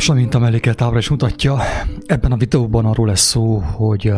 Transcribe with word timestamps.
Most, 0.00 0.12
amint 0.12 0.34
a 0.34 0.38
mellékelt 0.38 0.82
ábra 0.82 0.98
is 0.98 1.08
mutatja, 1.08 1.58
ebben 2.06 2.32
a 2.32 2.36
videóban 2.36 2.84
arról 2.84 3.06
lesz 3.06 3.20
szó, 3.20 3.58
hogy 3.58 4.12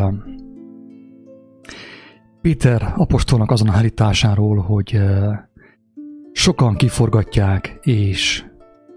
Péter 2.41 2.93
apostolnak 2.97 3.51
azon 3.51 3.69
a 3.69 3.73
állításáról, 3.73 4.59
hogy 4.59 5.01
sokan 6.33 6.77
kiforgatják 6.77 7.79
és 7.81 8.45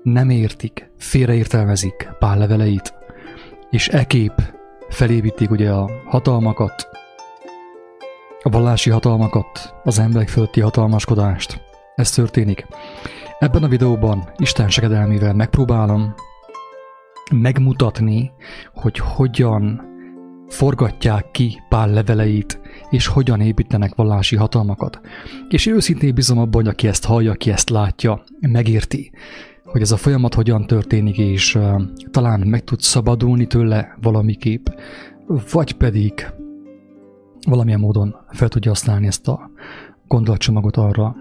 nem 0.04 0.30
értik, 0.30 0.92
félreértelmezik 0.98 2.10
Pál 2.20 2.38
leveleit, 2.38 2.94
és 3.70 3.88
ekép 3.88 4.34
felépítik 4.90 5.52
ugye 5.52 5.72
a 5.72 5.90
hatalmakat, 6.06 6.88
a 8.44 8.50
vallási 8.50 8.90
hatalmakat, 8.90 9.76
az 9.84 10.00
emberek 10.00 10.30
fölötti 10.30 10.62
hatalmaskodást. 10.62 11.62
Ez 11.96 12.12
történik. 12.12 12.66
Ebben 13.40 13.64
a 13.64 13.68
videóban 13.68 14.30
Isten 14.38 14.70
segedelmével 14.70 15.34
megpróbálom 15.34 16.14
megmutatni, 17.32 18.32
hogy 18.74 18.98
hogyan 18.98 19.82
forgatják 20.48 21.32
ki 21.32 21.62
pár 21.70 21.90
leveleit, 21.90 22.60
és 22.90 23.08
hogyan 23.08 23.42
építenek 23.42 23.96
vallási 23.96 24.36
hatalmakat. 24.36 25.02
És 25.50 25.66
őszintén 25.66 26.14
bízom 26.14 26.38
abban, 26.38 26.64
hogy 26.64 26.68
aki 26.68 26.88
ezt 26.88 27.06
hallja, 27.06 27.32
aki 27.32 27.52
ezt 27.52 27.70
látja, 27.70 28.24
megérti, 28.40 29.12
hogy 29.64 29.82
ez 29.82 29.92
a 29.92 29.98
folyamat 29.98 30.34
hogyan 30.34 30.68
történik, 30.68 31.18
és 31.18 31.56
uh, 31.56 31.82
talán 32.12 32.40
meg 32.40 32.64
tud 32.64 32.80
szabadulni 32.80 33.48
tőle 33.48 33.98
valamiképp, 34.02 34.66
vagy 35.52 35.74
pedig 35.74 36.28
valamilyen 37.48 37.80
módon 37.80 38.16
fel 38.30 38.48
tudja 38.48 38.72
használni 38.72 39.08
ezt 39.08 39.28
a 39.28 39.50
gondolatcsomagot 40.08 40.78
arra, 40.78 41.16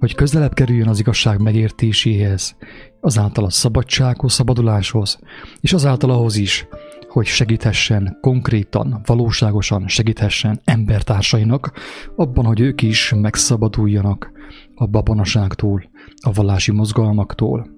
hogy 0.00 0.14
közelebb 0.14 0.54
kerüljön 0.54 0.88
az 0.88 0.98
igazság 0.98 1.40
megértéséhez, 1.40 2.56
azáltal 3.00 3.44
a 3.44 3.50
szabadsághoz, 3.50 4.32
szabaduláshoz, 4.32 5.18
és 5.60 5.72
azáltal 5.72 6.10
ahhoz 6.10 6.36
is, 6.36 6.66
hogy 7.08 7.26
segíthessen 7.26 8.18
konkrétan, 8.20 9.00
valóságosan 9.06 9.88
segíthessen 9.88 10.60
embertársainak 10.64 11.72
abban, 12.16 12.44
hogy 12.44 12.60
ők 12.60 12.82
is 12.82 13.12
megszabaduljanak 13.16 14.32
a 14.74 14.86
babonaságtól, 14.86 15.90
a 16.22 16.32
vallási 16.32 16.72
mozgalmaktól. 16.72 17.68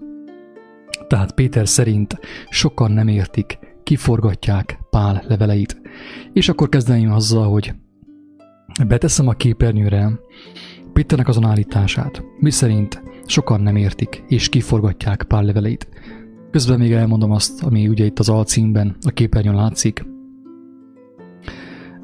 Tehát 1.06 1.34
Péter 1.34 1.69
szerint 1.69 2.19
sokan 2.49 2.91
nem 2.91 3.09
értik, 3.09 3.59
kiforgatják 3.83 4.78
Pál 4.91 5.25
leveleit. 5.28 5.81
És 6.33 6.49
akkor 6.49 6.69
kezdeném 6.69 7.12
azzal, 7.12 7.50
hogy 7.50 7.75
beteszem 8.87 9.28
a 9.28 9.33
képernyőre 9.33 10.10
Péternek 10.92 11.28
azon 11.28 11.44
állítását, 11.44 12.25
miszerint 12.38 13.03
sokan 13.26 13.60
nem 13.60 13.76
értik 13.76 14.25
és 14.28 14.48
kiforgatják 14.48 15.22
pár 15.22 15.44
leveleit. 15.44 15.88
Közben 16.50 16.78
még 16.78 16.92
elmondom 16.92 17.30
azt, 17.30 17.62
ami 17.62 17.88
ugye 17.88 18.04
itt 18.04 18.19
az 18.19 18.28
alcímben, 18.28 18.97
a 19.00 19.10
képernyőn 19.10 19.54
látszik. 19.54 20.04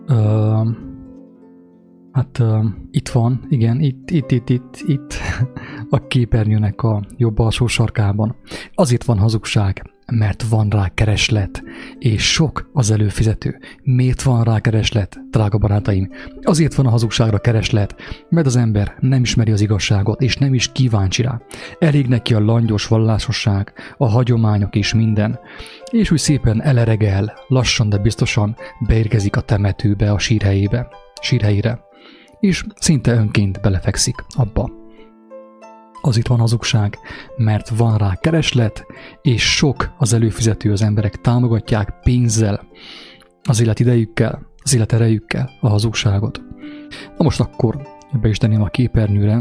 Uh, 0.09 0.69
hát 2.13 2.39
uh, 2.39 2.65
itt 2.91 3.09
van, 3.09 3.47
igen, 3.49 3.81
itt, 3.81 4.11
itt, 4.11 4.31
itt, 4.31 4.49
itt, 4.49 4.83
itt 4.87 5.15
a 5.91 6.07
képernyőnek 6.07 6.83
a 6.83 7.03
jobb 7.17 7.39
alsó 7.39 7.67
sarkában. 7.67 8.37
Azért 8.75 9.05
van 9.05 9.19
hazugság, 9.19 9.91
mert 10.13 10.43
van 10.43 10.69
rá 10.69 10.89
kereslet, 10.95 11.63
és 11.99 12.33
sok 12.33 12.71
az 12.73 12.91
előfizető. 12.91 13.59
Miért 13.83 14.23
van 14.23 14.45
rá 14.45 14.61
kereslet, 14.61 15.19
drága 15.31 15.59
barátaim? 15.59 16.11
Azért 16.43 16.75
van 16.75 16.87
a 16.87 16.91
hazugságra 16.91 17.39
kereslet, 17.39 17.95
mert 18.29 18.47
az 18.47 18.57
ember 18.57 18.95
nem 19.01 19.23
ismeri 19.23 19.53
az 19.53 19.61
igazságot, 19.61 20.21
és 20.21 20.37
nem 20.37 20.55
is 20.55 20.73
kíváncsi 20.73 21.23
rá. 21.23 21.41
Elég 21.79 22.07
neki 22.07 22.35
a 22.35 22.41
langyos 22.41 22.87
vallásosság, 22.87 23.73
a 23.97 24.09
hagyományok 24.09 24.77
és 24.77 24.95
minden, 24.95 25.39
és 25.91 26.11
úgy 26.11 26.19
szépen 26.19 26.63
eleregel, 26.63 27.33
lassan, 27.49 27.89
de 27.89 27.99
biztosan 27.99 28.57
beérkezik 28.87 29.37
a 29.37 29.41
temetőbe, 29.41 30.13
a 30.13 30.19
sírhelyébe, 30.19 30.89
sírhelyére, 31.21 31.81
és 32.41 32.65
szinte 32.75 33.13
önként 33.13 33.61
belefekszik 33.61 34.25
abba 34.37 34.71
az 36.09 36.17
itt 36.17 36.27
van 36.27 36.39
hazugság, 36.39 36.99
mert 37.37 37.69
van 37.69 37.99
rá 37.99 38.15
kereslet, 38.15 38.87
és 39.23 39.57
sok 39.57 39.95
az 39.99 40.13
előfizető, 40.13 40.73
az 40.73 40.83
emberek 40.83 41.21
támogatják 41.21 42.01
pénzzel, 42.03 42.67
az 43.43 43.61
életidejükkel, 43.61 44.47
az 44.63 44.75
életerejükkel 44.75 45.51
a 45.61 45.69
hazugságot. 45.69 46.43
Na 47.17 47.25
most 47.25 47.41
akkor 47.41 47.83
be 48.21 48.29
is 48.29 48.37
tenném 48.37 48.63
a 48.63 48.69
képernyőre, 48.69 49.39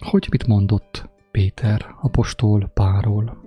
hogy 0.00 0.26
mit 0.30 0.46
mondott 0.46 1.10
Péter, 1.30 1.86
apostol 2.00 2.70
Páról. 2.74 3.40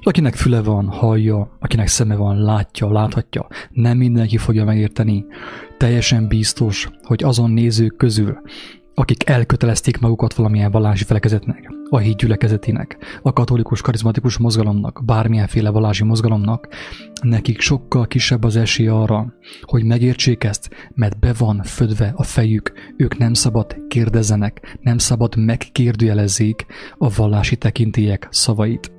És 0.00 0.06
akinek 0.06 0.34
füle 0.34 0.62
van, 0.62 0.88
hallja, 0.88 1.56
akinek 1.60 1.86
szeme 1.86 2.16
van, 2.16 2.42
látja, 2.42 2.92
láthatja, 2.92 3.46
nem 3.70 3.96
mindenki 3.96 4.36
fogja 4.36 4.64
megérteni. 4.64 5.24
Teljesen 5.76 6.28
biztos, 6.28 6.90
hogy 7.02 7.24
azon 7.24 7.50
nézők 7.50 7.96
közül, 7.96 8.40
akik 8.98 9.28
elkötelezték 9.28 9.98
magukat 9.98 10.34
valamilyen 10.34 10.70
vallási 10.70 11.04
felekezetnek, 11.04 11.70
a 11.90 11.98
híd 11.98 12.16
gyülekezetének, 12.16 13.20
a 13.22 13.32
katolikus 13.32 13.80
karizmatikus 13.80 14.38
mozgalomnak, 14.38 15.02
bármilyenféle 15.04 15.70
vallási 15.70 16.04
mozgalomnak, 16.04 16.68
nekik 17.22 17.60
sokkal 17.60 18.06
kisebb 18.06 18.44
az 18.44 18.56
esély 18.56 18.88
arra, 18.88 19.34
hogy 19.60 19.84
megértsék 19.84 20.44
ezt, 20.44 20.70
mert 20.94 21.18
be 21.18 21.32
van 21.38 21.62
födve 21.62 22.12
a 22.16 22.22
fejük, 22.22 22.72
ők 22.96 23.18
nem 23.18 23.34
szabad 23.34 23.76
kérdezzenek, 23.88 24.78
nem 24.80 24.98
szabad 24.98 25.36
megkérdőjelezzék 25.36 26.66
a 26.98 27.14
vallási 27.16 27.56
tekintélyek 27.56 28.28
szavait. 28.30 28.92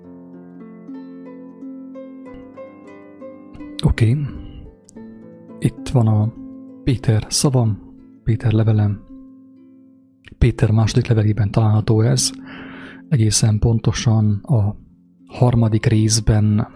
Oké, 3.83 4.11
okay. 4.11 4.25
itt 5.59 5.87
van 5.91 6.07
a 6.07 6.33
Péter 6.83 7.25
szavam, 7.29 7.79
Péter 8.23 8.51
levelem, 8.51 9.08
Péter 10.39 10.71
második 10.71 11.07
levelében 11.07 11.51
található 11.51 12.01
ez, 12.01 12.31
egészen 13.09 13.59
pontosan 13.59 14.39
a 14.43 14.75
harmadik 15.27 15.85
részben, 15.85 16.67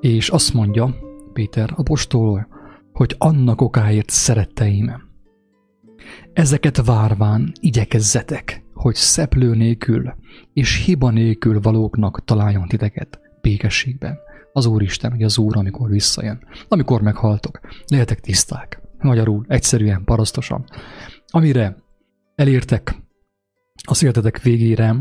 és 0.00 0.28
azt 0.28 0.54
mondja 0.54 0.94
Péter 1.32 1.70
apostol, 1.76 2.46
hogy 2.92 3.14
annak 3.18 3.60
okáért 3.60 4.10
szeretteim. 4.10 4.92
Ezeket 6.32 6.84
várván 6.84 7.52
igyekezzetek, 7.60 8.64
hogy 8.74 8.94
szeplő 8.94 9.54
nélkül 9.54 10.14
és 10.52 10.84
hiba 10.84 11.10
nélkül 11.10 11.60
valóknak 11.60 12.24
találjon 12.24 12.68
titeket 12.68 13.20
békességben. 13.40 14.18
Az 14.52 14.66
Úristen, 14.66 15.10
hogy 15.10 15.22
az 15.22 15.38
Úr, 15.38 15.56
amikor 15.56 15.88
visszajön, 15.88 16.44
amikor 16.68 17.02
meghaltok, 17.02 17.60
lehetek 17.86 18.20
tiszták. 18.20 18.80
Magyarul, 18.98 19.44
egyszerűen, 19.48 20.04
parasztosan. 20.04 20.64
Amire 21.26 21.76
elértek 22.40 22.96
az 23.88 24.02
életetek 24.02 24.42
végére, 24.42 24.96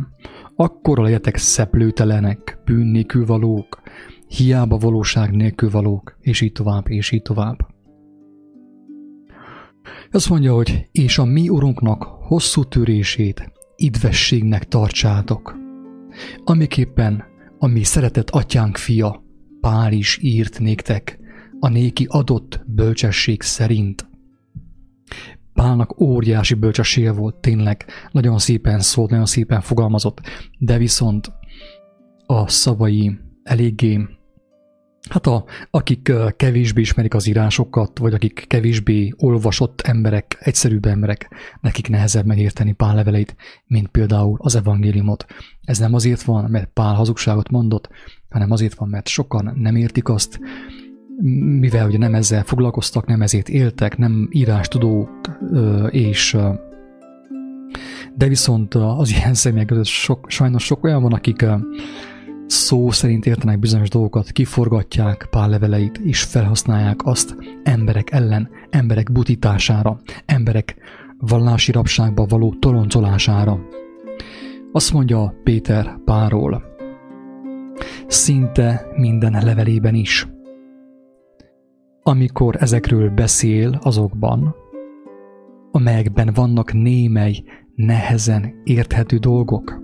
akkor 0.55 0.97
legyetek 0.97 1.37
szeplőtelenek, 1.37 2.59
bűn 2.65 2.87
nélkül 2.87 3.25
valók, 3.25 3.81
hiába 4.27 4.77
valóság 4.77 5.31
nélkül 5.35 5.69
valók, 5.69 6.17
és 6.19 6.41
így 6.41 6.51
tovább, 6.51 6.89
és 6.89 7.11
így 7.11 7.21
tovább. 7.21 7.57
Azt 10.11 10.29
mondja, 10.29 10.53
hogy 10.53 10.87
és 10.91 11.17
a 11.17 11.25
mi 11.25 11.49
urunknak 11.49 12.03
hosszú 12.03 12.63
törését 12.63 13.51
idvességnek 13.75 14.67
tartsátok, 14.67 15.55
amiképpen 16.43 17.23
a 17.57 17.67
mi 17.67 17.83
szeretett 17.83 18.29
atyánk 18.29 18.77
fia, 18.77 19.23
Pál 19.61 19.91
is 19.91 20.19
írt 20.21 20.59
néktek, 20.59 21.19
a 21.59 21.69
néki 21.69 22.05
adott 22.09 22.63
bölcsesség 22.65 23.41
szerint, 23.41 24.08
Pálnak 25.69 26.01
óriási 26.01 26.53
bölcsessége 26.53 27.11
volt, 27.11 27.35
tényleg 27.35 27.85
nagyon 28.11 28.39
szépen 28.39 28.79
szólt, 28.79 29.09
nagyon 29.09 29.25
szépen 29.25 29.61
fogalmazott, 29.61 30.21
de 30.57 30.77
viszont 30.77 31.31
a 32.25 32.47
szavai 32.47 33.19
eléggé, 33.43 34.07
hát 35.09 35.27
a, 35.27 35.45
akik 35.71 36.11
kevésbé 36.35 36.81
ismerik 36.81 37.13
az 37.13 37.27
írásokat, 37.27 37.97
vagy 37.99 38.13
akik 38.13 38.45
kevésbé 38.47 39.13
olvasott 39.17 39.81
emberek, 39.81 40.37
egyszerűbb 40.39 40.85
emberek, 40.85 41.29
nekik 41.61 41.89
nehezebb 41.89 42.25
megérteni 42.25 42.71
Pál 42.71 42.95
leveleit, 42.95 43.35
mint 43.65 43.87
például 43.87 44.37
az 44.41 44.55
evangéliumot. 44.55 45.25
Ez 45.61 45.77
nem 45.77 45.93
azért 45.93 46.21
van, 46.21 46.49
mert 46.49 46.69
Pál 46.73 46.93
hazugságot 46.93 47.49
mondott, 47.49 47.89
hanem 48.29 48.51
azért 48.51 48.73
van, 48.73 48.89
mert 48.89 49.07
sokan 49.07 49.53
nem 49.55 49.75
értik 49.75 50.09
azt, 50.09 50.39
mivel 51.59 51.87
ugye 51.87 51.97
nem 51.97 52.13
ezzel 52.13 52.43
foglalkoztak, 52.43 53.05
nem 53.05 53.21
ezért 53.21 53.49
éltek, 53.49 53.97
nem 53.97 54.27
írástudók, 54.31 55.09
és 55.89 56.37
de 58.15 58.27
viszont 58.27 58.73
az 58.73 59.11
ilyen 59.11 59.33
személyek 59.33 59.67
között 59.67 59.85
sok, 59.85 60.29
sajnos 60.29 60.63
sok 60.63 60.83
olyan 60.83 61.01
van, 61.01 61.13
akik 61.13 61.45
szó 62.45 62.91
szerint 62.91 63.25
értenek 63.25 63.59
bizonyos 63.59 63.89
dolgokat, 63.89 64.31
kiforgatják 64.31 65.27
pár 65.29 65.49
leveleit, 65.49 65.97
és 65.97 66.23
felhasználják 66.23 67.05
azt 67.05 67.35
emberek 67.63 68.11
ellen, 68.11 68.49
emberek 68.69 69.11
butítására, 69.11 69.99
emberek 70.25 70.75
vallási 71.17 71.71
rabságba 71.71 72.25
való 72.25 72.55
toloncolására. 72.59 73.59
Azt 74.71 74.93
mondja 74.93 75.39
Péter 75.43 75.97
Páról, 76.05 76.63
szinte 78.07 78.87
minden 78.95 79.43
levelében 79.43 79.95
is. 79.95 80.27
Amikor 82.09 82.55
ezekről 82.59 83.09
beszél 83.09 83.79
azokban, 83.81 84.55
amelyekben 85.71 86.31
vannak 86.33 86.73
némely, 86.73 87.43
nehezen 87.75 88.61
érthető 88.63 89.17
dolgok. 89.17 89.81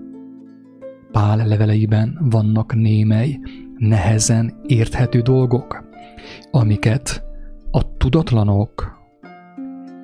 Pál 1.12 1.46
leveleiben 1.46 2.18
vannak 2.30 2.74
némely, 2.74 3.38
nehezen 3.76 4.60
érthető 4.66 5.20
dolgok, 5.20 5.84
amiket 6.50 7.22
a 7.70 7.96
tudatlanok 7.96 8.98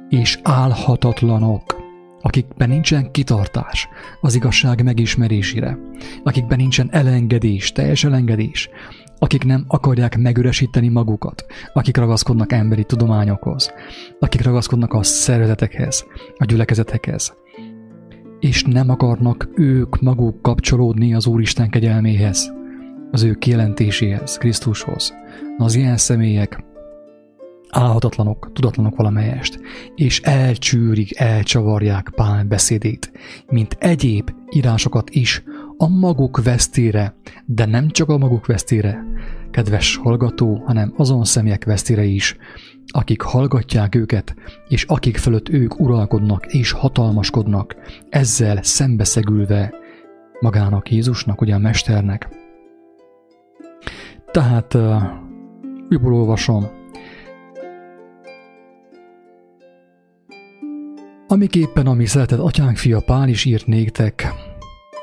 és 0.08 0.38
álhatatlanok, 0.42 1.82
akikben 2.20 2.68
nincsen 2.68 3.10
kitartás 3.10 3.88
az 4.20 4.34
igazság 4.34 4.82
megismerésére, 4.84 5.78
akikben 6.22 6.58
nincsen 6.58 6.88
elengedés, 6.90 7.72
teljes 7.72 8.04
elengedés, 8.04 8.68
akik 9.22 9.44
nem 9.44 9.64
akarják 9.68 10.18
megüresíteni 10.18 10.88
magukat, 10.88 11.46
akik 11.72 11.96
ragaszkodnak 11.96 12.52
emberi 12.52 12.84
tudományokhoz, 12.84 13.72
akik 14.18 14.42
ragaszkodnak 14.42 14.92
a 14.92 15.02
szervezetekhez, 15.02 16.04
a 16.36 16.44
gyülekezetekhez, 16.44 17.34
és 18.40 18.64
nem 18.64 18.90
akarnak 18.90 19.48
ők 19.54 20.00
maguk 20.00 20.42
kapcsolódni 20.42 21.14
az 21.14 21.26
Úristen 21.26 21.70
kegyelméhez, 21.70 22.52
az 23.10 23.22
ő 23.22 23.34
kijelentéséhez, 23.34 24.38
Krisztushoz. 24.38 25.14
Na, 25.58 25.64
az 25.64 25.74
ilyen 25.74 25.96
személyek 25.96 26.64
álhatatlanok, 27.68 28.50
tudatlanok 28.52 28.96
valamelyest, 28.96 29.60
és 29.94 30.20
elcsűrik, 30.20 31.20
elcsavarják 31.20 32.12
Pál 32.14 32.44
beszédét, 32.44 33.12
mint 33.50 33.76
egyéb 33.80 34.30
írásokat 34.50 35.10
is, 35.10 35.42
a 35.82 35.88
maguk 35.88 36.42
vesztére, 36.42 37.14
de 37.46 37.64
nem 37.64 37.88
csak 37.88 38.08
a 38.08 38.18
maguk 38.18 38.46
vesztére, 38.46 39.04
kedves 39.50 39.96
hallgató, 39.96 40.62
hanem 40.66 40.92
azon 40.96 41.24
személyek 41.24 41.64
vesztére 41.64 42.04
is, 42.04 42.36
akik 42.86 43.22
hallgatják 43.22 43.94
őket, 43.94 44.34
és 44.68 44.84
akik 44.84 45.16
fölött 45.16 45.48
ők 45.48 45.80
uralkodnak 45.80 46.46
és 46.46 46.70
hatalmaskodnak, 46.70 47.76
ezzel 48.08 48.62
szembeszegülve 48.62 49.74
magának 50.40 50.90
Jézusnak, 50.90 51.40
ugye 51.40 51.54
a 51.54 51.58
Mesternek. 51.58 52.28
Tehát 54.30 54.74
uh, 54.74 55.02
újból 55.90 56.14
olvasom, 56.14 56.66
Amiképpen 61.28 61.86
ami 61.86 62.06
szeretett 62.06 62.38
atyánk 62.38 62.76
fia 62.76 63.00
Pál 63.00 63.28
is 63.28 63.44
írt 63.44 63.66
néktek, 63.66 64.34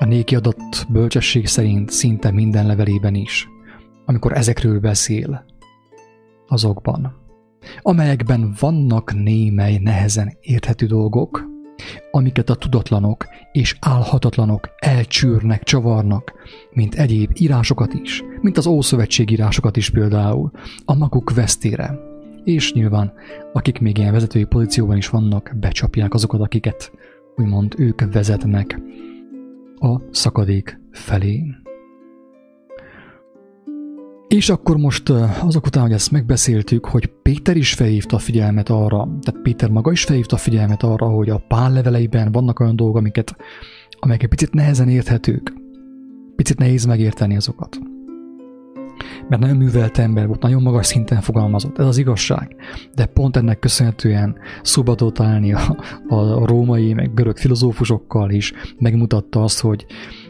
a 0.02 0.06
néki 0.06 0.36
adott 0.36 0.86
bölcsesség 0.90 1.48
szerint 1.48 1.90
szinte 1.90 2.32
minden 2.32 2.66
levelében 2.66 3.16
is, 3.16 3.48
amikor 4.06 4.34
ezekről 4.34 4.80
beszél, 4.80 5.46
azokban, 6.48 7.16
amelyekben 7.82 8.56
vannak 8.60 9.14
némely 9.14 9.78
nehezen 9.78 10.38
érthető 10.42 10.86
dolgok, 10.86 11.48
amiket 12.12 12.50
a 12.50 12.56
tudatlanok 12.56 13.28
és 13.52 13.78
álhatatlanok 13.80 14.70
elcsűrnek, 14.78 15.64
csavarnak, 15.64 16.34
mint 16.72 16.96
egyéb 16.96 17.32
írásokat 17.34 17.94
is, 17.94 18.24
mint 18.42 18.58
az 18.58 18.68
Ószövetség 18.68 19.32
írásokat 19.32 19.78
is 19.78 19.90
például, 19.90 20.52
a 20.86 20.96
maguk 20.96 21.34
vesztére. 21.34 22.00
És 22.44 22.74
nyilván, 22.74 23.14
akik 23.54 23.80
még 23.80 23.98
ilyen 23.98 24.12
vezetői 24.12 24.44
pozícióban 24.44 24.98
is 24.98 25.10
vannak, 25.10 25.56
becsapják 25.60 26.14
azokat, 26.14 26.42
akiket 26.42 26.92
úgymond 27.36 27.74
ők 27.78 28.14
vezetnek 28.14 28.82
a 29.80 30.02
szakadék 30.12 30.80
felé. 30.92 31.44
És 34.28 34.50
akkor 34.50 34.78
most 34.78 35.10
azok 35.44 35.66
után, 35.66 35.84
hogy 35.84 35.92
ezt 35.92 36.12
megbeszéltük, 36.12 36.86
hogy 36.86 37.08
Péter 37.22 37.58
is 37.58 37.74
felhívta 37.74 38.16
a 38.16 38.20
figyelmet 38.20 38.70
arra, 38.70 39.18
tehát 39.22 39.42
Péter 39.42 39.70
maga 39.70 39.92
is 39.92 40.04
felhívta 40.04 40.36
a 40.36 40.40
figyelmet 40.40 40.84
arra, 40.84 41.08
hogy 41.08 41.30
a 41.30 41.44
pál 41.48 41.72
leveleiben 41.72 42.32
vannak 42.32 42.60
olyan 42.60 42.76
dolgok, 42.76 42.98
amiket, 42.98 43.36
amelyek 44.00 44.28
picit 44.28 44.54
nehezen 44.54 44.90
érthetők. 44.90 45.54
Picit 46.36 46.58
nehéz 46.58 46.86
megérteni 46.86 47.36
azokat. 47.36 47.80
Mert 49.30 49.42
nagyon 49.42 49.58
művelt 49.58 49.98
ember 49.98 50.28
volt, 50.28 50.42
nagyon 50.42 50.62
magas 50.62 50.86
szinten 50.86 51.22
fogalmazott, 51.22 51.80
ez 51.80 51.86
az 51.86 51.98
igazság. 51.98 52.56
De 52.96 53.06
pont 53.06 53.38
ennek 53.38 53.60
köszönhetően 53.60 54.38
szóba 54.62 54.96
tudott 54.96 55.20
állni 55.20 55.54
a, 55.54 55.78
a 56.08 56.46
római, 56.46 56.94
meg 56.94 57.14
görög 57.14 57.38
filozófusokkal 57.38 58.32
is, 58.32 58.54
megmutatta 58.78 59.44
azt, 59.44 59.62
hogy, 59.62 59.86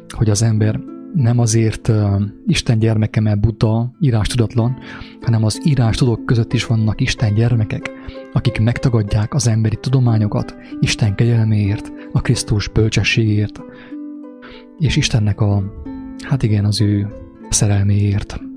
hogy 0.09 0.29
az 0.29 0.41
ember 0.41 0.79
nem 1.13 1.39
azért 1.39 1.87
uh, 1.87 2.21
Isten 2.45 2.79
gyermeke, 2.79 3.19
mert 3.21 3.39
buta, 3.39 3.91
írás 3.99 4.27
tudatlan, 4.27 4.77
hanem 5.21 5.43
az 5.43 5.61
írás 5.67 5.97
tudók 5.97 6.25
között 6.25 6.53
is 6.53 6.65
vannak 6.65 7.01
Isten 7.01 7.33
gyermekek, 7.33 7.91
akik 8.33 8.59
megtagadják 8.59 9.33
az 9.33 9.47
emberi 9.47 9.75
tudományokat 9.75 10.55
Isten 10.79 11.15
kegyelméért, 11.15 11.91
a 12.11 12.21
Krisztus 12.21 12.67
bölcsességért, 12.67 13.61
és 14.77 14.95
Istennek 14.95 15.41
a, 15.41 15.63
hát 16.23 16.43
igen, 16.43 16.65
az 16.65 16.81
ő 16.81 17.07
szerelméért. 17.49 18.48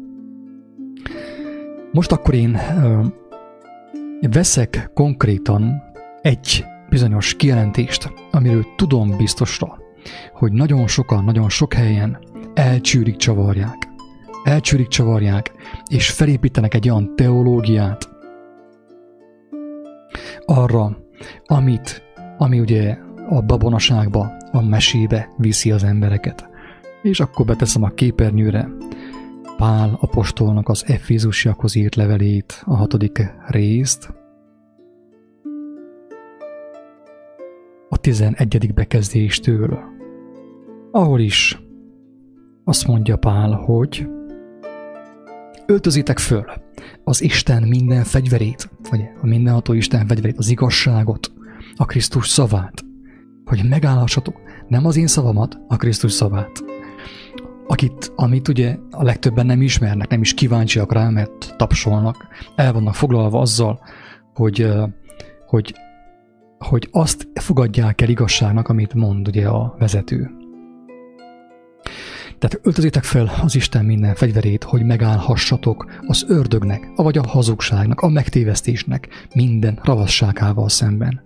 Most 1.92 2.12
akkor 2.12 2.34
én 2.34 2.58
veszek 4.20 4.90
konkrétan 4.94 5.82
egy 6.22 6.64
bizonyos 6.88 7.34
kijelentést, 7.34 8.12
amiről 8.30 8.66
tudom 8.76 9.16
biztosra, 9.16 9.78
hogy 10.32 10.52
nagyon 10.52 10.86
sokan, 10.86 11.24
nagyon 11.24 11.48
sok 11.48 11.72
helyen 11.72 12.18
elcsűrik, 12.54 13.16
csavarják. 13.16 13.88
Elcsűrik, 14.44 14.88
csavarják, 14.88 15.52
és 15.88 16.10
felépítenek 16.10 16.74
egy 16.74 16.88
olyan 16.90 17.16
teológiát 17.16 18.08
arra, 20.44 20.96
amit, 21.46 22.02
ami 22.38 22.60
ugye 22.60 22.96
a 23.28 23.40
babonaságba, 23.42 24.32
a 24.52 24.62
mesébe 24.62 25.28
viszi 25.36 25.70
az 25.70 25.84
embereket. 25.84 26.48
És 27.02 27.20
akkor 27.20 27.46
beteszem 27.46 27.82
a 27.82 27.88
képernyőre 27.88 28.68
Pál 29.62 29.98
apostolnak 30.00 30.68
az 30.68 30.84
Efézusiakhoz 30.86 31.74
írt 31.74 31.94
levelét, 31.94 32.62
a 32.64 32.76
hatodik 32.76 33.32
részt, 33.46 34.14
a 37.88 37.96
tizenegyedik 37.96 38.74
bekezdéstől, 38.74 39.78
ahol 40.90 41.20
is 41.20 41.62
azt 42.64 42.86
mondja 42.86 43.16
Pál, 43.16 43.50
hogy 43.52 44.08
öltözitek 45.66 46.18
föl 46.18 46.44
az 47.04 47.22
Isten 47.22 47.62
minden 47.62 48.04
fegyverét, 48.04 48.70
vagy 48.90 49.00
a 49.20 49.26
mindenható 49.26 49.72
Isten 49.72 50.06
fegyverét, 50.06 50.38
az 50.38 50.48
igazságot, 50.48 51.32
a 51.76 51.84
Krisztus 51.84 52.28
szavát, 52.28 52.84
hogy 53.44 53.68
megállhassatok 53.68 54.40
nem 54.68 54.86
az 54.86 54.96
én 54.96 55.06
szavamat, 55.06 55.58
a 55.68 55.76
Krisztus 55.76 56.12
szavát. 56.12 56.62
Akit, 57.72 58.12
amit 58.16 58.48
ugye 58.48 58.76
a 58.90 59.02
legtöbben 59.02 59.46
nem 59.46 59.62
ismernek, 59.62 60.08
nem 60.08 60.20
is 60.20 60.34
kíváncsiak 60.34 60.92
rá, 60.92 61.08
mert 61.08 61.54
tapsolnak, 61.56 62.26
el 62.56 62.72
vannak 62.72 62.94
foglalva 62.94 63.40
azzal, 63.40 63.80
hogy, 64.34 64.72
hogy, 65.46 65.74
hogy 66.58 66.88
azt 66.90 67.28
fogadják 67.34 68.00
el 68.00 68.08
igazságnak, 68.08 68.68
amit 68.68 68.94
mond 68.94 69.28
ugye 69.28 69.48
a 69.48 69.74
vezető. 69.78 70.30
Tehát 72.38 72.60
öltözétek 72.62 73.04
fel 73.04 73.30
az 73.42 73.54
Isten 73.54 73.84
minden 73.84 74.14
fegyverét, 74.14 74.64
hogy 74.64 74.84
megállhassatok 74.84 75.90
az 76.06 76.24
ördögnek, 76.28 76.90
vagy 76.96 77.18
a 77.18 77.26
hazugságnak, 77.26 78.00
a 78.00 78.08
megtévesztésnek 78.08 79.08
minden 79.34 79.78
ravasságával 79.82 80.68
szemben. 80.68 81.20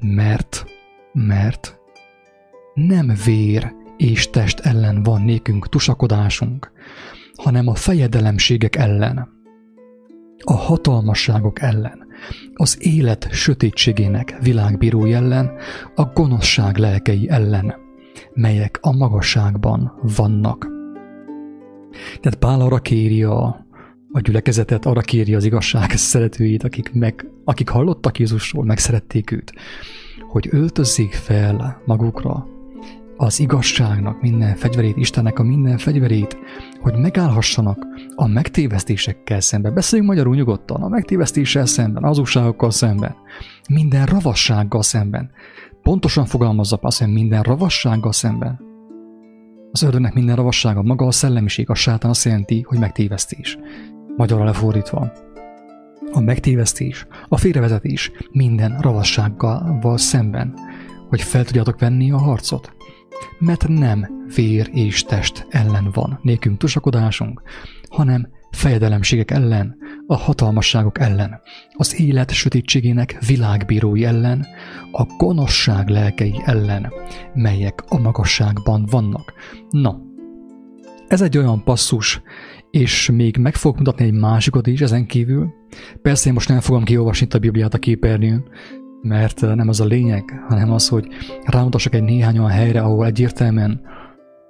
Mert, 0.00 0.64
mert 1.12 1.78
nem 2.74 3.12
vér 3.24 3.82
és 3.96 4.30
test 4.30 4.60
ellen 4.60 5.02
van 5.02 5.22
nékünk 5.22 5.68
tusakodásunk, 5.68 6.72
hanem 7.34 7.68
a 7.68 7.74
fejedelemségek 7.74 8.76
ellen, 8.76 9.28
a 10.44 10.52
hatalmasságok 10.52 11.60
ellen, 11.60 12.06
az 12.54 12.76
élet 12.80 13.28
sötétségének 13.30 14.36
világbírói 14.42 15.12
ellen, 15.12 15.50
a 15.94 16.04
gonoszság 16.04 16.76
lelkei 16.76 17.28
ellen, 17.28 17.74
melyek 18.34 18.78
a 18.80 18.96
magasságban 18.96 19.92
vannak. 20.16 20.68
Tehát 22.20 22.38
Pál 22.38 22.60
arra 22.60 22.78
kéri 22.78 23.22
a, 23.22 23.66
a 24.12 24.20
gyülekezetet, 24.20 24.86
arra 24.86 25.00
kéri 25.00 25.34
az 25.34 25.44
igazság 25.44 25.90
szeretőit, 25.90 26.64
akik, 26.64 26.92
meg, 26.92 27.30
akik 27.44 27.68
hallottak 27.68 28.18
Jézusról, 28.18 28.64
megszerették 28.64 29.30
őt, 29.30 29.52
hogy 30.28 30.48
öltözzék 30.50 31.12
fel 31.12 31.82
magukra 31.84 32.53
az 33.16 33.40
igazságnak 33.40 34.20
minden 34.20 34.56
fegyverét, 34.56 34.96
Istennek 34.96 35.38
a 35.38 35.42
minden 35.42 35.78
fegyverét, 35.78 36.36
hogy 36.80 36.94
megállhassanak 36.94 37.86
a 38.14 38.26
megtévesztésekkel 38.26 39.40
szemben. 39.40 39.74
Beszéljünk 39.74 40.10
magyarul 40.10 40.34
nyugodtan, 40.34 40.82
a 40.82 40.88
megtévesztéssel 40.88 41.66
szemben, 41.66 42.02
az 42.02 42.08
hazugságokkal 42.08 42.70
szemben, 42.70 43.14
minden 43.68 44.06
ravassággal 44.06 44.82
szemben. 44.82 45.30
Pontosan 45.82 46.24
fogalmazza 46.24 46.76
hogy 46.76 47.10
minden 47.10 47.42
ravassággal 47.42 48.12
szemben. 48.12 48.60
Az 49.72 49.82
ördögnek 49.82 50.14
minden 50.14 50.36
ravassága 50.36 50.82
maga 50.82 51.06
a 51.06 51.10
szellemiség, 51.10 51.70
a 51.70 51.74
sátán 51.74 52.10
azt 52.10 52.24
jelenti, 52.24 52.62
hogy 52.68 52.78
megtévesztés. 52.78 53.58
Magyarra 54.16 54.44
lefordítva. 54.44 55.12
A 56.12 56.20
megtévesztés, 56.20 57.06
a 57.28 57.36
félrevezetés 57.36 58.10
minden 58.30 58.78
ravassággal 58.78 59.96
szemben, 59.96 60.54
hogy 61.08 61.22
fel 61.22 61.44
tudjátok 61.44 61.80
venni 61.80 62.10
a 62.10 62.18
harcot. 62.18 62.73
Mert 63.38 63.68
nem 63.68 64.26
vér 64.34 64.70
és 64.72 65.02
test 65.02 65.46
ellen 65.50 65.90
van 65.92 66.18
nékünk 66.22 66.58
tusakodásunk, 66.58 67.42
hanem 67.88 68.28
fejedelemségek 68.50 69.30
ellen, 69.30 69.76
a 70.06 70.16
hatalmasságok 70.16 70.98
ellen, 70.98 71.40
az 71.72 72.00
élet 72.00 72.30
sötétségének 72.30 73.18
világbírói 73.26 74.04
ellen, 74.04 74.46
a 74.92 75.04
gonoszság 75.04 75.88
lelkei 75.88 76.40
ellen, 76.44 76.92
melyek 77.34 77.84
a 77.88 77.98
magasságban 77.98 78.86
vannak. 78.90 79.32
Na, 79.70 80.00
ez 81.08 81.20
egy 81.20 81.38
olyan 81.38 81.64
passzus, 81.64 82.22
és 82.70 83.10
még 83.10 83.36
meg 83.36 83.54
fogok 83.54 83.78
mutatni 83.78 84.04
egy 84.04 84.12
másikat 84.12 84.66
is 84.66 84.80
ezen 84.80 85.06
kívül. 85.06 85.54
Persze 86.02 86.28
én 86.28 86.34
most 86.34 86.48
nem 86.48 86.60
fogom 86.60 86.84
kiolvasni 86.84 87.26
a 87.30 87.38
Bibliát 87.38 87.74
a 87.74 87.78
képernyőn, 87.78 88.44
mert 89.04 89.40
nem 89.40 89.68
az 89.68 89.80
a 89.80 89.84
lényeg, 89.84 90.44
hanem 90.48 90.72
az, 90.72 90.88
hogy 90.88 91.08
rámutassak 91.44 91.94
egy 91.94 92.02
néhány 92.02 92.38
olyan 92.38 92.50
helyre, 92.50 92.80
ahol 92.80 93.06
egyértelműen 93.06 93.80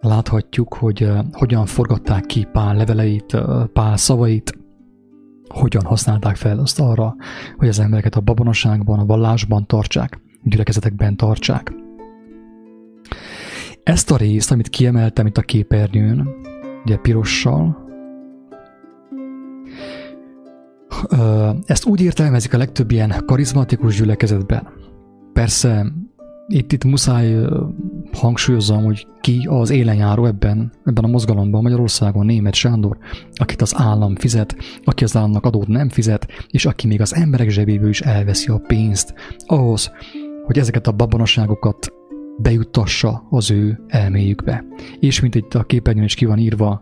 láthatjuk, 0.01 0.75
hogy 0.75 1.11
hogyan 1.33 1.67
forgatták 1.67 2.27
ki 2.27 2.49
Pál 2.53 2.77
leveleit, 2.77 3.37
Pál 3.73 3.97
szavait, 3.97 4.59
hogyan 5.49 5.85
használták 5.85 6.37
fel 6.37 6.59
azt 6.59 6.81
arra, 6.81 7.17
hogy 7.57 7.69
az 7.69 7.79
embereket 7.79 8.15
a 8.15 8.21
babonaságban, 8.21 8.99
a 8.99 9.05
vallásban 9.05 9.67
tartsák, 9.67 10.21
gyülekezetekben 10.43 11.17
tartsák. 11.17 11.73
Ezt 13.83 14.11
a 14.11 14.17
részt, 14.17 14.51
amit 14.51 14.69
kiemeltem 14.69 15.27
itt 15.27 15.37
a 15.37 15.43
képernyőn, 15.43 16.29
ugye 16.85 16.97
pirossal, 16.97 17.84
ezt 21.67 21.87
úgy 21.87 22.01
értelmezik 22.01 22.55
a 22.55 22.59
legtöbb 22.59 22.91
ilyen 22.91 23.23
karizmatikus 23.27 23.97
gyülekezetben. 23.97 24.69
Persze 25.33 25.87
itt, 26.49 26.73
itt 26.73 26.85
muszáj 26.85 27.37
hangsúlyozom, 28.13 28.85
hogy 28.85 29.07
ki 29.21 29.47
az 29.51 29.71
élenjáró 29.71 30.25
ebben, 30.27 30.73
ebben 30.85 31.05
a 31.05 31.09
mozgalomban 31.09 31.63
Magyarországon, 31.63 32.27
német 32.27 32.55
Sándor, 32.55 32.97
akit 33.35 33.63
az 33.63 33.75
állam 33.77 34.17
fizet, 34.17 34.57
aki 34.85 35.05
az 35.05 35.17
államnak 35.17 35.45
adót 35.45 35.69
nem 35.69 35.89
fizet, 35.89 36.27
és 36.49 36.67
aki 36.67 36.87
még 36.87 37.01
az 37.01 37.15
emberek 37.15 37.49
zsebéből 37.49 37.89
is 37.89 38.01
elveszi 38.01 38.49
a 38.51 38.63
pénzt 38.67 39.15
ahhoz, 39.47 39.91
hogy 40.45 40.59
ezeket 40.59 40.87
a 40.87 40.93
babonaságokat 40.93 41.93
bejuttassa 42.39 43.27
az 43.31 43.51
ő 43.51 43.81
elméjükbe. 43.87 44.65
És 45.01 45.21
mint 45.21 45.35
itt 45.35 45.55
a 45.55 45.65
képernyőn 45.65 46.05
is 46.05 46.15
ki 46.15 46.25
van 46.25 46.39
írva, 46.39 46.81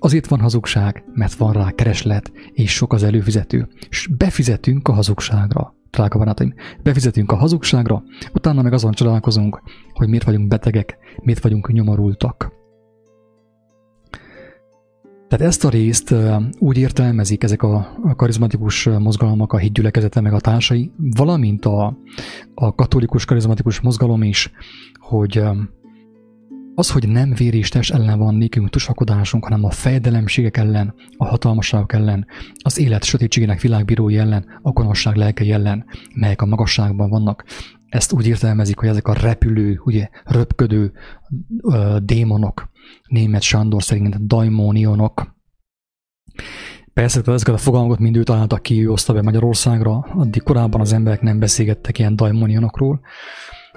azért 0.00 0.26
van 0.26 0.40
hazugság, 0.40 1.04
mert 1.14 1.34
van 1.34 1.52
rá 1.52 1.70
kereslet, 1.70 2.32
és 2.52 2.72
sok 2.72 2.92
az 2.92 3.02
előfizető, 3.02 3.68
és 3.88 4.08
befizetünk 4.18 4.88
a 4.88 4.92
hazugságra 4.92 5.76
drága 5.90 6.18
barátaim, 6.18 6.54
befizetünk 6.82 7.32
a 7.32 7.36
hazugságra, 7.36 8.02
utána 8.34 8.62
meg 8.62 8.72
azon 8.72 8.92
csodálkozunk, 8.92 9.62
hogy 9.92 10.08
miért 10.08 10.24
vagyunk 10.24 10.48
betegek, 10.48 10.98
miért 11.22 11.42
vagyunk 11.42 11.72
nyomorultak. 11.72 12.57
Tehát 15.28 15.46
ezt 15.46 15.64
a 15.64 15.68
részt 15.68 16.14
úgy 16.58 16.78
értelmezik 16.78 17.42
ezek 17.42 17.62
a 17.62 17.98
karizmatikus 18.16 18.84
mozgalmak, 18.84 19.52
a 19.52 19.56
hitgyülekezete 19.58 20.20
meg 20.20 20.32
a 20.32 20.40
társai, 20.40 20.92
valamint 20.96 21.64
a, 21.64 21.98
a 22.54 22.74
katolikus 22.74 23.24
karizmatikus 23.24 23.80
mozgalom 23.80 24.22
is, 24.22 24.50
hogy 24.98 25.42
az, 26.74 26.90
hogy 26.90 27.08
nem 27.08 27.34
vér 27.34 27.54
és 27.54 27.68
test 27.68 27.92
ellen 27.92 28.18
van 28.18 28.34
nékünk 28.34 28.70
tusakodásunk, 28.70 29.44
hanem 29.44 29.64
a 29.64 29.70
fejedelemségek 29.70 30.56
ellen, 30.56 30.94
a 31.16 31.24
hatalmasságok 31.24 31.92
ellen, 31.92 32.26
az 32.62 32.78
élet 32.78 33.04
sötétségének 33.04 33.60
világbírói 33.60 34.18
ellen, 34.18 34.44
a 34.62 34.70
gonoszság 34.70 35.16
lelkei 35.16 35.52
ellen, 35.52 35.84
melyek 36.14 36.42
a 36.42 36.46
magasságban 36.46 37.08
vannak. 37.08 37.44
Ezt 37.88 38.12
úgy 38.12 38.26
értelmezik, 38.26 38.78
hogy 38.78 38.88
ezek 38.88 39.08
a 39.08 39.12
repülő, 39.12 39.80
ugye, 39.84 40.08
röpködő 40.24 40.92
ö, 41.62 41.96
démonok, 42.02 42.70
német 43.08 43.42
Sándor 43.42 43.82
szerint 43.82 44.26
daimónionok. 44.26 45.36
Persze, 46.92 47.20
hogy 47.24 47.34
ezeket 47.34 47.54
a 47.54 47.58
fogalmakat 47.58 47.98
mind 47.98 48.16
ő 48.16 48.22
találtak 48.22 48.62
ki, 48.62 48.84
ő 48.84 48.90
oszta 48.90 49.12
be 49.12 49.22
Magyarországra, 49.22 49.96
addig 49.98 50.42
korábban 50.42 50.80
az 50.80 50.92
emberek 50.92 51.20
nem 51.20 51.38
beszélgettek 51.38 51.98
ilyen 51.98 52.16
daimónionokról, 52.16 53.00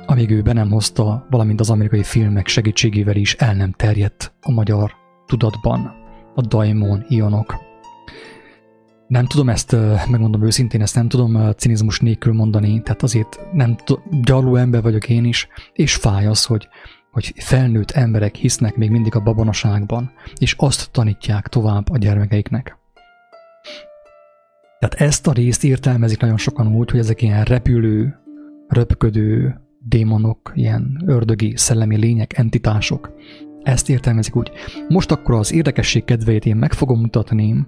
amíg 0.06 0.30
ő 0.30 0.42
be 0.42 0.54
nem 0.54 0.70
hozta, 0.70 1.28
valamint 1.30 1.60
az 1.60 1.70
amerikai 1.70 2.04
filmek 2.04 2.48
segítségével 2.48 3.16
is 3.16 3.34
el 3.36 3.54
nem 3.54 3.72
terjedt 3.72 4.34
a 4.42 4.52
magyar 4.52 4.92
tudatban 5.26 5.92
a 6.36 6.42
daimon 6.42 7.06
ionok. 7.08 7.71
Nem 9.12 9.26
tudom 9.26 9.50
ezt, 9.50 9.76
megmondom 10.10 10.44
őszintén, 10.44 10.82
ezt 10.82 10.96
nem 10.96 11.10
tudom 11.10 11.52
cinizmus 11.58 12.00
nélkül 12.00 12.34
mondani, 12.34 12.82
tehát 12.82 13.04
azért 13.04 13.40
nem 13.54 13.76
gyarló 14.22 14.56
ember 14.56 14.82
vagyok 14.82 15.10
én 15.10 15.26
is, 15.26 15.48
és 15.74 15.96
fáj 15.96 16.26
az, 16.26 16.46
hogy, 16.46 16.68
hogy 17.12 17.34
felnőtt 17.36 17.92
emberek 17.92 18.36
hisznek 18.36 18.76
még 18.76 18.90
mindig 18.90 19.16
a 19.16 19.20
babonaságban, 19.20 20.12
és 20.38 20.56
azt 20.58 20.92
tanítják 20.92 21.48
tovább 21.48 21.90
a 21.90 21.98
gyermekeiknek. 21.98 22.78
Tehát 24.80 25.10
ezt 25.10 25.28
a 25.28 25.32
részt 25.32 25.64
értelmezik 25.64 26.20
nagyon 26.20 26.38
sokan 26.38 26.76
úgy, 26.76 26.92
hogy 26.92 27.00
ezek 27.00 27.22
ilyen 27.22 27.44
repülő, 27.44 28.20
röpködő, 28.68 29.62
démonok, 29.80 30.52
ilyen 30.56 31.04
ördögi, 31.06 31.54
szellemi 31.58 31.98
lények, 31.98 32.38
entitások. 32.38 33.14
Ezt 33.64 33.90
értelmezik 33.90 34.36
úgy. 34.36 34.52
Most 34.88 35.12
akkor 35.12 35.36
az 35.36 35.54
érdekesség 35.54 36.04
kedvéért 36.04 36.46
én 36.46 36.56
meg 36.56 36.74
fogom 36.74 37.00
mutatni, 37.00 37.66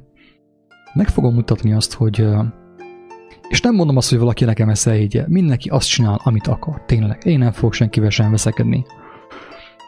meg 0.94 1.08
fogom 1.08 1.34
mutatni 1.34 1.74
azt, 1.74 1.94
hogy 1.94 2.28
és 3.50 3.62
nem 3.62 3.76
mondom 3.76 3.98
azt, 3.98 4.10
hogy 4.10 4.20
valaki 4.20 4.46
nekem 4.46 4.70
ezt 4.70 4.88
elhiggye. 4.88 5.26
Mindenki 5.28 5.70
azt 5.70 5.88
csinál, 5.88 6.20
amit 6.24 6.48
akar. 6.48 6.86
Tényleg. 6.86 7.26
Én 7.26 7.38
nem 7.38 7.52
fogok 7.52 7.74
senkivel 7.74 8.10
sem 8.10 8.32
veszekedni. 8.32 8.86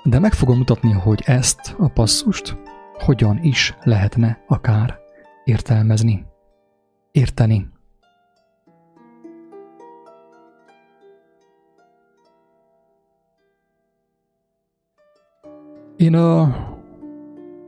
De 0.04 0.20
meg 0.20 0.34
fogom 0.34 0.58
mutatni, 0.58 0.92
hogy 0.92 1.22
ezt 1.26 1.76
a 1.78 1.88
passzust 1.88 2.58
hogyan 2.98 3.40
is 3.42 3.76
lehetne 3.84 4.44
akár 4.48 4.98
értelmezni. 5.44 6.26
Érteni. 7.12 7.68
Én 15.96 16.16
a... 16.16 16.56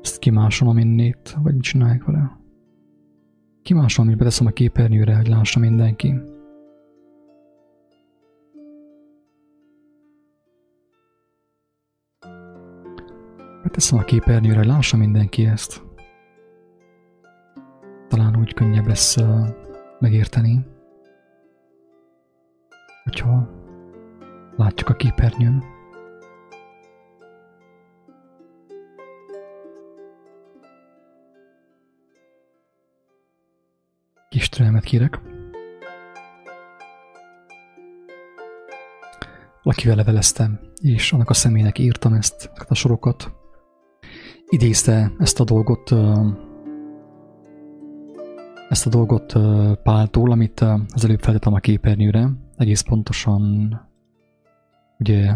Ezt 0.01 0.20
kimásolom 0.20 0.77
innét, 0.77 1.38
vagy 1.41 1.53
mit 1.53 1.63
csinálják 1.63 2.03
vele? 2.03 2.38
Kimásolom, 3.68 4.10
és 4.10 4.18
beteszem 4.18 4.48
a 4.48 4.50
képernyőre, 4.50 5.16
hogy 5.16 5.28
lássa 5.28 5.60
mindenki. 5.60 6.22
Beteszem 13.64 14.00
a 14.00 14.04
képernyőre, 14.04 14.58
hogy 14.58 14.68
lássa 14.68 14.98
mindenki 14.98 15.46
ezt. 15.46 15.84
Talán 18.08 18.38
úgy 18.40 18.54
könnyebb 18.54 18.88
lesz 18.88 19.18
uh, 19.18 19.48
megérteni, 20.00 20.66
hogyha 23.04 23.50
látjuk 24.56 24.90
a 24.90 24.96
képernyőn. 24.96 25.77
Kis 34.30 34.50
türelmet 34.50 34.84
kérek. 34.84 35.22
Valakivel 39.64 39.96
leveleztem, 39.96 40.60
és 40.82 41.14
annak 41.14 41.30
a 41.30 41.34
személynek 41.34 41.80
írtam 41.80 42.14
ezt, 42.14 42.52
a 42.68 42.74
sorokat. 42.74 43.32
Idézte 44.50 45.12
ezt 45.18 45.40
a 45.40 45.44
dolgot, 45.44 45.92
ezt 48.70 48.86
a 48.86 48.90
dolgot 48.90 49.34
Páltól, 49.84 50.32
amit 50.32 50.60
az 50.94 51.06
előbb 51.06 51.20
feltettem 51.20 51.54
a 51.54 51.60
képernyőre, 51.60 52.30
egész 52.56 52.82
pontosan 52.82 53.72
ugye 55.00 55.34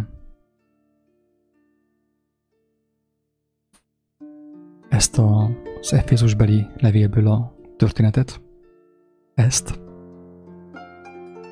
ezt 4.90 5.18
a, 5.18 5.50
az 5.80 5.94
Efézusbeli 5.94 6.68
levélből 6.78 7.28
a 7.28 7.56
történetet, 7.78 8.42
ezt, 9.36 9.80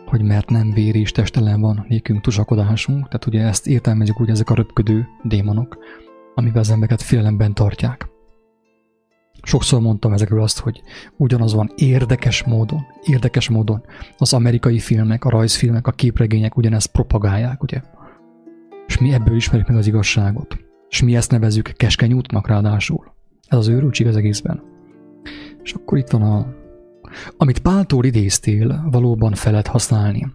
hogy 0.05 0.23
mert 0.23 0.49
nem 0.49 0.71
vér 0.73 0.95
és 0.95 1.11
testelen 1.11 1.61
van 1.61 1.85
nékünk 1.87 2.21
tusakodásunk, 2.21 3.07
tehát 3.07 3.25
ugye 3.25 3.41
ezt 3.41 3.67
értelmezik 3.67 4.19
úgy 4.19 4.29
ezek 4.29 4.49
a 4.49 4.55
röpködő 4.55 5.07
démonok, 5.23 5.77
amivel 6.35 6.59
az 6.59 6.69
embereket 6.69 7.01
félelemben 7.01 7.53
tartják. 7.53 8.07
Sokszor 9.41 9.81
mondtam 9.81 10.13
ezekről 10.13 10.41
azt, 10.41 10.59
hogy 10.59 10.81
ugyanaz 11.17 11.53
van 11.53 11.71
érdekes 11.75 12.43
módon, 12.43 12.85
érdekes 13.03 13.49
módon 13.49 13.83
az 14.17 14.33
amerikai 14.33 14.79
filmek, 14.79 15.25
a 15.25 15.29
rajzfilmek, 15.29 15.87
a 15.87 15.91
képregények 15.91 16.57
ugyanezt 16.57 16.91
propagálják, 16.91 17.63
ugye? 17.63 17.81
És 18.87 18.97
mi 18.97 19.13
ebből 19.13 19.35
ismerjük 19.35 19.67
meg 19.67 19.77
az 19.77 19.87
igazságot. 19.87 20.57
És 20.89 21.03
mi 21.03 21.15
ezt 21.15 21.31
nevezük 21.31 21.73
keskeny 21.77 22.13
útnak 22.13 22.47
ráadásul. 22.47 23.13
Ez 23.47 23.57
az 23.57 23.67
őrültség 23.67 24.07
az 24.07 24.15
egészben. 24.15 24.63
És 25.63 25.73
akkor 25.73 25.97
itt 25.97 26.09
van 26.09 26.21
a... 26.21 26.53
Amit 27.37 27.59
Páltól 27.59 28.05
idéztél, 28.05 28.87
valóban 28.91 29.33
fel 29.33 29.51
lehet 29.51 29.67
használni 29.67 30.27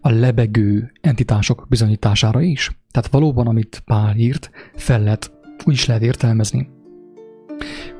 a 0.00 0.10
lebegő 0.10 0.92
entitások 1.00 1.66
bizonyítására 1.68 2.40
is. 2.40 2.78
Tehát 2.90 3.10
valóban, 3.10 3.46
amit 3.46 3.82
Pál 3.84 4.16
írt, 4.16 4.50
fel 4.74 5.02
lehet, 5.02 5.32
úgy 5.64 5.74
is 5.74 5.86
lehet 5.86 6.02
értelmezni. 6.02 6.68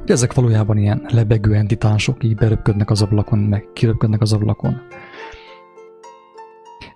Ugye 0.02 0.12
ezek 0.12 0.35
valójában 0.35 0.79
ilyen 0.79 1.07
lebegő 1.09 1.55
entitások, 1.55 2.25
így 2.25 2.35
beröpködnek 2.35 2.90
az 2.90 3.02
ablakon, 3.02 3.38
meg 3.38 3.69
kiröpködnek 3.73 4.21
az 4.21 4.33
ablakon. 4.33 4.81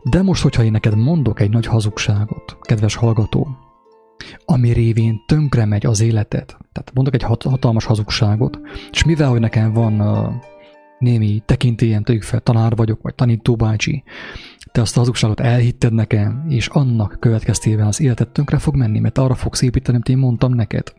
De 0.03 0.23
most, 0.23 0.43
hogyha 0.43 0.65
én 0.65 0.71
neked 0.71 0.97
mondok 0.97 1.41
egy 1.41 1.51
nagy 1.51 1.67
hazugságot, 1.67 2.57
kedves 2.61 2.95
hallgató, 2.95 3.49
ami 4.45 4.73
révén 4.73 5.23
tönkre 5.27 5.65
megy 5.65 5.87
az 5.87 6.01
életed, 6.01 6.45
tehát 6.47 6.91
mondok 6.95 7.15
egy 7.15 7.23
hat- 7.23 7.43
hatalmas 7.43 7.85
hazugságot, 7.85 8.61
és 8.91 9.05
mivel, 9.05 9.29
hogy 9.29 9.41
nekem 9.41 9.73
van 9.73 10.01
uh, 10.01 10.35
némi 11.05 11.43
tekintélyen, 11.47 12.05
tegyük 12.05 12.23
fel, 12.23 12.41
tanár 12.41 12.77
vagyok, 12.77 13.03
vagy 13.03 13.15
tanítóbácsi, 13.15 14.03
te 14.73 14.81
azt 14.81 14.97
a 14.97 14.99
hazugságot 14.99 15.41
elhitted 15.41 15.93
nekem, 15.93 16.45
és 16.49 16.67
annak 16.67 17.17
következtében 17.21 17.87
az 17.87 18.01
életed 18.01 18.29
tönkre 18.29 18.59
fog 18.59 18.77
menni, 18.77 18.99
mert 18.99 19.19
arra 19.19 19.35
fogsz 19.35 19.63
építeni, 19.63 19.97
amit 19.97 20.09
én 20.09 20.19
mondtam 20.19 20.55
neked. 20.55 20.93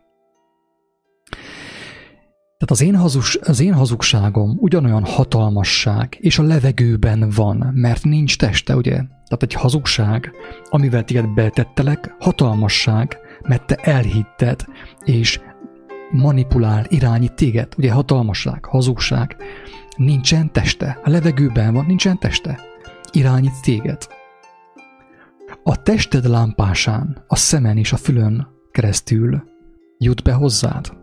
Tehát 2.57 2.71
az 2.71 2.81
én, 2.81 2.95
hazus, 2.95 3.35
az 3.35 3.59
én 3.59 3.73
hazugságom 3.73 4.57
ugyanolyan 4.59 5.03
hatalmasság, 5.03 6.17
és 6.19 6.39
a 6.39 6.43
levegőben 6.43 7.29
van, 7.35 7.71
mert 7.73 8.03
nincs 8.03 8.37
teste, 8.37 8.75
ugye? 8.75 8.93
Tehát 8.95 9.43
egy 9.43 9.53
hazugság, 9.53 10.31
amivel 10.69 11.03
téged 11.03 11.33
betettelek, 11.33 12.15
hatalmasság, 12.19 13.17
mert 13.41 13.65
te 13.65 13.75
elhitted, 13.75 14.65
és 15.03 15.39
manipulál, 16.11 16.85
irányít 16.89 17.33
téged. 17.33 17.73
Ugye 17.77 17.91
hatalmasság, 17.91 18.65
hazugság, 18.65 19.35
nincsen 19.95 20.51
teste. 20.51 20.99
A 21.03 21.09
levegőben 21.09 21.73
van, 21.73 21.85
nincsen 21.85 22.19
teste. 22.19 22.59
Irányít 23.11 23.61
téged. 23.61 24.07
A 25.63 25.81
tested 25.81 26.25
lámpásán, 26.25 27.23
a 27.27 27.35
szemen 27.35 27.77
és 27.77 27.93
a 27.93 27.97
fülön 27.97 28.47
keresztül 28.71 29.43
jut 29.97 30.23
be 30.23 30.33
hozzád. 30.33 30.97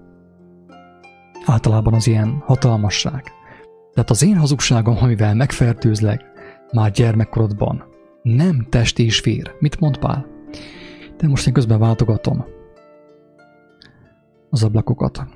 Általában 1.44 1.94
az 1.94 2.06
ilyen 2.06 2.42
hatalmasság. 2.44 3.32
Tehát 3.94 4.10
az 4.10 4.22
én 4.22 4.36
hazugságom, 4.36 4.96
amivel 5.00 5.34
megfertőzlek, 5.34 6.24
már 6.72 6.90
gyermekkorodban, 6.90 7.84
nem 8.22 8.66
test 8.68 8.98
és 8.98 9.20
vér. 9.20 9.54
Mit 9.58 9.80
mond 9.80 9.98
Pál? 9.98 10.26
De 11.16 11.28
most 11.28 11.46
én 11.46 11.52
közben 11.52 11.78
váltogatom 11.78 12.44
az 14.50 14.64
ablakokat. 14.64 15.26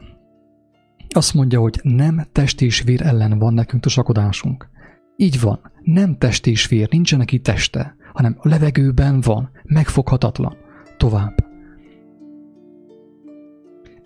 Azt 1.17 1.35
mondja, 1.35 1.61
hogy 1.61 1.81
nem 1.83 2.27
test 2.33 2.61
és 2.61 2.83
vér 2.83 3.03
ellen 3.03 3.39
van 3.39 3.55
nekünk 3.55 3.83
tusakodásunk. 3.83 4.69
Így 5.17 5.41
van, 5.41 5.61
nem 5.83 6.19
test 6.19 6.47
és 6.47 6.67
vér, 6.67 6.89
nincsenek 6.91 7.33
itt 7.33 7.43
teste, 7.43 7.97
hanem 8.13 8.37
a 8.39 8.49
levegőben 8.49 9.21
van, 9.21 9.51
megfoghatatlan. 9.63 10.57
Tovább. 10.97 11.35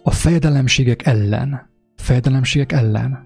A 0.03 0.11
fejedelemségek 0.11 1.07
ellen. 1.07 1.71
Fejedelemségek 1.97 2.73
ellen. 2.73 3.23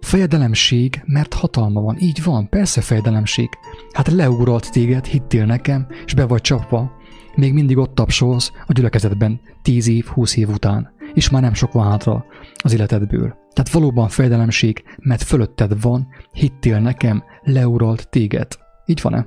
Fejedelemség, 0.00 1.02
mert 1.06 1.34
hatalma 1.34 1.80
van. 1.80 1.96
Így 1.98 2.22
van, 2.22 2.48
persze 2.48 2.80
fejedelemség. 2.80 3.48
Hát 3.92 4.08
leugrolt 4.08 4.70
téged, 4.70 5.04
hittél 5.04 5.46
nekem, 5.46 5.86
és 6.04 6.14
be 6.14 6.26
vagy 6.26 6.40
csapva. 6.40 6.92
Még 7.34 7.52
mindig 7.52 7.76
ott 7.76 7.94
tapsolsz 7.94 8.52
a 8.66 8.72
gyülekezetben, 8.72 9.40
tíz 9.62 9.88
év, 9.88 10.04
húsz 10.04 10.36
év 10.36 10.48
után 10.48 10.91
és 11.14 11.30
már 11.30 11.42
nem 11.42 11.54
sok 11.54 11.72
van 11.72 11.90
hátra 11.90 12.24
az 12.62 12.72
életedből. 12.72 13.36
Tehát 13.52 13.70
valóban 13.70 14.08
fejdelemség, 14.08 14.84
mert 14.98 15.22
fölötted 15.22 15.80
van, 15.80 16.08
hittél 16.32 16.80
nekem, 16.80 17.22
leuralt 17.42 18.08
téged. 18.08 18.46
Így 18.86 19.00
van-e? 19.02 19.26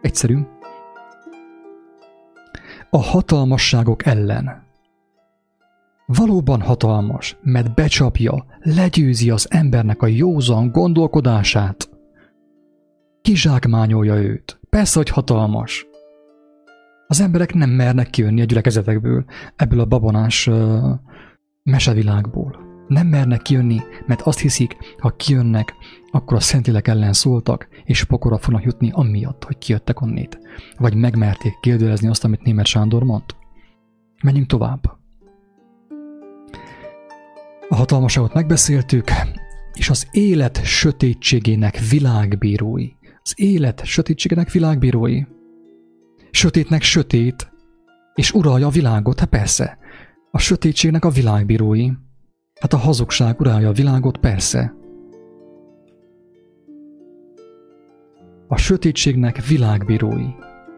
Egyszerű. 0.00 0.38
A 2.90 3.02
hatalmasságok 3.02 4.06
ellen. 4.06 4.68
Valóban 6.06 6.60
hatalmas, 6.60 7.36
mert 7.42 7.74
becsapja, 7.74 8.46
legyőzi 8.58 9.30
az 9.30 9.46
embernek 9.50 10.02
a 10.02 10.06
józan 10.06 10.70
gondolkodását. 10.70 11.90
Kizsákmányolja 13.22 14.14
őt. 14.14 14.60
Persze, 14.70 14.98
hogy 14.98 15.08
hatalmas. 15.08 15.86
Az 17.06 17.20
emberek 17.20 17.54
nem 17.54 17.70
mernek 17.70 18.10
kijönni 18.10 18.40
a 18.40 18.44
gyülekezetekből, 18.44 19.24
ebből 19.56 19.80
a 19.80 19.84
babonás 19.84 20.46
uh, 20.46 20.90
mesevilágból. 21.62 22.68
Nem 22.88 23.06
mernek 23.06 23.42
kijönni, 23.42 23.80
mert 24.06 24.20
azt 24.20 24.38
hiszik, 24.38 24.76
ha 24.98 25.10
kijönnek, 25.10 25.74
akkor 26.10 26.36
a 26.36 26.40
szentilek 26.40 26.88
ellen 26.88 27.12
szóltak, 27.12 27.68
és 27.84 28.04
pokora 28.04 28.38
fognak 28.38 28.64
jutni 28.64 28.90
amiatt, 28.92 29.44
hogy 29.44 29.58
kijöttek 29.58 30.00
onnét. 30.00 30.38
Vagy 30.76 30.94
megmerték 30.94 31.52
kérdőlezni 31.60 32.08
azt, 32.08 32.24
amit 32.24 32.42
német 32.42 32.66
Sándor 32.66 33.02
mond. 33.02 33.24
Menjünk 34.22 34.46
tovább. 34.46 34.98
A 37.68 37.74
hatalmaságot 37.74 38.34
megbeszéltük, 38.34 39.10
és 39.72 39.90
az 39.90 40.08
élet 40.10 40.64
sötétségének 40.64 41.78
világbírói. 41.90 42.88
Az 43.22 43.32
élet 43.36 43.84
sötétségének 43.84 44.50
világbírói. 44.50 45.22
Sötétnek 46.30 46.82
sötét, 46.82 47.52
és 48.14 48.32
uralja 48.32 48.66
a 48.66 48.70
világot, 48.70 49.18
hát 49.20 49.28
persze. 49.28 49.78
A 50.30 50.38
sötétségnek 50.38 51.04
a 51.04 51.10
világbírói. 51.10 51.90
Hát 52.60 52.72
a 52.72 52.76
hazugság 52.76 53.40
urálja 53.40 53.68
a 53.68 53.72
világot, 53.72 54.18
persze. 54.18 54.74
A 58.48 58.56
sötétségnek 58.56 59.46
világbírói. 59.46 60.26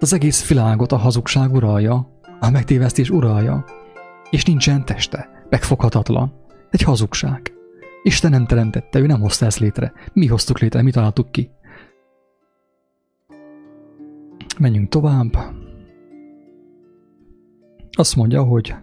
Az 0.00 0.12
egész 0.12 0.48
világot 0.48 0.92
a 0.92 0.96
hazugság 0.96 1.52
uralja, 1.52 2.20
a 2.40 2.50
megtévesztés 2.50 3.10
uralja, 3.10 3.64
és 4.30 4.44
nincsen 4.44 4.84
teste, 4.84 5.46
megfoghatatlan. 5.48 6.32
Egy 6.70 6.82
hazugság. 6.82 7.52
Isten 8.02 8.30
nem 8.30 8.46
teremtette, 8.46 8.98
ő 8.98 9.06
nem 9.06 9.20
hozta 9.20 9.46
ezt 9.46 9.58
létre. 9.58 9.92
Mi 10.12 10.26
hoztuk 10.26 10.58
létre, 10.58 10.82
mi 10.82 10.90
találtuk 10.90 11.32
ki. 11.32 11.50
Menjünk 14.58 14.88
tovább. 14.88 15.36
Azt 17.90 18.16
mondja, 18.16 18.42
hogy 18.42 18.74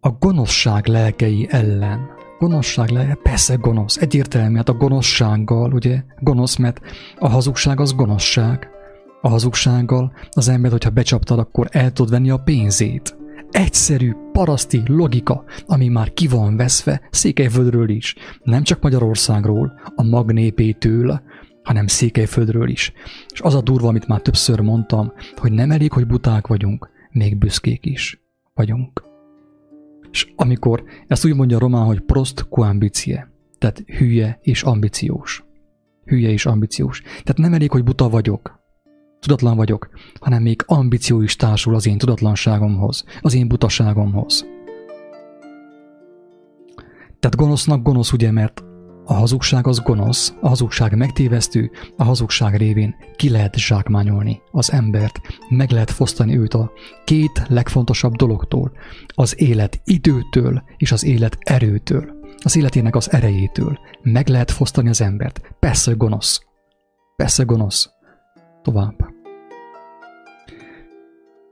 a 0.00 0.10
gonoszság 0.10 0.86
lelkei 0.86 1.46
ellen. 1.50 2.08
Gonoszság 2.38 2.90
lelke, 2.90 3.14
persze 3.14 3.54
gonosz, 3.54 3.96
egyértelmű, 3.96 4.56
hát 4.56 4.68
a 4.68 4.74
gonoszsággal, 4.74 5.72
ugye, 5.72 6.02
gonosz, 6.18 6.56
mert 6.56 6.80
a 7.18 7.28
hazugság 7.28 7.80
az 7.80 7.94
gonoszság. 7.94 8.68
A 9.20 9.28
hazugsággal 9.28 10.12
az 10.30 10.48
ember, 10.48 10.70
hogyha 10.70 10.90
becsaptad, 10.90 11.38
akkor 11.38 11.68
el 11.70 11.92
tud 11.92 12.10
venni 12.10 12.30
a 12.30 12.36
pénzét. 12.36 13.16
Egyszerű, 13.50 14.12
paraszti 14.32 14.82
logika, 14.86 15.44
ami 15.66 15.88
már 15.88 16.12
ki 16.12 16.28
van 16.28 16.56
veszve 16.56 17.00
Székelyföldről 17.10 17.88
is. 17.88 18.14
Nem 18.42 18.62
csak 18.62 18.82
Magyarországról, 18.82 19.80
a 19.94 20.02
magnépétől, 20.02 21.22
hanem 21.62 21.86
Székelyföldről 21.86 22.68
is. 22.68 22.92
És 23.28 23.40
az 23.40 23.54
a 23.54 23.60
durva, 23.60 23.88
amit 23.88 24.06
már 24.06 24.20
többször 24.20 24.60
mondtam, 24.60 25.12
hogy 25.36 25.52
nem 25.52 25.70
elég, 25.70 25.92
hogy 25.92 26.06
buták 26.06 26.46
vagyunk, 26.46 26.90
még 27.10 27.38
büszkék 27.38 27.86
is 27.86 28.20
vagyunk. 28.54 29.09
És 30.10 30.32
amikor 30.36 30.84
ezt 31.06 31.24
úgy 31.24 31.34
mondja 31.34 31.56
a 31.56 31.60
román, 31.60 31.84
hogy 31.84 32.00
prost 32.00 32.46
cu 32.48 32.60
ambicie, 32.60 33.32
tehát 33.58 33.82
hülye 33.86 34.38
és 34.42 34.62
ambiciós. 34.62 35.44
Hülye 36.04 36.30
és 36.30 36.46
ambiciós. 36.46 37.00
Tehát 37.00 37.38
nem 37.38 37.54
elég, 37.54 37.70
hogy 37.70 37.84
buta 37.84 38.08
vagyok, 38.08 38.60
tudatlan 39.20 39.56
vagyok, 39.56 39.88
hanem 40.20 40.42
még 40.42 40.62
ambíció 40.66 41.20
is 41.20 41.36
társul 41.36 41.74
az 41.74 41.86
én 41.86 41.98
tudatlanságomhoz, 41.98 43.04
az 43.20 43.34
én 43.34 43.48
butaságomhoz. 43.48 44.46
Tehát 47.20 47.36
gonosznak 47.36 47.82
gonosz 47.82 48.12
ugye, 48.12 48.30
mert 48.30 48.64
a 49.04 49.14
hazugság 49.14 49.66
az 49.66 49.78
gonosz, 49.78 50.34
a 50.40 50.48
hazugság 50.48 50.96
megtévesztő, 50.96 51.70
a 51.96 52.04
hazugság 52.04 52.56
révén 52.56 52.94
ki 53.16 53.30
lehet 53.30 53.56
zsákmányolni 53.56 54.40
az 54.50 54.72
embert, 54.72 55.20
meg 55.48 55.70
lehet 55.70 55.90
fosztani 55.90 56.38
őt 56.38 56.54
a 56.54 56.72
két 57.04 57.42
legfontosabb 57.48 58.14
dologtól, 58.14 58.72
az 59.06 59.40
élet 59.40 59.80
időtől 59.84 60.62
és 60.76 60.92
az 60.92 61.04
élet 61.04 61.36
erőtől, 61.40 62.18
az 62.44 62.56
életének 62.56 62.96
az 62.96 63.12
erejétől. 63.12 63.78
Meg 64.02 64.28
lehet 64.28 64.50
fosztani 64.50 64.88
az 64.88 65.00
embert. 65.00 65.40
Persze 65.58 65.92
gonosz. 65.92 66.40
Persze 67.16 67.42
gonosz. 67.42 67.90
Tovább. 68.62 68.98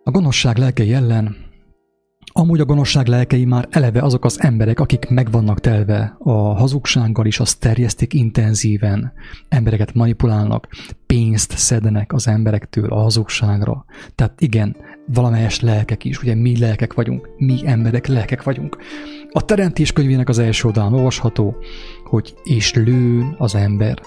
A 0.04 0.10
gonoszság 0.10 0.56
lelkei 0.56 0.94
ellen 0.94 1.47
Amúgy 2.38 2.60
a 2.60 2.64
gonoszság 2.64 3.06
lelkei 3.06 3.44
már 3.44 3.68
eleve 3.70 4.00
azok 4.00 4.24
az 4.24 4.40
emberek, 4.40 4.80
akik 4.80 5.08
megvannak 5.08 5.60
telve 5.60 6.16
a 6.18 6.32
hazugsággal, 6.32 7.26
és 7.26 7.40
azt 7.40 7.60
terjesztik 7.60 8.14
intenzíven, 8.14 9.12
embereket 9.48 9.94
manipulálnak, 9.94 10.68
pénzt 11.06 11.56
szednek 11.56 12.12
az 12.12 12.28
emberektől 12.28 12.90
a 12.90 13.00
hazugságra. 13.00 13.84
Tehát 14.14 14.40
igen, 14.40 14.76
valamelyes 15.14 15.60
lelkek 15.60 16.04
is, 16.04 16.22
ugye 16.22 16.34
mi 16.34 16.58
lelkek 16.58 16.94
vagyunk, 16.94 17.28
mi 17.36 17.60
emberek 17.64 18.06
lelkek 18.06 18.42
vagyunk. 18.42 18.76
A 19.30 19.44
Teremtés 19.44 19.92
könyvének 19.92 20.28
az 20.28 20.38
első 20.38 20.66
oldalán 20.66 20.92
olvasható, 20.92 21.56
hogy 22.04 22.34
és 22.42 22.74
lőn 22.74 23.34
az 23.38 23.54
ember 23.54 24.00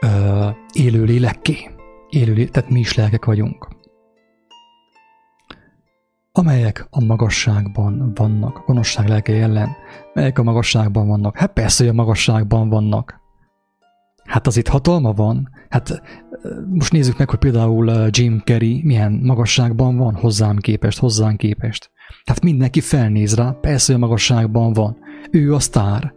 ö, 0.00 0.48
élő 0.72 1.04
lélekké. 1.04 1.70
Élő 2.08 2.32
lélek, 2.32 2.50
tehát 2.50 2.70
mi 2.70 2.80
is 2.80 2.94
lelkek 2.94 3.24
vagyunk. 3.24 3.68
Amelyek 6.34 6.86
a 6.90 7.04
magasságban 7.04 8.12
vannak, 8.14 8.56
a 8.56 8.62
gonoszság 8.66 9.08
lelkei 9.08 9.40
ellen, 9.40 9.68
melyek 10.14 10.38
a 10.38 10.42
magasságban 10.42 11.06
vannak. 11.06 11.36
Hát 11.36 11.52
persze, 11.52 11.84
hogy 11.84 11.92
a 11.92 11.96
magasságban 11.96 12.68
vannak. 12.68 13.20
Hát 14.24 14.46
az 14.46 14.56
itt 14.56 14.68
hatalma 14.68 15.12
van. 15.12 15.48
Hát 15.68 16.02
most 16.68 16.92
nézzük 16.92 17.18
meg, 17.18 17.30
hogy 17.30 17.38
például 17.38 18.08
Jim 18.10 18.42
Carrey 18.44 18.82
milyen 18.84 19.12
magasságban 19.12 19.96
van 19.96 20.14
hozzám 20.14 20.56
képest, 20.56 20.98
hozzám 20.98 21.36
képest. 21.36 21.90
Tehát 22.24 22.42
mindenki 22.42 22.80
felnéz 22.80 23.34
rá, 23.34 23.50
persze, 23.60 23.92
hogy 23.92 24.02
a 24.02 24.06
magasságban 24.06 24.72
van. 24.72 24.96
Ő 25.30 25.54
a 25.54 25.58
sztár. 25.58 26.14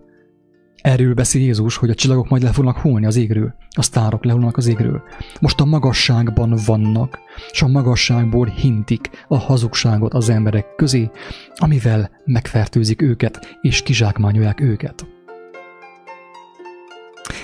Erről 0.85 1.13
beszél 1.13 1.41
Jézus, 1.41 1.77
hogy 1.77 1.89
a 1.89 1.93
csillagok 1.93 2.29
majd 2.29 2.43
le 2.43 2.51
fognak 2.51 2.77
hullni 2.77 3.05
az 3.05 3.15
égről, 3.15 3.53
a 3.69 3.81
sztárok 3.81 4.25
lehullnak 4.25 4.57
az 4.57 4.67
égről. 4.67 5.01
Most 5.41 5.59
a 5.59 5.65
magasságban 5.65 6.57
vannak, 6.65 7.19
és 7.51 7.61
a 7.61 7.67
magasságból 7.67 8.45
hintik 8.45 9.09
a 9.27 9.37
hazugságot 9.37 10.13
az 10.13 10.29
emberek 10.29 10.75
közé, 10.75 11.09
amivel 11.55 12.09
megfertőzik 12.25 13.01
őket, 13.01 13.57
és 13.61 13.81
kizsákmányolják 13.81 14.61
őket. 14.61 15.05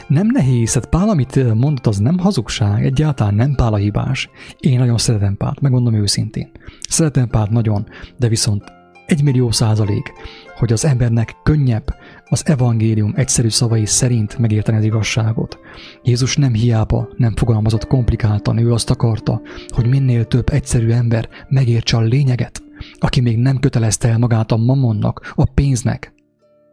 Nem 0.08 0.28
nehéz, 0.28 0.74
hát 0.74 0.90
Pál, 0.90 1.10
amit 1.10 1.54
mondott, 1.54 1.88
az 1.88 1.98
nem 1.98 2.18
hazugság, 2.18 2.86
egyáltalán 2.86 3.36
nem 3.36 3.56
Pál 3.56 3.74
a 3.74 3.78
hibás. 3.78 4.30
Én 4.60 4.80
nagyon 4.80 4.98
szeretem 4.98 5.38
Pált, 5.38 5.62
megmondom 5.62 5.94
őszintén. 5.94 6.52
Szeretem 6.90 7.28
Pált 7.28 7.50
nagyon, 7.50 7.88
de 8.18 8.28
viszont 8.28 8.64
egy 9.06 9.24
millió 9.24 9.52
százalék, 9.52 10.14
hogy 10.58 10.72
az 10.72 10.86
embernek 10.86 11.36
könnyebb 11.44 11.96
az 12.32 12.48
evangélium 12.48 13.14
egyszerű 13.16 13.50
szavai 13.50 13.86
szerint 13.86 14.38
megérteni 14.38 14.78
az 14.78 14.84
igazságot. 14.84 15.60
Jézus 16.04 16.38
nem 16.38 16.54
hiába 16.54 17.10
nem 17.18 17.36
fogalmazott 17.36 17.88
komplikáltan, 17.88 18.58
ő 18.58 18.74
azt 18.74 18.90
akarta, 18.90 19.42
hogy 19.68 19.88
minél 19.88 20.26
több 20.26 20.50
egyszerű 20.50 20.90
ember 20.90 21.30
megértse 21.50 21.98
a 21.98 22.02
lényeget, 22.02 22.64
aki 23.00 23.22
még 23.22 23.38
nem 23.38 23.60
kötelezte 23.60 24.10
el 24.10 24.18
magát 24.18 24.52
a 24.52 24.58
mamonnak, 24.58 25.34
a 25.36 25.46
pénznek, 25.46 26.14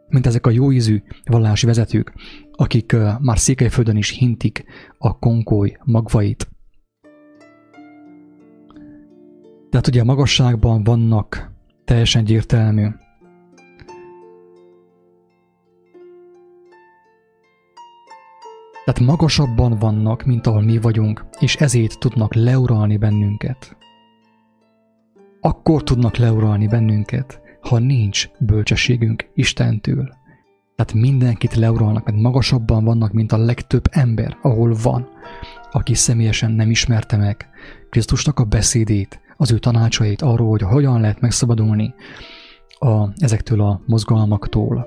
mint 0.09 0.27
ezek 0.27 0.47
a 0.47 0.51
jóízű 0.51 1.03
vallási 1.25 1.67
vezetők, 1.67 2.13
akik 2.53 2.97
már 3.21 3.39
Székelyföldön 3.39 3.97
is 3.97 4.11
hintik 4.11 4.65
a 4.99 5.19
konkoly 5.19 5.77
magvait. 5.85 6.49
Tehát 9.71 9.87
ugye 9.87 10.01
a 10.01 10.05
magasságban 10.05 10.83
vannak 10.83 11.53
teljesen 11.85 12.23
egyértelmű 12.23 12.87
Tehát 18.89 19.07
magasabban 19.11 19.79
vannak, 19.79 20.25
mint 20.25 20.47
ahol 20.47 20.63
mi 20.63 20.79
vagyunk, 20.79 21.25
és 21.39 21.57
ezért 21.57 21.99
tudnak 21.99 22.35
leuralni 22.35 22.97
bennünket. 22.97 23.77
Akkor 25.41 25.83
tudnak 25.83 26.17
leuralni 26.17 26.67
bennünket, 26.67 27.41
ha 27.61 27.79
nincs 27.79 28.29
bölcsességünk 28.39 29.31
Istentől. 29.35 30.15
Tehát 30.77 30.93
mindenkit 30.93 31.55
leuralnak, 31.55 32.05
mert 32.05 32.23
magasabban 32.23 32.85
vannak, 32.85 33.13
mint 33.13 33.33
a 33.33 33.37
legtöbb 33.37 33.85
ember, 33.91 34.37
ahol 34.43 34.77
van, 34.83 35.09
aki 35.73 35.95
személyesen 35.95 36.53
nem 36.53 36.71
ismerte 36.71 37.17
meg 37.17 37.49
Krisztusnak 37.91 38.39
a 38.39 38.45
beszédét, 38.45 39.21
az 39.37 39.53
ő 39.53 39.59
tanácsait 39.59 40.23
arról, 40.23 40.49
hogy 40.49 40.63
hogyan 40.63 41.01
lehet 41.01 41.21
megszabadulni 41.21 41.95
a, 42.79 43.09
ezektől 43.17 43.61
a 43.61 43.81
mozgalmaktól. 43.87 44.87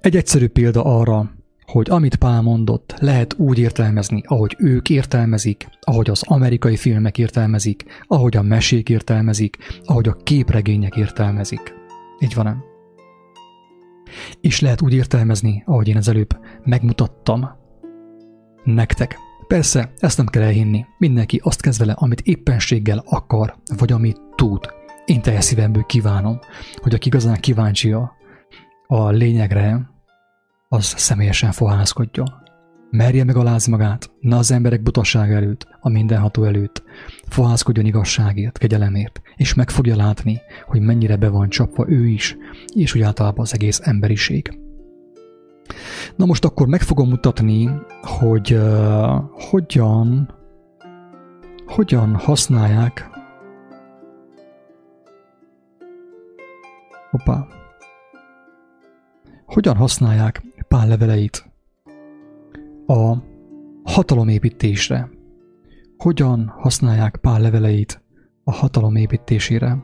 Egy 0.00 0.16
egyszerű 0.16 0.48
példa 0.48 0.84
arra, 0.84 1.35
hogy 1.66 1.90
amit 1.90 2.16
Pál 2.16 2.42
mondott, 2.42 2.94
lehet 2.98 3.34
úgy 3.38 3.58
értelmezni, 3.58 4.22
ahogy 4.26 4.56
ők 4.58 4.90
értelmezik, 4.90 5.68
ahogy 5.80 6.10
az 6.10 6.22
amerikai 6.26 6.76
filmek 6.76 7.18
értelmezik, 7.18 7.84
ahogy 8.06 8.36
a 8.36 8.42
mesék 8.42 8.88
értelmezik, 8.88 9.56
ahogy 9.84 10.08
a 10.08 10.16
képregények 10.22 10.96
értelmezik. 10.96 11.74
Így 12.18 12.34
van? 12.34 12.64
És 14.40 14.60
lehet 14.60 14.82
úgy 14.82 14.94
értelmezni, 14.94 15.62
ahogy 15.66 15.88
én 15.88 15.96
az 15.96 16.08
előbb 16.08 16.38
megmutattam 16.64 17.48
nektek. 18.64 19.16
Persze, 19.46 19.92
ezt 19.98 20.16
nem 20.16 20.26
kell 20.26 20.42
elhinni. 20.42 20.84
Mindenki 20.98 21.40
azt 21.44 21.60
kezd 21.60 21.78
vele, 21.78 21.92
amit 21.92 22.20
éppenséggel 22.20 23.02
akar, 23.04 23.56
vagy 23.76 23.92
amit 23.92 24.20
tud. 24.34 24.60
Én 25.04 25.22
teljes 25.22 25.44
szívemből 25.44 25.82
kívánom, 25.82 26.38
hogy 26.82 26.94
aki 26.94 27.06
igazán 27.06 27.40
kíváncsi 27.40 27.94
a 28.86 29.08
lényegre, 29.08 29.94
az 30.76 30.94
személyesen 30.96 31.52
fohászkodjon. 31.52 32.32
Merje 32.90 33.24
megalázni 33.24 33.72
magát, 33.72 34.10
ne 34.20 34.36
az 34.36 34.50
emberek 34.50 34.82
butasság 34.82 35.32
előtt, 35.32 35.66
a 35.80 35.88
mindenható 35.88 36.44
előtt. 36.44 36.82
Fohászkodjon 37.28 37.86
igazságért, 37.86 38.58
kegyelemért, 38.58 39.20
és 39.36 39.54
meg 39.54 39.70
fogja 39.70 39.96
látni, 39.96 40.40
hogy 40.66 40.80
mennyire 40.80 41.16
be 41.16 41.28
van 41.28 41.48
csapva 41.48 41.88
ő 41.88 42.06
is, 42.06 42.36
és 42.74 42.94
úgy 42.94 43.02
általában 43.02 43.40
az 43.40 43.54
egész 43.54 43.80
emberiség. 43.82 44.58
Na 46.16 46.26
most 46.26 46.44
akkor 46.44 46.66
meg 46.66 46.80
fogom 46.80 47.08
mutatni, 47.08 47.70
hogy 48.02 48.52
uh, 48.52 49.14
hogyan, 49.50 50.34
hogyan 51.66 52.14
használják 52.14 53.10
Hoppá. 57.10 57.46
Hogyan 59.46 59.76
használják 59.76 60.45
Pál 60.68 60.88
leveleit 60.88 61.50
a 62.86 63.16
hatalomépítésre. 63.84 65.10
Hogyan 65.96 66.52
használják 66.56 67.16
Pál 67.16 67.40
leveleit 67.40 68.02
a 68.44 68.52
hatalomépítésére? 68.52 69.82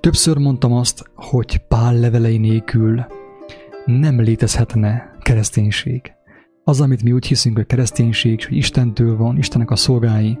Többször 0.00 0.36
mondtam 0.36 0.72
azt, 0.72 1.10
hogy 1.14 1.58
Pál 1.68 1.98
levelei 1.98 2.38
nélkül 2.38 3.06
nem 3.86 4.20
létezhetne 4.20 5.16
kereszténység. 5.20 6.12
Az, 6.64 6.80
amit 6.80 7.02
mi 7.02 7.12
úgy 7.12 7.26
hiszünk, 7.26 7.56
hogy 7.56 7.66
kereszténység, 7.66 8.44
hogy 8.44 8.56
Istentől 8.56 9.16
van, 9.16 9.36
Istennek 9.36 9.70
a 9.70 9.76
szolgái, 9.76 10.38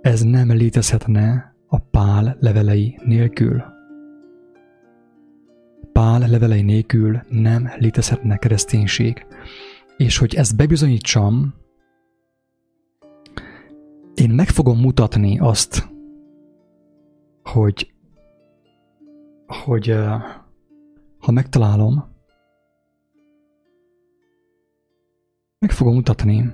ez 0.00 0.22
nem 0.22 0.52
létezhetne 0.52 1.54
a 1.66 1.78
Pál 1.78 2.36
levelei 2.40 2.98
nélkül. 3.04 3.75
Pál 5.96 6.28
levelei 6.28 6.62
nélkül 6.62 7.20
nem 7.28 7.70
létezhetne 7.78 8.36
kereszténység. 8.36 9.26
És 9.96 10.18
hogy 10.18 10.34
ezt 10.34 10.56
bebizonyítsam, 10.56 11.54
én 14.14 14.30
meg 14.30 14.48
fogom 14.48 14.78
mutatni 14.80 15.38
azt, 15.38 15.88
hogy, 17.42 17.94
hogy 19.46 19.94
ha 21.18 21.32
megtalálom, 21.32 22.04
meg 25.58 25.70
fogom 25.70 25.94
mutatni, 25.94 26.52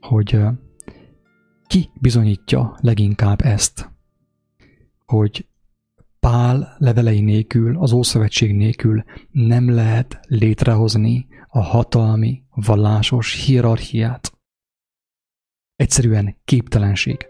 hogy 0.00 0.40
ki 1.66 1.90
bizonyítja 2.00 2.76
leginkább 2.80 3.40
ezt, 3.40 3.90
hogy 5.06 5.46
Pál 6.24 6.76
levelei 6.78 7.20
nélkül, 7.20 7.78
az 7.78 7.92
Ószövetség 7.92 8.54
nélkül 8.54 9.04
nem 9.30 9.74
lehet 9.74 10.20
létrehozni 10.28 11.26
a 11.48 11.60
hatalmi, 11.62 12.42
vallásos 12.54 13.44
hierarchiát. 13.44 14.32
Egyszerűen 15.76 16.36
képtelenség. 16.44 17.26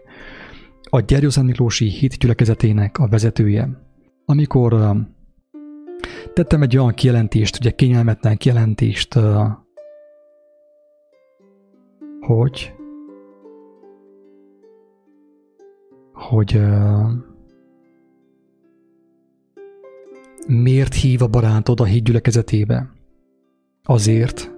A 0.89 0.99
Gyergyózán 0.99 1.45
Miklósi 1.45 1.89
hit 1.89 2.17
gyülekezetének 2.17 2.97
a 2.97 3.07
vezetője, 3.07 3.69
amikor 4.25 4.73
uh, 4.73 4.97
tettem 6.33 6.61
egy 6.61 6.77
olyan 6.77 6.93
kijelentést, 6.93 7.59
ugye 7.59 7.71
kényelmetlen 7.71 8.37
kijelentést, 8.37 9.19
hogy 12.19 12.73
hogy 16.13 16.55
uh, 16.55 17.34
Miért 20.47 20.93
hív 20.93 21.21
a 21.21 21.27
barátod 21.27 21.79
a 21.79 21.83
hídgyülekezetébe? 21.83 22.91
Azért, 23.83 24.51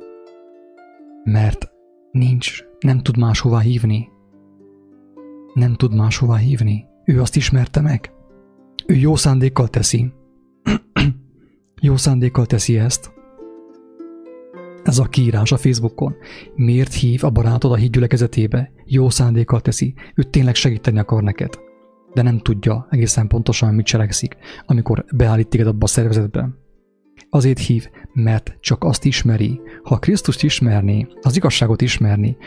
mert 1.23 1.71
nincs, 2.11 2.63
nem 2.79 3.01
tud 3.01 3.17
máshová 3.17 3.59
hívni. 3.59 4.09
Nem 5.53 5.73
tud 5.73 5.95
máshová 5.95 6.37
hívni. 6.37 6.85
Ő 7.05 7.21
azt 7.21 7.35
ismerte 7.35 7.81
meg. 7.81 8.11
Ő 8.85 8.95
jó 8.95 9.15
szándékkal 9.15 9.67
teszi. 9.67 10.13
jó 11.81 11.95
szándékkal 11.95 12.45
teszi 12.45 12.77
ezt. 12.77 13.11
ez 14.83 14.99
a 14.99 15.03
kiírás 15.03 15.51
a 15.51 15.57
Facebookon. 15.57 16.15
Miért 16.55 16.93
hív 16.93 17.23
a 17.23 17.29
barátod 17.29 17.71
a 17.71 17.75
hídgyülekezetébe? 17.75 18.71
Jó 18.85 19.09
szándékkal 19.09 19.61
teszi, 19.61 19.93
ő 20.15 20.23
tényleg 20.23 20.55
segíteni 20.55 20.99
akar 20.99 21.23
neked. 21.23 21.65
De 22.13 22.21
nem 22.21 22.39
tudja 22.39 22.87
egészen 22.89 23.27
pontosan, 23.27 23.73
mit 23.73 23.85
cselekszik, 23.85 24.37
amikor 24.65 25.05
beállít 25.15 25.47
téged 25.47 25.67
abba 25.67 25.83
a 25.83 25.87
szervezetbe. 25.87 26.49
Azért 27.29 27.59
hív, 27.59 27.89
mert 28.13 28.55
csak 28.59 28.83
azt 28.83 29.05
ismeri. 29.05 29.59
Ha 29.83 29.99
Krisztust 29.99 30.43
ismerné, 30.43 31.07
az 31.21 31.35
igazságot 31.35 31.81
ismerni, 31.81 32.37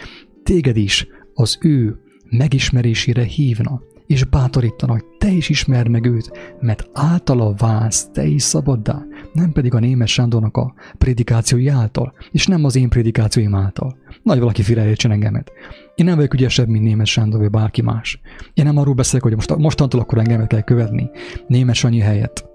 téged 0.42 0.77
is 0.77 1.07
az 1.35 1.59
ő 1.61 2.01
megismerésére 2.31 3.23
hívna, 3.23 3.83
és 4.11 4.25
bátorítana, 4.25 4.92
hogy 4.92 5.05
te 5.18 5.29
is 5.29 5.49
ismerd 5.49 5.88
meg 5.88 6.07
őt, 6.07 6.31
mert 6.61 6.88
általa 6.92 7.55
válsz 7.55 8.09
te 8.12 8.25
is 8.25 8.42
szabaddá, 8.42 9.03
nem 9.33 9.53
pedig 9.53 9.75
a 9.75 9.79
német 9.79 10.09
Sándornak 10.09 10.57
a 10.57 10.75
prédikációi 10.99 11.68
által, 11.68 12.12
és 12.31 12.46
nem 12.46 12.64
az 12.64 12.77
én 12.77 12.88
prédikációim 12.88 13.55
által. 13.55 13.96
Nagy 14.23 14.38
valaki 14.38 14.62
félreértsen 14.62 15.11
engemet. 15.11 15.53
Én 15.94 16.07
nem 16.07 16.14
vagyok 16.16 16.35
ügyesebb, 16.35 16.68
mint 16.68 16.85
német 16.85 17.07
Sándor 17.07 17.40
vagy 17.40 17.51
bárki 17.51 17.83
más. 17.83 18.20
Én 18.55 18.64
nem 18.64 18.77
arról 18.77 18.94
beszélek, 18.94 19.23
hogy 19.23 19.35
most, 19.35 19.57
mostantól 19.57 20.01
akkor 20.01 20.18
engemet 20.18 20.49
kell 20.49 20.62
követni, 20.62 21.11
német 21.46 21.75
Sanyi 21.75 21.99
helyett 21.99 22.49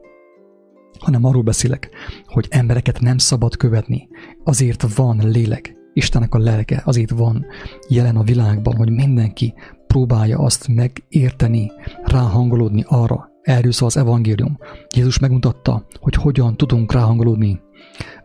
hanem 0.99 1.25
arról 1.25 1.41
beszélek, 1.41 1.89
hogy 2.25 2.47
embereket 2.49 2.99
nem 2.99 3.17
szabad 3.17 3.57
követni. 3.57 4.07
Azért 4.43 4.95
van 4.95 5.19
lélek, 5.23 5.75
Istennek 5.93 6.35
a 6.35 6.37
lelke, 6.37 6.81
azért 6.85 7.09
van 7.09 7.45
jelen 7.87 8.15
a 8.15 8.23
világban, 8.23 8.75
hogy 8.75 8.89
mindenki 8.89 9.53
próbálja 9.95 10.37
azt 10.37 10.67
megérteni, 10.67 11.71
ráhangolódni 12.03 12.83
arra. 12.87 13.29
Erről 13.41 13.71
szól 13.71 13.87
az 13.87 13.97
evangélium. 13.97 14.57
Jézus 14.95 15.19
megmutatta, 15.19 15.87
hogy 15.99 16.13
hogyan 16.13 16.57
tudunk 16.57 16.93
ráhangolódni 16.93 17.61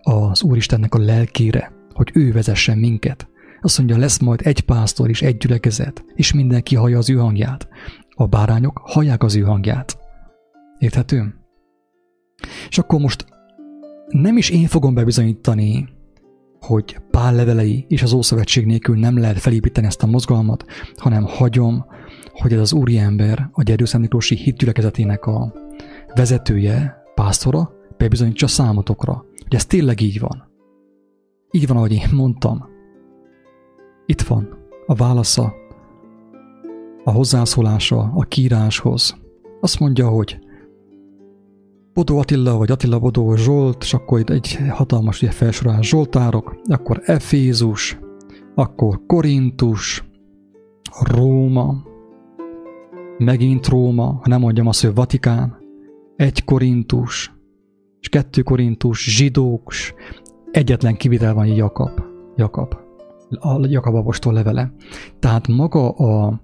az 0.03 0.43
Úristennek 0.43 0.95
a 0.95 0.99
lelkére, 0.99 1.73
hogy 1.93 2.11
ő 2.15 2.33
vezessen 2.33 2.79
minket. 2.79 3.29
Azt 3.61 3.79
mondja, 3.79 3.97
lesz 3.97 4.19
majd 4.19 4.41
egy 4.45 4.61
pásztor 4.61 5.09
és 5.09 5.23
egy 5.23 5.37
gyülekezet, 5.37 6.05
és 6.15 6.33
mindenki 6.33 6.75
hallja 6.75 6.99
az 6.99 7.11
ő 7.11 7.15
hangját. 7.15 7.69
A 8.09 8.27
bárányok 8.27 8.81
hallják 8.85 9.23
az 9.23 9.37
ő 9.37 9.41
hangját. 9.41 9.99
Érthető? 10.79 11.35
És 12.69 12.79
akkor 12.79 13.01
most 13.01 13.27
nem 14.09 14.37
is 14.37 14.51
én 14.51 14.67
fogom 14.67 14.95
bebizonyítani, 14.95 15.89
hogy 16.61 16.99
Pál 17.11 17.35
levelei 17.35 17.85
és 17.89 18.03
az 18.03 18.13
Ószövetség 18.13 18.67
nélkül 18.67 18.99
nem 18.99 19.19
lehet 19.19 19.39
felépíteni 19.39 19.87
ezt 19.87 20.03
a 20.03 20.07
mozgalmat, 20.07 20.65
hanem 20.97 21.25
hagyom, 21.25 21.85
hogy 22.33 22.53
ez 22.53 22.61
az 22.61 22.73
úriember, 22.73 23.49
a 23.53 23.63
Gyergyószent 23.63 24.03
Miklósi 24.03 24.37
hitgyülekezetének 24.37 25.25
a 25.25 25.53
vezetője, 26.15 27.03
pásztora, 27.15 27.73
bebizonyítsa 27.97 28.47
számotokra, 28.47 29.25
hogy 29.43 29.55
ez 29.55 29.67
tényleg 29.67 30.01
így 30.01 30.21
van. 30.21 30.49
Így 31.51 31.67
van, 31.67 31.77
ahogy 31.77 31.93
én 31.93 32.09
mondtam. 32.13 32.69
Itt 34.07 34.23
van 34.23 34.49
a 34.87 34.95
válasza, 34.95 35.55
a 37.05 37.11
hozzászólása 37.11 38.13
a 38.15 38.23
kíráshoz. 38.23 39.19
Azt 39.61 39.81
mondja, 39.81 40.09
hogy 40.09 40.39
Bodó 41.95 42.19
Attila, 42.19 42.57
vagy 42.57 42.71
Attila 42.71 42.99
Bodó 42.99 43.37
Zsolt, 43.37 43.83
és 43.83 43.95
akkor 43.95 44.19
itt 44.19 44.31
egy 44.31 44.59
hatalmas 44.71 45.23
ugye, 45.23 45.31
felsorolás 45.31 45.89
Zsoltárok, 45.89 46.61
akkor 46.65 47.01
Efézus, 47.05 47.99
akkor 48.55 49.01
Korintus, 49.07 50.05
Róma, 51.01 51.83
megint 53.19 53.67
Róma, 53.67 54.05
ha 54.05 54.29
nem 54.29 54.41
mondjam 54.41 54.67
azt, 54.67 54.83
hogy 54.85 54.95
Vatikán, 54.95 55.57
egy 56.17 56.45
Korintus, 56.45 57.33
és 58.01 58.09
kettő 58.09 58.43
Korintus, 58.43 59.17
zsidók, 59.17 59.73
egyetlen 60.51 60.97
kivitel 60.97 61.35
van 61.35 61.47
Jakab, 61.47 62.01
Jakab, 62.37 62.75
a 63.31 63.67
Jakab 63.67 63.95
apostol 63.95 64.33
levele. 64.33 64.73
Tehát 65.19 65.49
maga 65.49 65.91
a, 65.91 66.41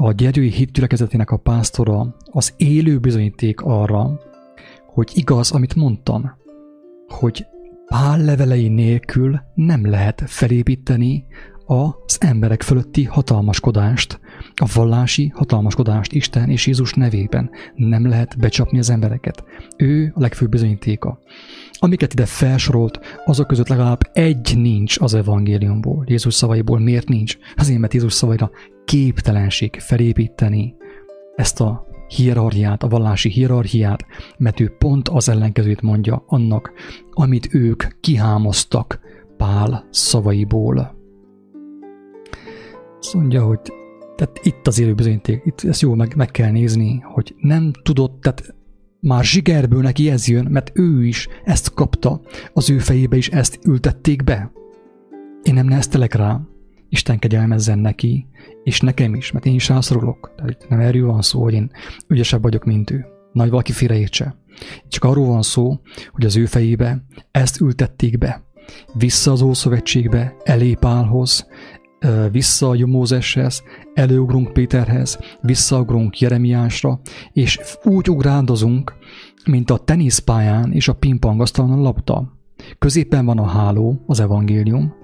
a 0.00 0.12
gyerői 0.12 0.50
hitgyülekezetének 0.50 1.30
a 1.30 1.36
pásztora 1.36 2.16
az 2.24 2.54
élő 2.56 2.98
bizonyíték 2.98 3.60
arra, 3.60 4.20
hogy 4.98 5.10
igaz, 5.14 5.50
amit 5.50 5.74
mondtam, 5.74 6.36
hogy 7.08 7.46
Pál 7.86 8.24
levelei 8.24 8.68
nélkül 8.68 9.40
nem 9.54 9.90
lehet 9.90 10.22
felépíteni 10.26 11.24
az 11.66 12.16
emberek 12.20 12.62
fölötti 12.62 13.04
hatalmaskodást, 13.04 14.20
a 14.54 14.70
vallási 14.74 15.32
hatalmaskodást 15.34 16.12
Isten 16.12 16.50
és 16.50 16.66
Jézus 16.66 16.92
nevében. 16.92 17.50
Nem 17.74 18.08
lehet 18.08 18.38
becsapni 18.38 18.78
az 18.78 18.90
embereket. 18.90 19.44
Ő 19.76 20.12
a 20.14 20.20
legfőbb 20.20 20.50
bizonyítéka. 20.50 21.18
Amiket 21.72 22.12
ide 22.12 22.26
felsorolt, 22.26 23.00
azok 23.24 23.46
között 23.46 23.68
legalább 23.68 24.00
egy 24.12 24.52
nincs 24.56 25.00
az 25.00 25.14
evangéliumból, 25.14 26.04
Jézus 26.06 26.34
szavaiból. 26.34 26.78
Miért 26.78 27.08
nincs? 27.08 27.36
Azért, 27.56 27.78
mert 27.78 27.94
Jézus 27.94 28.12
szavaira 28.12 28.50
képtelenség 28.84 29.74
felépíteni 29.80 30.74
ezt 31.36 31.60
a 31.60 31.87
hierarchiát, 32.08 32.82
a 32.82 32.88
vallási 32.88 33.28
hierarchiát, 33.28 34.06
mert 34.38 34.60
ő 34.60 34.74
pont 34.78 35.08
az 35.08 35.28
ellenkezőt 35.28 35.82
mondja 35.82 36.24
annak, 36.26 36.72
amit 37.10 37.54
ők 37.54 37.84
kihámoztak 38.00 39.00
Pál 39.36 39.86
szavaiból. 39.90 40.96
Azt 42.98 43.14
mondja, 43.14 43.44
hogy 43.44 43.60
tehát 44.16 44.40
itt 44.42 44.66
az 44.66 44.78
élő 44.78 44.94
bizonyíték, 44.94 45.42
itt 45.44 45.60
ezt 45.64 45.80
jól 45.80 45.96
meg, 45.96 46.16
meg 46.16 46.30
kell 46.30 46.50
nézni, 46.50 46.98
hogy 47.04 47.34
nem 47.40 47.72
tudott, 47.82 48.20
tehát 48.20 48.54
már 49.00 49.24
zsigerből 49.24 49.82
neki 49.82 50.10
ez 50.10 50.28
jön, 50.28 50.46
mert 50.50 50.70
ő 50.74 51.04
is 51.04 51.28
ezt 51.44 51.74
kapta, 51.74 52.20
az 52.52 52.70
ő 52.70 52.78
fejébe 52.78 53.16
is 53.16 53.28
ezt 53.28 53.58
ültették 53.64 54.24
be. 54.24 54.50
Én 55.42 55.54
nem 55.54 55.66
neheztelek 55.66 56.14
rá, 56.14 56.40
Isten 56.88 57.18
kegyelmezzen 57.18 57.78
neki, 57.78 58.26
és 58.64 58.80
nekem 58.80 59.14
is, 59.14 59.32
mert 59.32 59.46
én 59.46 59.54
is 59.54 59.68
rászorulok. 59.68 60.32
Tehát 60.36 60.66
nem 60.68 60.80
erről 60.80 61.06
van 61.06 61.22
szó, 61.22 61.42
hogy 61.42 61.54
én 61.54 61.70
ügyesebb 62.08 62.42
vagyok, 62.42 62.64
mint 62.64 62.90
ő. 62.90 63.06
Nagy 63.32 63.50
valaki 63.50 63.72
félreértse. 63.72 64.36
Csak 64.88 65.04
arról 65.04 65.26
van 65.26 65.42
szó, 65.42 65.80
hogy 66.12 66.24
az 66.24 66.36
ő 66.36 66.46
fejébe 66.46 67.04
ezt 67.30 67.60
ültették 67.60 68.18
be. 68.18 68.42
Vissza 68.94 69.32
az 69.32 69.42
Ószövetségbe, 69.42 70.36
elé 70.44 70.74
Pálhoz, 70.74 71.46
vissza 72.30 72.68
a 72.68 72.86
Mózeshez, 72.86 73.62
előugrunk 73.94 74.52
Péterhez, 74.52 75.18
visszaugrunk 75.40 76.20
Jeremiásra, 76.20 77.00
és 77.32 77.60
úgy 77.82 78.10
ugrándozunk, 78.10 78.94
mint 79.44 79.70
a 79.70 79.78
teniszpályán 79.78 80.72
és 80.72 80.88
a 80.88 80.92
pingpongasztalon 80.92 81.78
a 81.78 81.82
labda. 81.82 82.36
Középen 82.78 83.24
van 83.24 83.38
a 83.38 83.46
háló, 83.46 84.04
az 84.06 84.20
evangélium, 84.20 84.94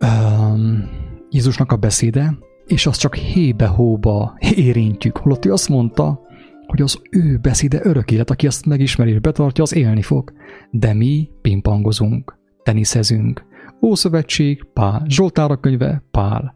um, 0.00 0.88
Jézusnak 1.30 1.72
a 1.72 1.76
beszéde, 1.76 2.38
és 2.66 2.86
azt 2.86 3.00
csak 3.00 3.14
hébe-hóba 3.14 4.36
érintjük, 4.56 5.16
holott 5.16 5.44
ő 5.44 5.52
azt 5.52 5.68
mondta, 5.68 6.20
hogy 6.66 6.82
az 6.82 7.00
ő 7.10 7.38
beszéde 7.38 7.80
örök 7.82 8.10
élet, 8.10 8.30
aki 8.30 8.46
azt 8.46 8.66
megismeri 8.66 9.10
és 9.10 9.18
betartja, 9.18 9.62
az 9.62 9.74
élni 9.74 10.02
fog. 10.02 10.32
De 10.70 10.94
mi 10.94 11.30
pingpongozunk, 11.42 12.38
teniszezünk. 12.62 13.44
Ószövetség, 13.82 14.64
Pál. 14.72 15.04
Zsoltára 15.08 15.56
könyve, 15.56 16.02
Pál. 16.10 16.54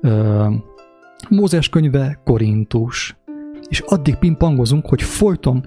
Ö, 0.00 0.46
Mózes 1.28 1.68
könyve, 1.68 2.20
Korintus. 2.24 3.16
És 3.68 3.80
addig 3.80 4.14
pingpongozunk, 4.14 4.86
hogy 4.86 5.02
folyton 5.02 5.66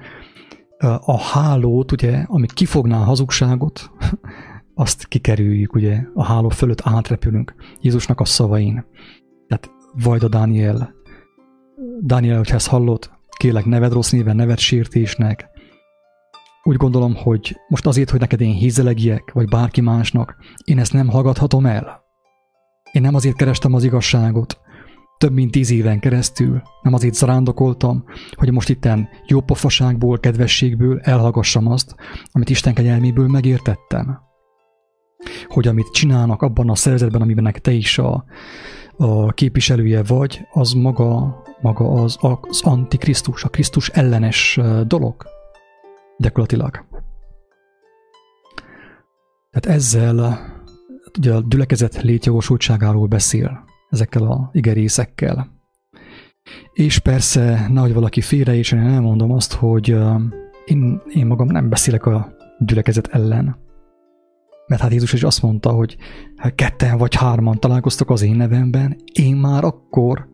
a 1.05 1.19
hálót, 1.19 1.91
ugye, 1.91 2.23
amit 2.27 2.53
kifogná 2.53 2.99
a 2.99 3.03
hazugságot, 3.03 3.91
azt 4.79 5.07
kikerüljük, 5.07 5.75
ugye, 5.75 6.01
a 6.13 6.23
háló 6.23 6.49
fölött 6.49 6.81
átrepülünk 6.83 7.55
Jézusnak 7.81 8.19
a 8.19 8.25
szavain. 8.25 8.85
Tehát 9.47 9.69
Vajda 10.03 10.27
Dániel, 10.27 10.93
Dániel, 11.99 12.37
hogyha 12.37 12.55
ezt 12.55 12.67
hallott, 12.67 13.11
kérlek, 13.37 13.65
neved 13.65 13.91
rossz 13.91 14.11
néven, 14.11 14.35
neved 14.35 14.57
sértésnek. 14.57 15.49
Úgy 16.63 16.75
gondolom, 16.75 17.15
hogy 17.15 17.55
most 17.67 17.85
azért, 17.85 18.09
hogy 18.09 18.19
neked 18.19 18.41
én 18.41 18.53
hízelegjek, 18.53 19.31
vagy 19.33 19.47
bárki 19.47 19.81
másnak, 19.81 20.35
én 20.63 20.79
ezt 20.79 20.93
nem 20.93 21.07
hallgathatom 21.07 21.65
el. 21.65 22.03
Én 22.91 23.01
nem 23.01 23.15
azért 23.15 23.35
kerestem 23.35 23.73
az 23.73 23.83
igazságot, 23.83 24.59
több 25.17 25.33
mint 25.33 25.51
tíz 25.51 25.71
éven 25.71 25.99
keresztül, 25.99 26.61
nem 26.81 26.93
azért 26.93 27.13
zarándokoltam, 27.13 28.03
hogy 28.35 28.51
most 28.51 28.69
itten 28.69 29.09
jó 29.27 29.41
pofaságból, 29.41 30.19
kedvességből 30.19 30.99
elhallgassam 30.99 31.67
azt, 31.67 31.95
amit 32.31 32.49
Isten 32.49 32.73
kegyelméből 32.73 33.27
megértettem 33.27 34.25
hogy 35.47 35.67
amit 35.67 35.91
csinálnak 35.91 36.41
abban 36.41 36.69
a 36.69 36.75
szervezetben, 36.75 37.21
amiben 37.21 37.55
te 37.61 37.71
is 37.71 37.97
a, 37.97 38.25
a 38.97 39.31
képviselője 39.31 40.03
vagy, 40.03 40.41
az 40.51 40.71
maga, 40.71 41.41
maga 41.61 41.91
az, 41.91 42.17
az 42.19 42.61
antikrisztus, 42.63 43.43
a 43.43 43.49
Krisztus 43.49 43.89
ellenes 43.89 44.59
dolog. 44.87 45.25
Gyakorlatilag. 46.17 46.85
Tehát 49.51 49.77
ezzel 49.77 50.39
ugye 51.17 51.33
a 51.33 51.43
gyülekezet 51.47 52.01
létjogosultságáról 52.01 53.07
beszél, 53.07 53.63
ezekkel 53.89 54.23
a 54.23 54.49
igerészekkel. 54.53 55.55
És 56.73 56.99
persze, 56.99 57.67
nehogy 57.69 57.93
valaki 57.93 58.21
félre, 58.21 58.55
és 58.55 58.71
én 58.71 58.79
elmondom 58.79 59.31
azt, 59.31 59.53
hogy 59.53 59.95
én, 60.65 61.01
én 61.09 61.25
magam 61.25 61.47
nem 61.47 61.69
beszélek 61.69 62.05
a 62.05 62.35
gyülekezet 62.59 63.07
ellen 63.07 63.66
Mert 64.67 64.81
hát 64.81 64.91
Jézus 64.91 65.13
is 65.13 65.23
azt 65.23 65.41
mondta, 65.41 65.69
hogy 65.69 65.97
hát 66.35 66.55
ketten 66.55 66.97
vagy 66.97 67.15
hárman 67.15 67.59
találkoztok 67.59 68.09
az 68.09 68.21
én 68.21 68.35
nevemben, 68.35 68.97
én 69.13 69.35
már 69.35 69.63
akkor 69.63 70.27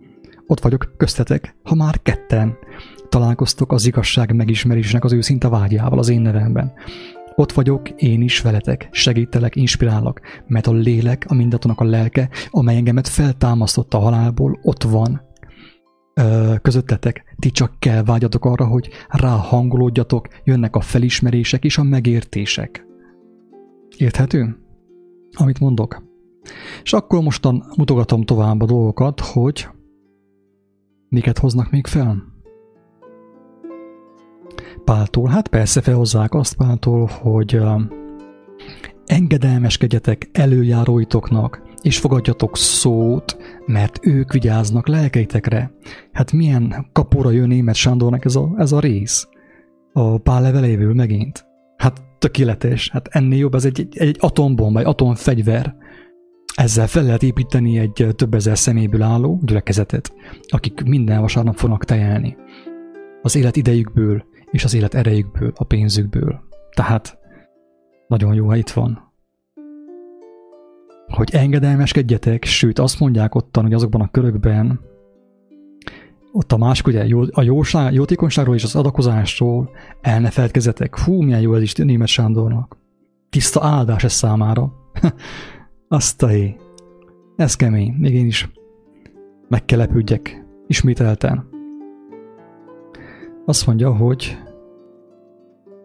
ott 0.48 0.60
vagyok 0.60 0.94
köztetek, 0.98 1.56
ha 1.64 1.76
már 1.76 2.02
ketten 2.02 2.58
találkoztok 3.10 3.72
az 3.72 3.86
igazság 3.86 4.36
megismerésnek 4.36 5.04
az 5.04 5.14
őszinte 5.14 5.50
vágyával 5.50 6.00
az 6.00 6.10
én 6.10 6.22
nevemben. 6.22 6.74
Ott 7.36 7.52
vagyok 7.52 7.90
én 7.90 8.22
is 8.22 8.42
veletek, 8.42 8.88
segítelek, 8.92 9.56
inspirálok, 9.56 10.20
mert 10.48 10.68
a 10.68 10.72
lélek, 10.72 11.26
a 11.28 11.34
mindatonak 11.34 11.80
a 11.80 11.84
lelke, 11.84 12.30
amely 12.50 12.76
engemet 12.76 13.08
feltámasztotta 13.08 13.98
a 13.98 14.02
halálból, 14.02 14.60
ott 14.62 14.84
van, 14.84 15.22
ö, 16.14 16.54
közöttetek. 16.62 17.36
Ti 17.40 17.52
csak 17.52 17.80
kell 17.80 18.04
vágyatok 18.04 18.46
arra, 18.46 18.66
hogy 18.66 18.90
ráhangolódjatok, 19.08 20.28
jönnek 20.44 20.76
a 20.76 20.82
felismerések 20.82 21.64
és 21.64 21.78
a 21.78 21.84
megértések. 21.84 22.86
Érthető? 23.98 24.58
Amit 25.32 25.60
mondok. 25.60 26.04
És 26.84 26.94
akkor 26.94 27.22
mostan 27.22 27.64
mutogatom 27.78 28.24
tovább 28.24 28.62
a 28.62 28.66
dolgokat, 28.66 29.20
hogy 29.20 29.68
miket 31.10 31.38
hoznak 31.38 31.72
még 31.72 31.88
fel. 31.88 32.24
Páltól? 34.84 35.30
Hát 35.30 35.48
persze 35.48 35.82
felhozzák 35.82 36.34
azt 36.34 36.56
Páltól, 36.56 37.10
hogy 37.22 37.60
engedelmeskedjetek 39.06 40.30
előjáróitoknak, 40.32 41.62
és 41.82 42.00
fogadjatok 42.00 42.58
szót, 42.58 43.38
mert 43.66 44.06
ők 44.06 44.34
vigyáznak 44.34 44.88
lelkeitekre. 44.88 45.72
Hát 46.12 46.32
milyen 46.32 46.88
kapura 46.92 47.32
jön 47.32 47.48
német 47.48 47.76
Sándornak 47.76 48.26
ez 48.26 48.36
a, 48.36 48.54
ez 48.58 48.72
a 48.72 48.80
rész? 48.80 49.28
A 49.94 50.18
pál 50.18 50.42
levelévül 50.42 50.94
megint. 50.94 51.46
Tökéletes, 52.24 52.90
hát 52.90 53.08
ennél 53.12 53.38
jobb, 53.38 53.56
ez 53.56 53.66
egy, 53.66 53.80
egy, 53.80 53.98
egy 53.98 54.18
atombomba, 54.20 54.80
egy 54.80 54.86
atomfegyver. 54.86 55.76
Ezzel 56.56 56.88
fel 56.88 57.04
lehet 57.04 57.24
építeni 57.24 57.78
egy 57.78 58.08
több 58.16 58.34
ezer 58.34 58.58
személyből 58.58 59.02
álló 59.02 59.40
gyülekezetet, 59.42 60.14
akik 60.48 60.84
minden 60.84 61.22
vasárnap 61.22 61.56
fognak 61.56 61.86
tejelni. 61.86 62.38
Az 63.22 63.36
élet 63.36 63.56
idejükből, 63.56 64.26
és 64.52 64.64
az 64.64 64.74
élet 64.74 64.94
erejükből, 64.94 65.52
a 65.56 65.64
pénzükből. 65.64 66.40
Tehát 66.74 67.18
nagyon 68.08 68.34
jó, 68.34 68.48
ha 68.48 68.56
itt 68.56 68.70
van. 68.70 69.14
Hogy 71.08 71.30
engedelmeskedjetek, 71.34 72.44
sőt 72.44 72.80
azt 72.80 73.00
mondják 73.00 73.36
ottan, 73.36 73.64
hogy 73.64 73.74
azokban 73.74 74.02
a 74.02 74.12
körökben, 74.12 74.80
ott 76.36 76.52
a 76.52 76.58
másik, 76.58 76.88
ugye 76.88 77.06
a 77.32 77.42
jóság, 77.42 77.94
jótékonyságról 77.94 78.56
és 78.56 78.64
az 78.64 78.76
adakozásról 78.76 79.70
el 80.02 80.20
ne 80.20 80.30
feledkezzetek. 80.30 81.00
Hú, 81.00 81.22
milyen 81.22 81.42
jó 81.42 81.56
ez 81.56 81.62
is 81.62 81.74
német 81.74 82.08
Sándornak. 82.08 82.78
Tiszta 83.30 83.64
áldás 83.64 84.04
ez 84.04 84.14
számára. 84.14 84.74
Azt 85.88 86.24
a 86.24 86.28
hé. 86.28 86.56
Ez 87.36 87.56
kemény. 87.56 87.94
Még 87.98 88.14
én 88.14 88.26
is 88.26 88.52
meg 89.48 89.66
kell 89.66 89.78
lepődjek. 89.78 90.46
Ismételten. 90.68 91.50
Azt 93.46 93.66
mondja, 93.66 93.96
hogy 93.96 94.38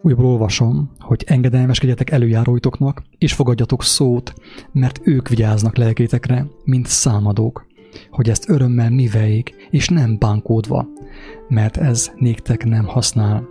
újból 0.01 0.25
olvasom, 0.25 0.91
hogy 0.99 1.23
engedelmeskedjetek 1.27 2.09
előjáróitoknak, 2.09 3.03
és 3.17 3.33
fogadjatok 3.33 3.83
szót, 3.83 4.33
mert 4.71 4.99
ők 5.03 5.27
vigyáznak 5.27 5.77
lelkétekre, 5.77 6.47
mint 6.63 6.87
számadók, 6.87 7.65
hogy 8.09 8.29
ezt 8.29 8.49
örömmel 8.49 8.89
miveljék, 8.89 9.67
és 9.69 9.87
nem 9.87 10.17
bánkódva, 10.19 10.87
mert 11.47 11.77
ez 11.77 12.11
néktek 12.15 12.65
nem 12.65 12.85
használ. 12.85 13.47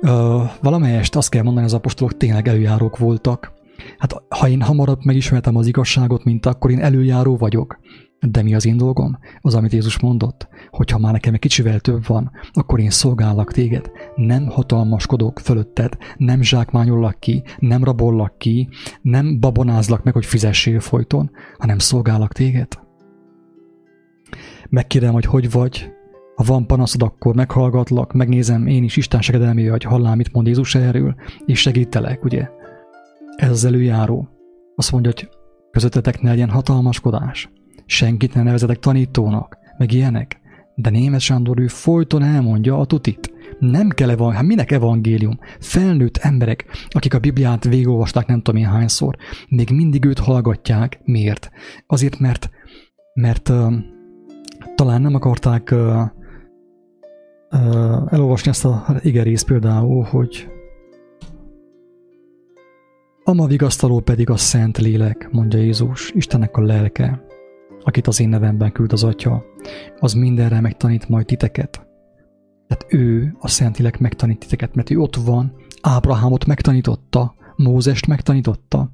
Ö, 0.00 0.42
valamelyest 0.62 1.16
azt 1.16 1.28
kell 1.30 1.42
mondani, 1.42 1.66
az 1.66 1.74
apostolok 1.74 2.16
tényleg 2.16 2.48
előjárók 2.48 2.98
voltak. 2.98 3.52
Hát 3.98 4.22
ha 4.28 4.48
én 4.48 4.62
hamarabb 4.62 5.04
megismertem 5.04 5.56
az 5.56 5.66
igazságot, 5.66 6.24
mint 6.24 6.46
akkor 6.46 6.70
én 6.70 6.80
előjáró 6.80 7.36
vagyok. 7.36 7.78
De 8.20 8.42
mi 8.42 8.54
az 8.54 8.66
én 8.66 8.76
dolgom? 8.76 9.18
Az, 9.40 9.54
amit 9.54 9.72
Jézus 9.72 9.98
mondott, 9.98 10.48
hogy 10.70 10.90
ha 10.90 10.98
már 10.98 11.12
nekem 11.12 11.34
egy 11.34 11.40
kicsivel 11.40 11.80
több 11.80 12.06
van, 12.06 12.30
akkor 12.52 12.80
én 12.80 12.90
szolgállak 12.90 13.52
téged. 13.52 13.90
Nem 14.14 14.46
hatalmaskodok 14.46 15.38
fölötted, 15.38 15.96
nem 16.16 16.42
zsákmányollak 16.42 17.20
ki, 17.20 17.42
nem 17.58 17.84
rabollak 17.84 18.38
ki, 18.38 18.68
nem 19.02 19.40
babonázlak 19.40 20.02
meg, 20.02 20.14
hogy 20.14 20.26
fizessél 20.26 20.80
folyton, 20.80 21.30
hanem 21.58 21.78
szolgállak 21.78 22.32
téged. 22.32 22.68
Megkérem, 24.70 25.12
hogy 25.12 25.24
hogy 25.24 25.50
vagy, 25.50 25.90
ha 26.34 26.44
van 26.46 26.66
panaszod, 26.66 27.02
akkor 27.02 27.34
meghallgatlak, 27.34 28.12
megnézem 28.12 28.66
én 28.66 28.84
is 28.84 28.96
Isten 28.96 29.20
segedelmé, 29.20 29.66
hogy 29.66 29.82
hallám, 29.82 30.16
mit 30.16 30.32
mond 30.32 30.46
Jézus 30.46 30.74
erről, 30.74 31.14
és 31.46 31.60
segítelek, 31.60 32.24
ugye? 32.24 32.48
Ez 33.36 33.50
az 33.50 33.64
előjáró. 33.64 34.28
Azt 34.74 34.92
mondja, 34.92 35.12
hogy 35.14 35.28
közöttetek 35.70 36.20
ne 36.20 36.28
legyen 36.28 36.50
hatalmaskodás 36.50 37.50
senkit 37.90 38.34
ne 38.34 38.42
nevezetek 38.42 38.78
tanítónak, 38.78 39.58
meg 39.78 39.92
ilyenek. 39.92 40.40
De 40.74 40.90
német 40.90 41.20
Sándor 41.20 41.58
ő 41.58 41.66
folyton 41.66 42.22
elmondja 42.22 42.78
a 42.78 42.84
tutit. 42.84 43.32
Nem 43.58 43.88
kell 43.88 44.10
evangélium, 44.10 44.36
hát 44.36 44.46
minek 44.46 44.70
evangélium? 44.70 45.38
Felnőtt 45.60 46.16
emberek, 46.16 46.64
akik 46.88 47.14
a 47.14 47.18
Bibliát 47.18 47.64
végigolvasták 47.64 48.26
nem 48.26 48.42
tudom 48.42 48.60
én 48.60 48.66
hányszor, 48.66 49.16
még 49.48 49.70
mindig 49.70 50.04
őt 50.04 50.18
hallgatják. 50.18 51.00
Miért? 51.04 51.50
Azért, 51.86 52.18
mert, 52.18 52.50
mert 53.14 53.52
talán 54.80 55.00
nem 55.00 55.14
akarták 55.14 55.68
uh, 55.72 55.78
uh, 57.50 58.12
elolvasni 58.12 58.50
ezt 58.50 58.64
a 58.64 58.86
igerész 59.00 59.42
például, 59.42 60.04
hogy 60.04 60.48
a 63.24 63.32
ma 63.32 63.46
vigasztaló 63.46 64.00
pedig 64.00 64.30
a 64.30 64.36
Szent 64.36 64.78
Lélek, 64.78 65.28
mondja 65.32 65.58
Jézus, 65.58 66.10
Istennek 66.10 66.56
a 66.56 66.60
lelke 66.60 67.24
akit 67.82 68.06
az 68.06 68.20
én 68.20 68.28
nevemben 68.28 68.72
küld 68.72 68.92
az 68.92 69.04
Atya, 69.04 69.44
az 69.98 70.12
mindenre 70.12 70.60
megtanít 70.60 71.08
majd 71.08 71.26
titeket. 71.26 71.86
Tehát 72.66 72.86
ő, 72.88 73.36
a 73.38 73.48
Szentilek 73.48 73.98
megtanít 73.98 74.38
titeket, 74.38 74.74
mert 74.74 74.90
ő 74.90 74.98
ott 74.98 75.16
van, 75.16 75.52
Ábrahámot 75.80 76.44
megtanította, 76.46 77.34
Mózest 77.56 78.06
megtanította. 78.06 78.90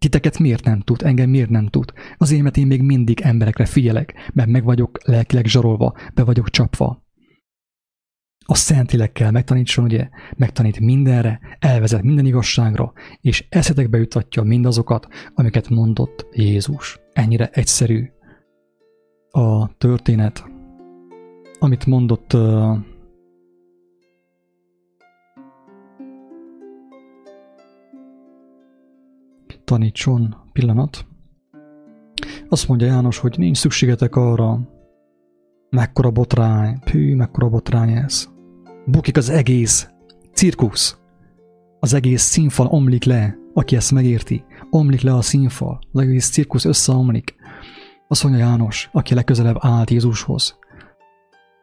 Titeket 0.00 0.38
miért 0.38 0.64
nem 0.64 0.80
tud, 0.80 1.02
engem 1.02 1.30
miért 1.30 1.50
nem 1.50 1.66
tud? 1.66 1.92
Azért, 2.16 2.42
mert 2.42 2.56
én 2.56 2.66
még 2.66 2.82
mindig 2.82 3.20
emberekre 3.20 3.64
figyelek, 3.64 4.30
mert 4.32 4.48
meg 4.48 4.64
vagyok 4.64 4.98
lelkileg 5.04 5.46
zsarolva, 5.46 5.94
be 6.14 6.24
vagyok 6.24 6.50
csapva. 6.50 7.04
A 8.46 8.54
Szentilekkel 8.54 9.30
megtanítson, 9.30 9.84
ugye, 9.84 10.08
megtanít 10.36 10.80
mindenre, 10.80 11.40
elvezet 11.58 12.02
minden 12.02 12.26
igazságra, 12.26 12.92
és 13.20 13.46
eszetekbe 13.48 13.98
jutatja 13.98 14.42
mindazokat, 14.42 15.08
amiket 15.34 15.68
mondott 15.68 16.26
Jézus. 16.32 16.98
Ennyire 17.12 17.48
egyszerű, 17.52 18.10
a 19.30 19.76
történet, 19.76 20.44
amit 21.58 21.86
mondott 21.86 22.32
uh, 22.32 22.78
tanítson 29.70 30.36
pillanat. 30.52 31.06
Azt 32.48 32.68
mondja 32.68 32.86
János, 32.86 33.18
hogy 33.18 33.34
nincs 33.38 33.56
szükségetek 33.56 34.16
arra, 34.16 34.60
mekkora 35.70 36.10
botrány, 36.10 36.78
pű, 36.80 37.14
mekkora 37.14 37.48
botrány 37.48 37.90
ez. 37.90 38.28
Bukik 38.86 39.16
az 39.16 39.28
egész 39.28 39.90
cirkusz. 40.32 40.98
Az 41.80 41.94
egész 41.94 42.22
színfal 42.22 42.66
omlik 42.66 43.04
le, 43.04 43.36
aki 43.54 43.76
ezt 43.76 43.92
megérti. 43.92 44.44
Omlik 44.70 45.00
le 45.00 45.14
a 45.14 45.22
színfal, 45.22 45.78
az 45.92 46.00
egész 46.00 46.30
cirkusz 46.30 46.64
összeomlik. 46.64 47.34
Azt 48.08 48.22
mondja 48.22 48.44
János, 48.46 48.88
aki 48.92 49.14
legközelebb 49.14 49.56
állt 49.58 49.90
Jézushoz, 49.90 50.58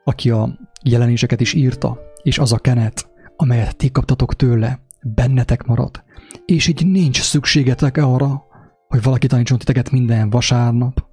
aki 0.03 0.31
a 0.31 0.59
jelenéseket 0.83 1.41
is 1.41 1.53
írta, 1.53 1.99
és 2.23 2.39
az 2.39 2.53
a 2.53 2.57
kenet, 2.57 3.09
amelyet 3.35 3.77
ti 3.77 3.91
kaptatok 3.91 4.35
tőle, 4.35 4.79
bennetek 5.01 5.63
marad, 5.63 6.05
és 6.47 6.67
így 6.67 6.87
nincs 6.87 7.21
szükségetek 7.21 7.97
arra, 7.97 8.43
hogy 8.87 9.01
valaki 9.03 9.27
tanítson 9.27 9.57
titeket 9.57 9.91
minden 9.91 10.29
vasárnap, 10.29 11.05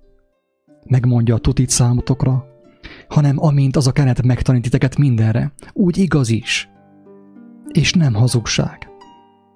megmondja 0.86 1.34
a 1.34 1.38
tutit 1.38 1.70
számotokra, 1.70 2.46
hanem 3.08 3.36
amint 3.38 3.76
az 3.76 3.86
a 3.86 3.92
kenet 3.92 4.22
megtanít 4.22 4.62
titeket 4.62 4.96
mindenre, 4.98 5.52
úgy 5.72 5.98
igaz 5.98 6.28
is, 6.28 6.68
és 7.72 7.92
nem 7.92 8.14
hazugság. 8.14 8.88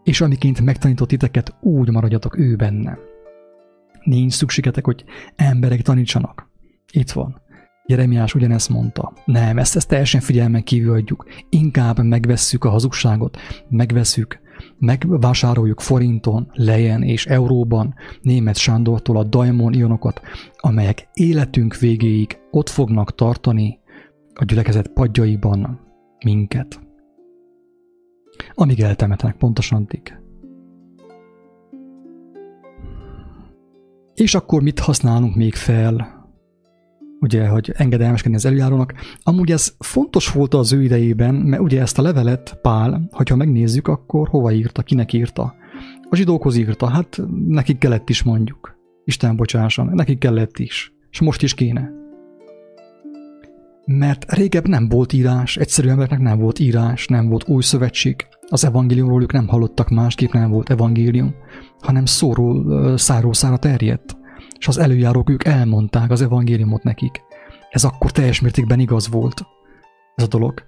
És 0.02 0.20
amiként 0.20 0.60
megtanított 0.60 1.08
titeket, 1.08 1.54
úgy 1.60 1.90
maradjatok 1.90 2.38
ő 2.38 2.56
bennem. 2.56 2.98
Nincs 4.04 4.32
szükségetek, 4.32 4.84
hogy 4.84 5.04
emberek 5.36 5.82
tanítsanak. 5.82 6.50
Itt 6.92 7.10
van. 7.10 7.40
Jeremiás 7.86 8.34
ugyanezt 8.34 8.68
mondta. 8.68 9.12
Nem, 9.24 9.58
ezt, 9.58 9.76
ezt 9.76 9.88
teljesen 9.88 10.20
figyelmen 10.20 10.62
kívül 10.62 10.92
adjuk. 10.92 11.26
Inkább 11.48 12.02
megvesszük 12.02 12.64
a 12.64 12.70
hazugságot, 12.70 13.38
megveszük, 13.68 14.40
megvásároljuk 14.78 15.80
forinton, 15.80 16.50
lejen 16.52 17.02
és 17.02 17.26
euróban 17.26 17.94
német 18.22 18.56
Sándortól 18.56 19.16
a 19.16 19.24
daimon 19.24 19.72
ionokat, 19.72 20.20
amelyek 20.56 21.08
életünk 21.12 21.76
végéig 21.76 22.38
ott 22.50 22.68
fognak 22.68 23.14
tartani 23.14 23.78
a 24.34 24.44
gyülekezet 24.44 24.88
padjaiban 24.88 25.80
minket. 26.24 26.80
Amíg 28.54 28.80
eltemetnek, 28.80 29.36
pontosan 29.36 29.82
addig. 29.82 30.18
És 34.14 34.34
akkor 34.34 34.62
mit 34.62 34.78
használunk 34.78 35.34
még 35.34 35.54
fel? 35.54 36.17
Ugye, 37.20 37.48
hogy 37.48 37.72
engedelmeskedni 37.76 38.36
az 38.36 38.44
előjárónak. 38.44 38.94
Amúgy 39.22 39.50
ez 39.52 39.74
fontos 39.78 40.32
volt 40.32 40.54
az 40.54 40.72
ő 40.72 40.82
idejében, 40.82 41.34
mert 41.34 41.62
ugye 41.62 41.80
ezt 41.80 41.98
a 41.98 42.02
levelet 42.02 42.58
Pál, 42.62 43.08
hogyha 43.10 43.36
megnézzük, 43.36 43.88
akkor 43.88 44.28
hova 44.28 44.52
írta, 44.52 44.82
kinek 44.82 45.12
írta. 45.12 45.54
A 46.10 46.16
zsidókhoz 46.16 46.56
írta, 46.56 46.88
hát 46.88 47.20
nekik 47.46 47.78
kellett 47.78 48.08
is 48.08 48.22
mondjuk. 48.22 48.76
Isten 49.04 49.36
bocsásson, 49.36 49.90
nekik 49.92 50.18
kellett 50.18 50.58
is. 50.58 50.92
És 51.10 51.20
most 51.20 51.42
is 51.42 51.54
kéne. 51.54 51.90
Mert 53.84 54.32
régebb 54.32 54.68
nem 54.68 54.88
volt 54.88 55.12
írás, 55.12 55.56
egyszerű 55.56 55.88
embereknek 55.88 56.20
nem 56.20 56.38
volt 56.38 56.58
írás, 56.58 57.06
nem 57.06 57.28
volt 57.28 57.48
új 57.48 57.62
szövetség. 57.62 58.26
Az 58.48 58.64
evangéliumról 58.64 59.22
ők 59.22 59.32
nem 59.32 59.48
hallottak 59.48 59.88
másképp, 59.88 60.32
nem 60.32 60.50
volt 60.50 60.70
evangélium, 60.70 61.34
hanem 61.80 62.04
szóról, 62.04 62.96
száról 62.96 63.34
szára 63.34 63.56
terjedt. 63.56 64.17
És 64.58 64.68
az 64.68 64.78
előjárók 64.78 65.30
ők 65.30 65.44
elmondták 65.44 66.10
az 66.10 66.22
evangéliumot 66.22 66.82
nekik. 66.82 67.20
Ez 67.70 67.84
akkor 67.84 68.10
teljes 68.10 68.40
mértékben 68.40 68.80
igaz 68.80 69.08
volt. 69.08 69.46
Ez 70.14 70.24
a 70.24 70.28
dolog. 70.28 70.62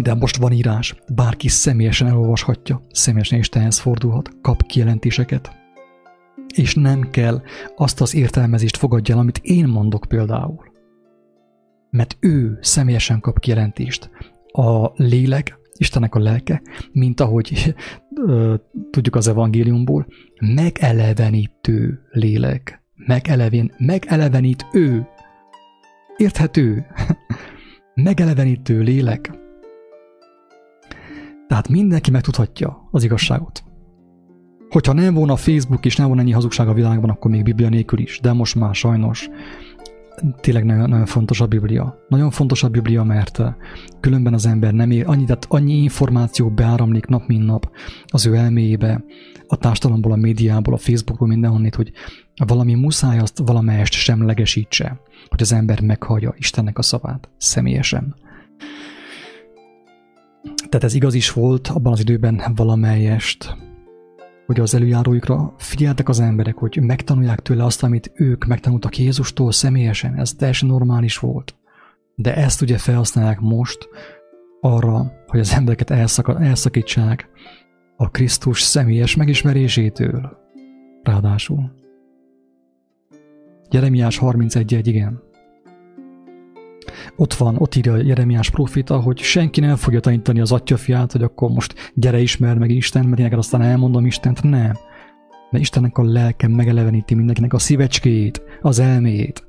De 0.00 0.14
most 0.14 0.36
van 0.36 0.52
írás, 0.52 0.94
bárki 1.14 1.48
személyesen 1.48 2.08
elolvashatja, 2.08 2.80
személyesen 2.90 3.38
Istenhez 3.38 3.78
fordulhat, 3.78 4.30
kap 4.42 4.62
kijelentéseket. 4.62 5.60
És 6.54 6.74
nem 6.74 7.10
kell 7.10 7.42
azt 7.76 8.00
az 8.00 8.14
értelmezést 8.14 8.76
fogadja 8.76 9.16
amit 9.16 9.40
én 9.42 9.66
mondok 9.68 10.04
például. 10.08 10.72
Mert 11.90 12.16
ő 12.20 12.58
személyesen 12.60 13.20
kap 13.20 13.38
kijelentést. 13.38 14.10
A 14.52 14.90
lélek, 14.94 15.58
Istennek 15.82 16.14
a 16.14 16.18
lelke, 16.18 16.62
mint 16.92 17.20
ahogy 17.20 17.74
tudjuk 18.90 19.16
az 19.16 19.28
evangéliumból, 19.28 20.06
megelevenítő 20.54 22.00
lélek. 22.10 22.82
Megelevén, 22.94 23.72
megelevenít 23.78 24.66
ő. 24.72 25.06
Érthető? 26.16 26.86
megelevenítő 27.94 28.80
lélek 28.80 29.40
tehát 31.52 31.68
mindenki 31.68 32.10
megtudhatja 32.10 32.88
az 32.90 33.04
igazságot. 33.04 33.64
Hogyha 34.68 34.92
nem 34.92 35.14
volna 35.14 35.36
Facebook 35.36 35.84
és 35.84 35.96
nem 35.96 36.06
volna 36.06 36.22
ennyi 36.22 36.32
hazugság 36.32 36.68
a 36.68 36.72
világban, 36.72 37.10
akkor 37.10 37.30
még 37.30 37.42
Biblia 37.42 37.68
nélkül 37.68 37.98
is, 37.98 38.20
de 38.20 38.32
most 38.32 38.54
már 38.54 38.74
sajnos 38.74 39.28
tényleg 40.40 40.64
nagyon, 40.64 40.88
nagyon 40.88 41.06
fontos 41.06 41.40
a 41.40 41.46
Biblia. 41.46 42.04
Nagyon 42.08 42.30
fontos 42.30 42.62
a 42.62 42.68
Biblia, 42.68 43.02
mert 43.02 43.42
különben 44.00 44.34
az 44.34 44.46
ember 44.46 44.72
nem 44.72 44.90
ér, 44.90 45.04
annyi, 45.06 45.24
tehát 45.24 45.46
annyi 45.48 45.74
információ 45.74 46.50
beáramlik 46.50 47.06
nap, 47.06 47.26
mint 47.26 47.46
nap 47.46 47.70
az 48.06 48.26
ő 48.26 48.34
elméjébe, 48.34 49.04
a 49.46 49.56
társadalomból, 49.56 50.12
a 50.12 50.16
médiából, 50.16 50.74
a 50.74 50.78
Facebookból, 50.78 51.28
mindenhonnét, 51.28 51.74
hogy 51.74 51.92
valami 52.46 52.74
muszáj 52.74 53.18
azt 53.18 53.38
valamelyest 53.44 53.92
semlegesítse, 53.92 55.00
hogy 55.28 55.42
az 55.42 55.52
ember 55.52 55.80
meghallja 55.80 56.34
Istennek 56.36 56.78
a 56.78 56.82
szavát 56.82 57.28
személyesen. 57.38 58.14
Tehát 60.68 60.84
ez 60.84 60.94
igaz 60.94 61.14
is 61.14 61.32
volt 61.32 61.68
abban 61.68 61.92
az 61.92 62.00
időben 62.00 62.42
valamelyest, 62.54 63.56
hogy 64.46 64.60
az 64.60 64.74
előjáróikra 64.74 65.54
figyeltek 65.58 66.08
az 66.08 66.20
emberek, 66.20 66.56
hogy 66.56 66.78
megtanulják 66.82 67.40
tőle 67.40 67.64
azt, 67.64 67.82
amit 67.82 68.12
ők 68.14 68.44
megtanultak 68.44 68.98
Jézustól 68.98 69.52
személyesen. 69.52 70.14
Ez 70.18 70.32
teljesen 70.32 70.68
normális 70.68 71.18
volt. 71.18 71.56
De 72.14 72.36
ezt 72.36 72.62
ugye 72.62 72.78
felhasználják 72.78 73.40
most 73.40 73.88
arra, 74.60 75.12
hogy 75.26 75.40
az 75.40 75.54
embereket 75.54 75.90
elszak- 75.90 76.40
elszakítsák 76.40 77.28
a 77.96 78.10
Krisztus 78.10 78.60
személyes 78.60 79.16
megismerésétől. 79.16 80.38
Ráadásul. 81.02 81.72
Jeremiás 83.70 84.18
31.1, 84.18 84.80
igen. 84.86 85.22
Ott 87.16 87.34
van, 87.34 87.56
ott 87.58 87.74
írja 87.74 87.96
Jeremiás 87.96 88.50
profita, 88.50 89.00
hogy 89.00 89.18
senki 89.18 89.60
nem 89.60 89.76
fogja 89.76 90.00
tanítani 90.00 90.40
az 90.40 90.52
atyafiát, 90.52 91.12
hogy 91.12 91.22
akkor 91.22 91.50
most 91.50 91.92
gyere 91.94 92.20
ismer 92.20 92.58
meg 92.58 92.70
Isten, 92.70 93.04
mert 93.04 93.18
én 93.18 93.24
neked 93.24 93.38
aztán 93.38 93.62
elmondom 93.62 94.06
Istent. 94.06 94.42
Nem. 94.42 94.76
Mert 95.50 95.64
Istennek 95.64 95.98
a 95.98 96.02
lelke 96.02 96.48
megeleveníti 96.48 97.14
mindenkinek 97.14 97.52
a 97.52 97.58
szívecskét, 97.58 98.42
az 98.60 98.78
elméjét. 98.78 99.46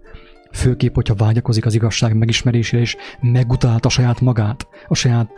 Főképp, 0.51 0.95
hogyha 0.95 1.16
vágyakozik 1.16 1.66
az 1.66 1.76
igazság 1.76 2.18
megismerésére, 2.18 2.82
és 2.82 2.95
megutálta 3.22 3.89
saját 3.89 4.22
magát, 4.22 4.68
a 4.88 4.95
saját 4.95 5.30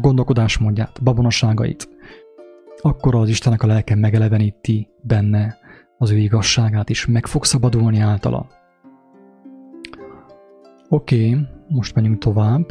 gondolkodásmódját, 0.00 1.02
babonosságait. 1.02 1.88
Akkor 2.80 3.14
az 3.14 3.28
Istennek 3.28 3.62
a 3.62 3.66
lelke 3.66 3.94
megeleveníti 3.94 4.88
benne 5.02 5.58
az 5.98 6.10
ő 6.10 6.16
igazságát, 6.16 6.90
és 6.90 7.06
meg 7.06 7.26
fog 7.26 7.44
szabadulni 7.44 7.98
általa. 7.98 8.57
Oké, 10.88 11.28
okay, 11.28 11.46
most 11.68 11.94
menjünk 11.94 12.18
tovább. 12.18 12.66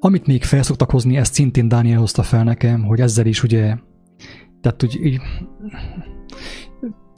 Amit 0.00 0.26
még 0.26 0.44
felszoktak 0.44 0.90
hozni, 0.90 1.16
ezt 1.16 1.34
szintén 1.34 1.68
Dániel 1.68 1.98
hozta 1.98 2.22
fel 2.22 2.44
nekem, 2.44 2.82
hogy 2.84 3.00
ezzel 3.00 3.26
is 3.26 3.42
ugye, 3.42 3.76
tehát 4.60 4.82
úgy, 4.82 5.20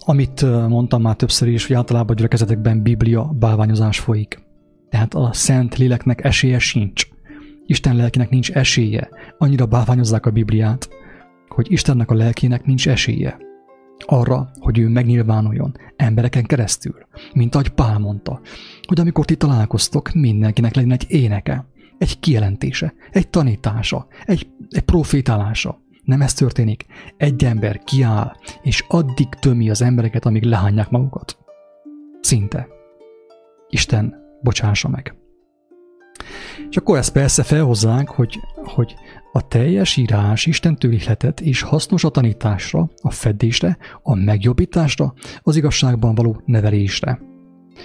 amit 0.04 0.42
mondtam 0.68 1.02
már 1.02 1.16
többször 1.16 1.48
is, 1.48 1.66
hogy 1.66 1.76
általában 1.76 2.10
a 2.10 2.14
gyülekezetekben 2.14 2.82
biblia 2.82 3.24
bálványozás 3.24 3.98
folyik. 3.98 4.44
Tehát 4.88 5.14
a 5.14 5.32
szent 5.32 5.76
léleknek 5.76 6.24
esélye 6.24 6.58
sincs. 6.58 7.06
Isten 7.66 7.96
lelkének 7.96 8.30
nincs 8.30 8.52
esélye. 8.52 9.08
Annyira 9.38 9.66
bálványozzák 9.66 10.26
a 10.26 10.30
Bibliát, 10.30 10.88
hogy 11.48 11.72
Istennek 11.72 12.10
a 12.10 12.14
lelkének 12.14 12.64
nincs 12.64 12.88
esélye 12.88 13.45
arra, 13.98 14.50
hogy 14.60 14.78
ő 14.78 14.88
megnyilvánuljon 14.88 15.76
embereken 15.96 16.44
keresztül, 16.44 17.06
mint 17.32 17.54
ahogy 17.54 17.68
Pál 17.68 17.98
mondta, 17.98 18.40
hogy 18.86 19.00
amikor 19.00 19.24
ti 19.24 19.36
találkoztok, 19.36 20.12
mindenkinek 20.12 20.74
legyen 20.74 20.92
egy 20.92 21.06
éneke, 21.08 21.66
egy 21.98 22.20
kijelentése, 22.20 22.94
egy 23.10 23.28
tanítása, 23.28 24.06
egy, 24.24 24.48
egy 24.70 24.82
profétálása. 24.82 25.84
Nem 26.02 26.22
ez 26.22 26.32
történik. 26.32 26.86
Egy 27.16 27.44
ember 27.44 27.78
kiáll, 27.78 28.32
és 28.62 28.84
addig 28.88 29.28
tömi 29.28 29.70
az 29.70 29.82
embereket, 29.82 30.26
amíg 30.26 30.42
lehányják 30.42 30.90
magukat. 30.90 31.38
Szinte. 32.20 32.68
Isten 33.68 34.14
bocsássa 34.42 34.88
meg. 34.88 35.14
És 36.70 36.76
akkor 36.76 36.98
ezt 36.98 37.12
persze 37.12 37.42
felhozzák, 37.42 38.08
hogy, 38.08 38.40
hogy 38.54 38.94
a 39.36 39.48
teljes 39.48 39.96
írás 39.96 40.46
Istentől 40.46 40.92
ihletett 40.92 41.40
és 41.40 41.60
hasznos 41.60 42.04
a 42.04 42.08
tanításra, 42.08 42.90
a 43.02 43.10
fedésre, 43.10 43.78
a 44.02 44.14
megjobbításra, 44.14 45.14
az 45.42 45.56
igazságban 45.56 46.14
való 46.14 46.42
nevelésre. 46.44 47.20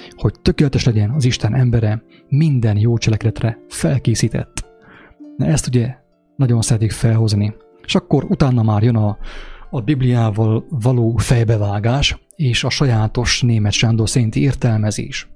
Hogy 0.09 0.33
tökéletes 0.41 0.85
legyen 0.85 1.09
az 1.09 1.25
Isten 1.25 1.55
embere, 1.55 2.03
minden 2.27 2.77
jó 2.77 2.97
cselekedetre 2.97 3.57
felkészített. 3.67 4.65
Na 5.37 5.45
ezt 5.45 5.67
ugye 5.67 5.95
nagyon 6.35 6.61
szeretik 6.61 6.91
felhozni. 6.91 7.53
És 7.83 7.95
akkor 7.95 8.23
utána 8.23 8.63
már 8.63 8.83
jön 8.83 8.95
a, 8.95 9.17
a 9.69 9.81
Bibliával 9.81 10.65
való 10.69 11.15
fejbevágás 11.17 12.19
és 12.35 12.63
a 12.63 12.69
sajátos 12.69 13.41
német 13.41 13.71
Sándor 13.71 14.09
szerinti 14.09 14.41
értelmezés. 14.41 15.29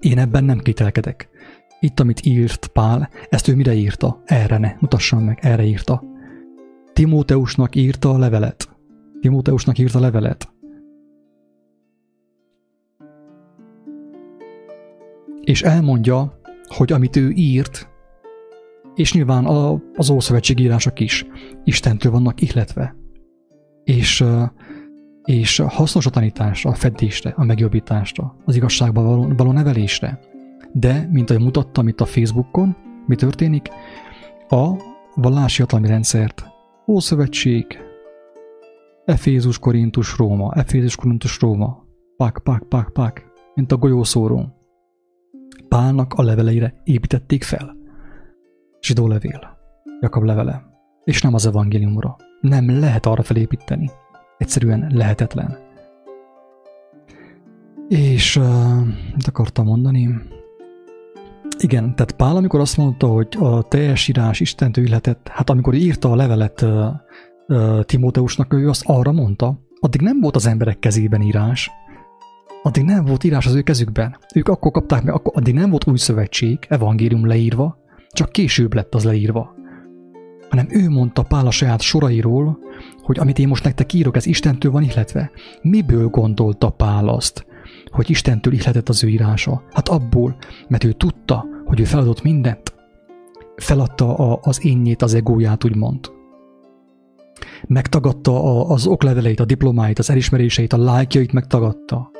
Én 0.00 0.18
ebben 0.18 0.44
nem 0.44 0.58
kételkedek. 0.58 1.28
Itt, 1.84 2.00
amit 2.00 2.26
írt 2.26 2.66
Pál, 2.66 3.08
ezt 3.28 3.48
ő 3.48 3.54
mire 3.54 3.74
írta? 3.74 4.22
Erre 4.24 4.58
ne, 4.58 4.74
mutassam 4.80 5.24
meg, 5.24 5.38
erre 5.42 5.64
írta. 5.64 6.02
Timóteusnak 6.92 7.74
írta 7.74 8.10
a 8.10 8.18
levelet. 8.18 8.76
Timóteusnak 9.20 9.78
írta 9.78 9.98
a 9.98 10.00
levelet. 10.00 10.52
És 15.40 15.62
elmondja, 15.62 16.40
hogy 16.66 16.92
amit 16.92 17.16
ő 17.16 17.30
írt, 17.30 17.88
és 18.94 19.12
nyilván 19.12 19.44
a, 19.44 19.82
az 19.94 20.10
Ószövetség 20.10 20.58
írások 20.58 21.00
is 21.00 21.26
Istentől 21.64 22.12
vannak 22.12 22.40
ihletve. 22.40 22.96
És, 23.84 24.24
és 25.24 25.58
hasznos 25.58 26.06
a 26.06 26.10
tanításra, 26.10 26.70
a 26.70 26.74
fedésre, 26.74 27.34
a 27.36 27.44
megjobbításra, 27.44 28.36
az 28.44 28.56
igazságban 28.56 29.04
való, 29.04 29.32
való 29.36 29.52
nevelésre 29.52 30.32
de, 30.74 31.08
mint 31.10 31.30
ahogy 31.30 31.42
mutattam 31.42 31.88
itt 31.88 32.00
a 32.00 32.04
Facebookon, 32.04 32.76
mi 33.06 33.14
történik, 33.14 33.68
a 34.48 34.70
vallási 35.14 35.60
hatalmi 35.60 35.86
rendszert, 35.86 36.44
Ószövetség, 36.86 37.66
Efézus, 39.04 39.58
Korintus, 39.58 40.16
Róma, 40.18 40.52
Efézus, 40.54 40.96
Korintus, 40.96 41.40
Róma, 41.40 41.84
pak, 42.16 42.40
pak, 42.42 42.68
pak, 42.68 42.92
pak, 42.92 43.24
mint 43.54 43.72
a 43.72 43.76
golyószóró. 43.76 44.46
Pálnak 45.68 46.12
a 46.12 46.22
leveleire 46.22 46.80
építették 46.84 47.42
fel. 47.42 47.76
Zsidó 48.80 49.08
levél, 49.08 49.58
Jakab 50.00 50.22
levele, 50.22 50.62
és 51.04 51.22
nem 51.22 51.34
az 51.34 51.46
evangéliumra. 51.46 52.16
Nem 52.40 52.78
lehet 52.78 53.06
arra 53.06 53.22
felépíteni. 53.22 53.90
Egyszerűen 54.38 54.90
lehetetlen. 54.94 55.58
És 57.88 58.36
uh, 58.36 58.86
mit 59.14 59.26
akartam 59.26 59.64
mondani? 59.64 60.08
Igen, 61.58 61.94
tehát 61.94 62.12
Pál, 62.12 62.36
amikor 62.36 62.60
azt 62.60 62.76
mondta, 62.76 63.06
hogy 63.06 63.36
a 63.38 63.62
teljes 63.62 64.08
írás 64.08 64.40
Istentől 64.40 64.84
illetett, 64.84 65.28
hát 65.28 65.50
amikor 65.50 65.74
írta 65.74 66.10
a 66.10 66.16
levelet 66.16 66.62
uh, 67.46 67.84
Timóteusnak, 67.84 68.54
ő 68.54 68.68
azt 68.68 68.82
arra 68.86 69.12
mondta, 69.12 69.60
addig 69.80 70.00
nem 70.00 70.20
volt 70.20 70.36
az 70.36 70.46
emberek 70.46 70.78
kezében 70.78 71.20
írás, 71.22 71.70
addig 72.62 72.84
nem 72.84 73.04
volt 73.04 73.24
írás 73.24 73.46
az 73.46 73.54
ő 73.54 73.62
kezükben. 73.62 74.16
Ők 74.34 74.48
akkor 74.48 74.70
kapták 74.70 75.02
meg, 75.02 75.14
akkor 75.14 75.32
addig 75.36 75.54
nem 75.54 75.70
volt 75.70 75.86
új 75.86 75.96
szövetség, 75.96 76.58
evangélium 76.68 77.26
leírva, 77.26 77.78
csak 78.10 78.32
később 78.32 78.74
lett 78.74 78.94
az 78.94 79.04
leírva. 79.04 79.54
Hanem 80.50 80.66
ő 80.70 80.88
mondta 80.88 81.22
Pál 81.22 81.46
a 81.46 81.50
saját 81.50 81.80
sorairól, 81.80 82.58
hogy 83.02 83.18
amit 83.18 83.38
én 83.38 83.48
most 83.48 83.64
nektek 83.64 83.92
írok, 83.92 84.16
ez 84.16 84.26
Istentől 84.26 84.72
van 84.72 84.82
ihletve. 84.82 85.30
Miből 85.62 86.08
gondolta 86.08 86.70
Pál 86.70 87.08
azt, 87.08 87.46
hogy 87.94 88.10
Istentől 88.10 88.52
ihletett 88.52 88.88
az 88.88 89.04
ő 89.04 89.08
írása? 89.08 89.62
Hát 89.72 89.88
abból, 89.88 90.36
mert 90.68 90.84
ő 90.84 90.92
tudta, 90.92 91.46
hogy 91.64 91.80
ő 91.80 91.84
feladott 91.84 92.22
mindent. 92.22 92.74
Feladta 93.56 94.16
a, 94.16 94.38
az 94.42 94.64
énjét, 94.64 95.02
az 95.02 95.14
egóját, 95.14 95.64
úgymond. 95.64 96.12
Megtagadta 97.66 98.44
a, 98.44 98.68
az 98.70 98.86
okleveleit, 98.86 99.40
a 99.40 99.44
diplomáit, 99.44 99.98
az 99.98 100.10
elismeréseit, 100.10 100.72
a 100.72 100.78
lájkjait 100.78 101.32
megtagadta. 101.32 102.10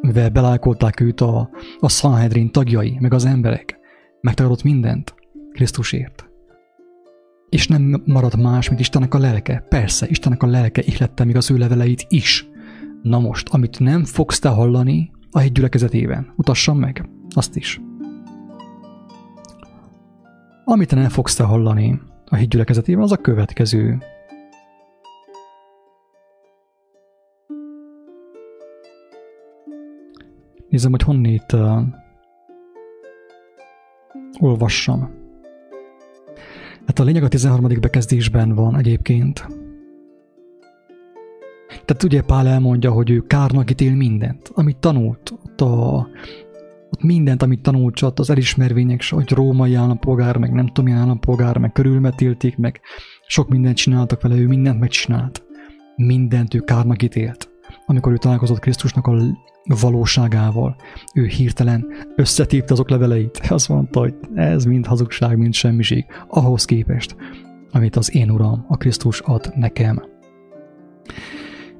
Mivel 0.00 0.30
belájkolták 0.30 1.00
őt 1.00 1.20
a, 1.20 1.50
a 1.78 1.88
Sanhedrin 1.88 2.50
tagjai, 2.50 2.96
meg 3.00 3.14
az 3.14 3.24
emberek. 3.24 3.78
Megtagadott 4.20 4.62
mindent 4.62 5.14
Krisztusért. 5.52 6.28
És 7.48 7.68
nem 7.68 8.02
maradt 8.04 8.36
más, 8.36 8.68
mint 8.68 8.80
Istennek 8.80 9.14
a 9.14 9.18
lelke. 9.18 9.64
Persze, 9.68 10.06
Istennek 10.08 10.42
a 10.42 10.46
lelke 10.46 10.82
ihlette 10.84 11.24
még 11.24 11.36
az 11.36 11.50
ő 11.50 11.56
leveleit 11.56 12.06
is. 12.08 12.48
Na 13.06 13.18
most, 13.18 13.48
amit 13.48 13.80
nem 13.80 14.04
fogsz 14.04 14.38
te 14.38 14.48
hallani 14.48 15.10
a 15.30 15.38
híd 15.38 15.52
gyülekezetében, 15.52 16.32
utassam 16.36 16.78
meg 16.78 17.08
azt 17.34 17.56
is. 17.56 17.80
Amit 20.64 20.94
nem 20.94 21.08
fogsz 21.08 21.34
te 21.34 21.44
hallani 21.44 22.00
a 22.24 22.36
híd 22.36 22.48
gyülekezetében, 22.48 23.02
az 23.02 23.12
a 23.12 23.16
következő. 23.16 23.98
Nézem, 30.68 30.90
hogy 30.90 31.02
honnét 31.02 31.52
uh, 31.52 31.82
olvassam. 34.40 35.10
Hát 36.86 36.98
a 36.98 37.04
lényeg 37.04 37.22
a 37.22 37.28
13. 37.28 37.80
bekezdésben 37.80 38.54
van 38.54 38.76
egyébként. 38.76 39.65
Tehát 41.84 42.02
ugye 42.02 42.22
Pál 42.22 42.46
elmondja, 42.46 42.90
hogy 42.90 43.10
ő 43.10 43.26
kárnak 43.26 43.70
ítél 43.70 43.94
mindent, 43.94 44.50
amit 44.54 44.76
tanult. 44.76 45.34
Ott, 45.44 45.60
a, 45.60 46.08
ott 46.90 47.02
mindent, 47.02 47.42
amit 47.42 47.60
tanult, 47.60 47.94
csak 47.94 48.18
az 48.18 48.30
elismervények, 48.30 49.04
hogy 49.08 49.30
római 49.30 49.74
állampolgár, 49.74 50.36
meg 50.36 50.52
nem 50.52 50.66
tudom 50.66 50.84
milyen 50.84 51.00
állampolgár, 51.00 51.58
meg 51.58 51.72
körülmetélték, 51.72 52.56
meg 52.56 52.80
sok 53.26 53.48
mindent 53.48 53.76
csináltak 53.76 54.22
vele, 54.22 54.36
ő 54.36 54.46
mindent 54.46 54.80
megcsinált. 54.80 55.44
Mindent 55.96 56.54
ő 56.54 56.58
kárnak 56.58 57.02
ítélt. 57.02 57.50
Amikor 57.86 58.12
ő 58.12 58.16
találkozott 58.16 58.58
Krisztusnak 58.58 59.06
a 59.06 59.22
valóságával, 59.80 60.76
ő 61.14 61.24
hirtelen 61.24 61.86
összetépte 62.16 62.72
azok 62.72 62.90
leveleit. 62.90 63.36
Azt 63.48 63.68
mondta, 63.68 64.00
hogy 64.00 64.14
ez 64.34 64.64
mind 64.64 64.86
hazugság, 64.86 65.38
mind 65.38 65.54
semmiség, 65.54 66.06
ahhoz 66.28 66.64
képest, 66.64 67.16
amit 67.72 67.96
az 67.96 68.14
én 68.14 68.30
Uram, 68.30 68.64
a 68.68 68.76
Krisztus 68.76 69.20
ad 69.20 69.52
nekem. 69.54 70.02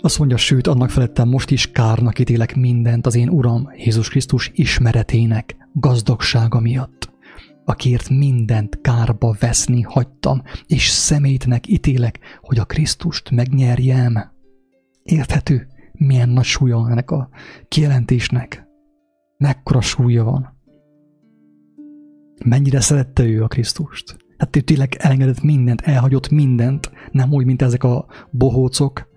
Azt 0.00 0.18
mondja, 0.18 0.36
sőt, 0.36 0.66
annak 0.66 0.90
felettem 0.90 1.28
most 1.28 1.50
is 1.50 1.70
kárnak 1.70 2.18
ítélek 2.18 2.56
mindent 2.56 3.06
az 3.06 3.14
én 3.14 3.28
Uram, 3.28 3.68
Jézus 3.76 4.08
Krisztus 4.08 4.50
ismeretének 4.54 5.56
gazdagsága 5.72 6.60
miatt, 6.60 7.12
akiért 7.64 8.08
mindent 8.08 8.80
kárba 8.80 9.36
veszni 9.38 9.82
hagytam, 9.82 10.42
és 10.66 10.88
szemétnek 10.88 11.68
ítélek, 11.68 12.18
hogy 12.40 12.58
a 12.58 12.64
Krisztust 12.64 13.30
megnyerjem. 13.30 14.32
Érthető? 15.02 15.66
Milyen 15.92 16.28
nagy 16.28 16.44
súlya 16.44 16.90
ennek 16.90 17.10
a 17.10 17.28
kijelentésnek? 17.68 18.66
Mekkora 19.36 19.80
súlya 19.80 20.24
van? 20.24 20.54
Mennyire 22.44 22.80
szerette 22.80 23.24
ő 23.24 23.42
a 23.42 23.48
Krisztust? 23.48 24.16
Hát 24.38 24.56
ő 24.56 24.60
tényleg 24.60 24.96
elengedett 24.98 25.42
mindent, 25.42 25.80
elhagyott 25.80 26.28
mindent, 26.28 26.90
nem 27.10 27.32
úgy, 27.32 27.44
mint 27.44 27.62
ezek 27.62 27.84
a 27.84 28.06
bohócok, 28.30 29.14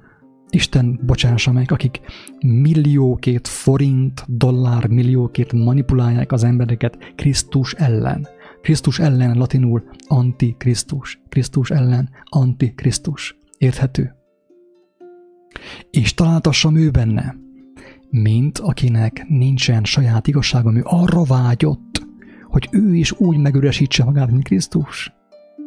Isten 0.50 1.00
bocsássa 1.06 1.52
meg, 1.52 1.72
akik 1.72 2.00
milliókét 2.40 3.48
forint, 3.48 4.24
dollár 4.28 4.88
milliókét 4.88 5.54
manipulálják 5.54 6.32
az 6.32 6.44
embereket 6.44 6.98
Krisztus 7.16 7.74
ellen. 7.74 8.28
Krisztus 8.62 9.00
ellen 9.00 9.38
latinul 9.38 9.84
antikrisztus. 10.08 11.22
Krisztus 11.30 11.70
ellen 11.70 12.10
antikrisztus. 12.24 13.38
Érthető? 13.58 14.16
És 15.92 16.14
találtassam 16.14 16.76
ő 16.76 16.90
benne, 16.90 17.36
mint 18.10 18.58
akinek 18.58 19.26
nincsen 19.28 19.84
saját 19.84 20.28
igazsága, 20.28 20.74
ő 20.74 20.82
arra 20.84 21.24
vágyott, 21.24 22.08
hogy 22.44 22.68
ő 22.72 22.96
is 22.96 23.12
úgy 23.12 23.38
megüresítse 23.38 24.04
magát, 24.04 24.32
mint 24.32 24.44
Krisztus, 24.44 25.14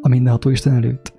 a 0.00 0.08
mindenható 0.08 0.50
Isten 0.50 0.74
előtt 0.74 1.14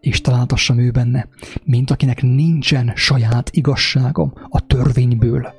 és 0.00 0.20
találtassam 0.20 0.78
ő 0.78 0.90
benne, 0.90 1.28
mint 1.64 1.90
akinek 1.90 2.22
nincsen 2.22 2.92
saját 2.94 3.50
igazságom 3.52 4.32
a 4.48 4.66
törvényből, 4.66 5.52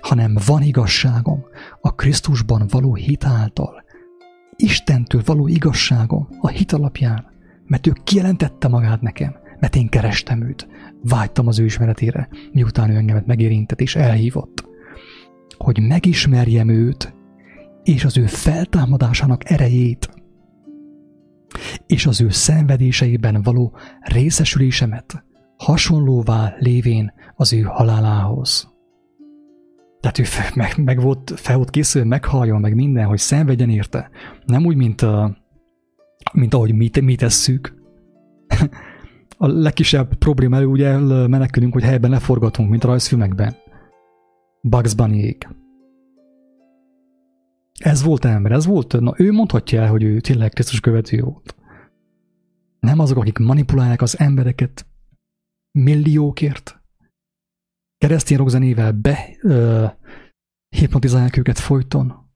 hanem 0.00 0.36
van 0.46 0.62
igazságom 0.62 1.44
a 1.80 1.94
Krisztusban 1.94 2.66
való 2.68 2.94
hit 2.94 3.24
által. 3.24 3.84
Istentől 4.56 5.22
való 5.24 5.48
igazságom 5.48 6.28
a 6.40 6.48
hit 6.48 6.72
alapján, 6.72 7.26
mert 7.66 7.86
ő 7.86 7.92
kijelentette 8.04 8.68
magát 8.68 9.00
nekem, 9.00 9.36
mert 9.60 9.76
én 9.76 9.88
kerestem 9.88 10.42
őt, 10.42 10.68
vágytam 11.02 11.46
az 11.46 11.58
ő 11.58 11.64
ismeretére, 11.64 12.28
miután 12.52 12.90
ő 12.90 12.96
engemet 12.96 13.26
megérintett 13.26 13.80
és 13.80 13.96
elhívott, 13.96 14.68
hogy 15.58 15.80
megismerjem 15.80 16.68
őt, 16.68 17.14
és 17.82 18.04
az 18.04 18.18
ő 18.18 18.26
feltámadásának 18.26 19.50
erejét, 19.50 20.19
és 21.86 22.06
az 22.06 22.20
ő 22.20 22.30
szenvedéseiben 22.30 23.42
való 23.42 23.76
részesülésemet 24.00 25.24
hasonlóvá 25.56 26.54
lévén 26.58 27.12
az 27.36 27.52
ő 27.52 27.60
halálához. 27.60 28.72
Tehát 30.00 30.18
ő 30.18 30.24
meg, 30.54 30.72
meg 30.84 31.00
volt, 31.00 31.32
fel 31.36 31.56
volt 31.56 31.70
készül, 31.70 32.04
meghaljon, 32.04 32.60
meg 32.60 32.74
minden, 32.74 33.06
hogy 33.06 33.18
szenvedjen 33.18 33.70
érte. 33.70 34.10
Nem 34.44 34.64
úgy, 34.64 34.76
mint, 34.76 35.06
mint 36.32 36.54
ahogy 36.54 36.74
mi, 36.74 36.90
mi 37.00 37.14
tesszük. 37.14 37.74
A 39.42 39.46
legkisebb 39.46 40.14
probléma 40.14 40.56
elő 40.56 40.66
ugye 40.66 40.98
menekülünk, 41.26 41.72
hogy 41.72 41.82
helyben 41.82 42.10
leforgatunk, 42.10 42.70
mint 42.70 42.84
a 42.84 42.86
rajzfilmekben. 42.86 43.56
Bugs 44.60 44.94
bunny 44.94 45.14
-ék. 45.14 45.48
Ez 47.80 48.02
volt 48.02 48.24
ember, 48.24 48.52
ez 48.52 48.66
volt, 48.66 49.00
na 49.00 49.14
ő 49.16 49.32
mondhatja 49.32 49.82
el, 49.82 49.88
hogy 49.88 50.02
ő 50.02 50.20
tényleg 50.20 50.50
Krisztus 50.50 50.80
követő 50.80 51.20
volt. 51.20 51.54
Nem 52.80 52.98
azok, 52.98 53.16
akik 53.16 53.38
manipulálják 53.38 54.02
az 54.02 54.18
embereket 54.18 54.86
milliókért. 55.78 56.80
Keresztény 57.98 58.36
rockzenével 58.36 58.92
be 58.92 59.36
ö, 59.42 59.86
hipnotizálják 60.76 61.36
őket 61.36 61.58
folyton, 61.58 62.30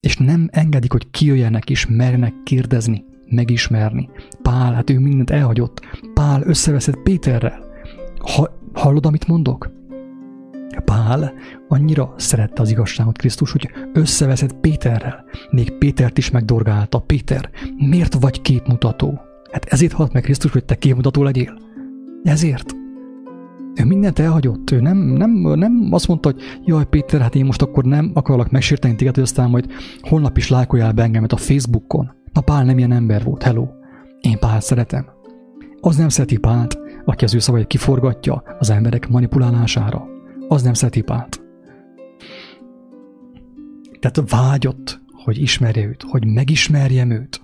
és 0.00 0.16
nem 0.16 0.48
engedik, 0.52 0.92
hogy 0.92 1.10
kijöjjenek 1.10 1.70
és 1.70 1.86
merjenek 1.86 2.42
kérdezni, 2.42 3.04
megismerni. 3.26 4.10
Pál, 4.42 4.74
hát 4.74 4.90
ő 4.90 4.98
mindent 4.98 5.30
elhagyott. 5.30 5.80
Pál 6.14 6.42
összeveszett 6.42 7.02
Péterrel. 7.02 7.64
Ha, 8.18 8.58
hallod, 8.72 9.06
amit 9.06 9.26
mondok? 9.26 9.70
Pál 10.80 11.32
annyira 11.68 12.14
szerette 12.16 12.62
az 12.62 12.70
igazságot 12.70 13.18
Krisztus, 13.18 13.52
hogy 13.52 13.70
összeveszett 13.92 14.54
Péterrel. 14.54 15.24
Még 15.50 15.78
Pétert 15.78 16.18
is 16.18 16.30
megdorgálta. 16.30 16.98
Péter, 16.98 17.50
miért 17.76 18.14
vagy 18.14 18.42
képmutató? 18.42 19.20
Hát 19.52 19.64
ezért 19.64 19.92
halt 19.92 20.12
meg 20.12 20.22
Krisztus, 20.22 20.52
hogy 20.52 20.64
te 20.64 20.74
képmutató 20.74 21.22
legyél. 21.22 21.58
Ezért. 22.22 22.72
Ő 23.74 23.84
mindent 23.84 24.18
elhagyott. 24.18 24.70
Ő 24.70 24.80
nem, 24.80 24.96
nem, 24.96 25.30
nem 25.30 25.88
azt 25.90 26.08
mondta, 26.08 26.30
hogy 26.32 26.42
jaj, 26.64 26.84
Péter, 26.84 27.20
hát 27.20 27.34
én 27.34 27.44
most 27.44 27.62
akkor 27.62 27.84
nem 27.84 28.10
akarlak 28.14 28.50
megsérteni 28.50 28.94
téged, 28.94 29.14
hogy 29.14 29.22
aztán 29.22 29.50
majd 29.50 29.66
holnap 30.00 30.36
is 30.36 30.48
lájkoljál 30.48 30.92
be 30.92 31.02
engemet 31.02 31.32
a 31.32 31.36
Facebookon. 31.36 32.10
Na 32.32 32.40
Pál 32.40 32.64
nem 32.64 32.78
ilyen 32.78 32.92
ember 32.92 33.24
volt, 33.24 33.42
hello. 33.42 33.66
Én 34.20 34.38
Pál 34.38 34.60
szeretem. 34.60 35.06
Az 35.80 35.96
nem 35.96 36.08
szereti 36.08 36.36
Pált, 36.36 36.78
aki 37.04 37.24
az 37.24 37.34
ő 37.34 37.38
szavait 37.38 37.66
kiforgatja 37.66 38.42
az 38.58 38.70
emberek 38.70 39.08
manipulálására 39.08 40.11
az 40.52 40.62
nem 40.62 40.74
szereti. 40.74 41.04
Tehát 44.00 44.30
vágyott, 44.30 45.00
hogy 45.12 45.38
ismerje 45.38 45.86
őt, 45.86 46.02
hogy 46.02 46.26
megismerjem 46.26 47.10
őt, 47.10 47.40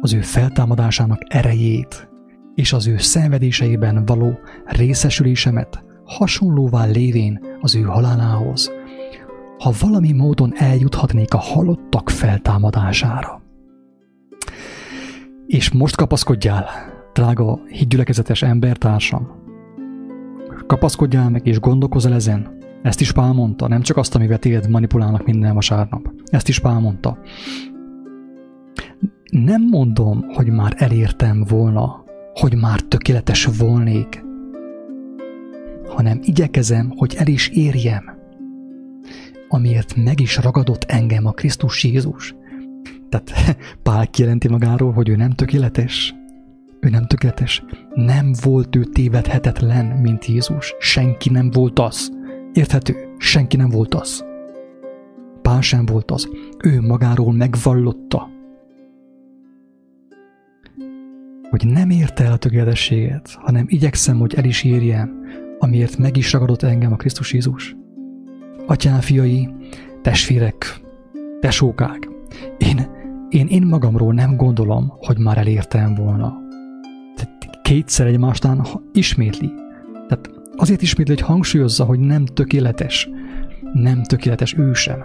az 0.00 0.12
ő 0.12 0.20
feltámadásának 0.20 1.20
erejét, 1.28 2.08
és 2.54 2.72
az 2.72 2.86
ő 2.86 2.96
szenvedéseiben 2.96 4.04
való 4.04 4.38
részesülésemet 4.64 5.84
hasonlóvá 6.04 6.84
lévén 6.84 7.40
az 7.60 7.74
ő 7.74 7.80
halálához, 7.80 8.70
ha 9.58 9.72
valami 9.80 10.12
módon 10.12 10.52
eljuthatnék 10.56 11.34
a 11.34 11.38
halottak 11.38 12.10
feltámadására. 12.10 13.42
És 15.46 15.70
most 15.70 15.96
kapaszkodjál, 15.96 16.68
drága 17.12 17.60
hídgyülekezetes 17.68 18.42
embertársam, 18.42 19.45
Kapaszkodjál 20.66 21.30
meg 21.30 21.46
és 21.46 21.60
gondolkozz 21.60 22.06
el 22.06 22.14
ezen. 22.14 22.58
Ezt 22.82 23.00
is 23.00 23.12
Pál 23.12 23.32
mondta, 23.32 23.68
nem 23.68 23.80
csak 23.80 23.96
azt, 23.96 24.14
amivel 24.14 24.38
téged 24.38 24.70
manipulálnak 24.70 25.26
minden 25.26 25.54
vasárnap. 25.54 26.12
Ezt 26.24 26.48
is 26.48 26.58
Pál 26.58 26.80
mondta. 26.80 27.18
Nem 29.30 29.62
mondom, 29.62 30.24
hogy 30.28 30.48
már 30.48 30.74
elértem 30.76 31.44
volna, 31.48 32.04
hogy 32.34 32.56
már 32.56 32.80
tökéletes 32.80 33.48
volnék, 33.58 34.24
hanem 35.88 36.20
igyekezem, 36.22 36.92
hogy 36.96 37.14
el 37.18 37.26
is 37.26 37.48
érjem, 37.48 38.04
amiért 39.48 39.96
meg 39.96 40.20
is 40.20 40.36
ragadott 40.36 40.84
engem 40.84 41.26
a 41.26 41.32
Krisztus 41.32 41.84
Jézus. 41.84 42.34
Tehát 43.08 43.56
Pál 43.82 44.06
kijelenti 44.06 44.48
magáról, 44.48 44.92
hogy 44.92 45.08
ő 45.08 45.16
nem 45.16 45.30
tökéletes. 45.30 46.14
Ő 46.80 46.88
nem 46.88 47.06
tökéletes. 47.06 47.64
Nem 47.94 48.32
volt 48.42 48.76
ő 48.76 48.84
tévedhetetlen, 48.84 49.86
mint 49.86 50.26
Jézus. 50.26 50.74
Senki 50.78 51.30
nem 51.30 51.50
volt 51.50 51.78
az. 51.78 52.12
Érthető? 52.52 53.14
Senki 53.18 53.56
nem 53.56 53.68
volt 53.68 53.94
az. 53.94 54.24
Pál 55.42 55.60
sem 55.60 55.86
volt 55.86 56.10
az. 56.10 56.28
Ő 56.64 56.80
magáról 56.80 57.32
megvallotta, 57.32 58.28
hogy 61.50 61.66
nem 61.66 61.90
érte 61.90 62.24
el 62.24 62.32
a 62.32 62.36
tökéletességet, 62.36 63.36
hanem 63.40 63.64
igyekszem, 63.68 64.18
hogy 64.18 64.34
el 64.34 64.44
is 64.44 64.64
érjem, 64.64 65.20
amiért 65.58 65.96
meg 65.96 66.16
is 66.16 66.32
ragadott 66.32 66.62
engem 66.62 66.92
a 66.92 66.96
Krisztus 66.96 67.32
Jézus. 67.32 67.76
Atyám, 68.66 69.00
fiai, 69.00 69.48
testvérek, 70.02 70.80
tesókák, 71.40 72.08
én, 72.58 72.86
én, 73.28 73.46
én 73.46 73.66
magamról 73.66 74.12
nem 74.12 74.36
gondolom, 74.36 74.92
hogy 74.98 75.18
már 75.18 75.38
elértem 75.38 75.94
volna. 75.94 76.44
Kétszer 77.66 78.06
egymásnál 78.06 78.82
ismétli. 78.92 79.52
Tehát 80.08 80.30
azért 80.56 80.82
ismétli, 80.82 81.14
hogy 81.14 81.22
hangsúlyozza, 81.22 81.84
hogy 81.84 81.98
nem 81.98 82.24
tökéletes. 82.24 83.08
Nem 83.72 84.02
tökéletes 84.02 84.54
ő 84.58 84.72
sem. 84.72 85.04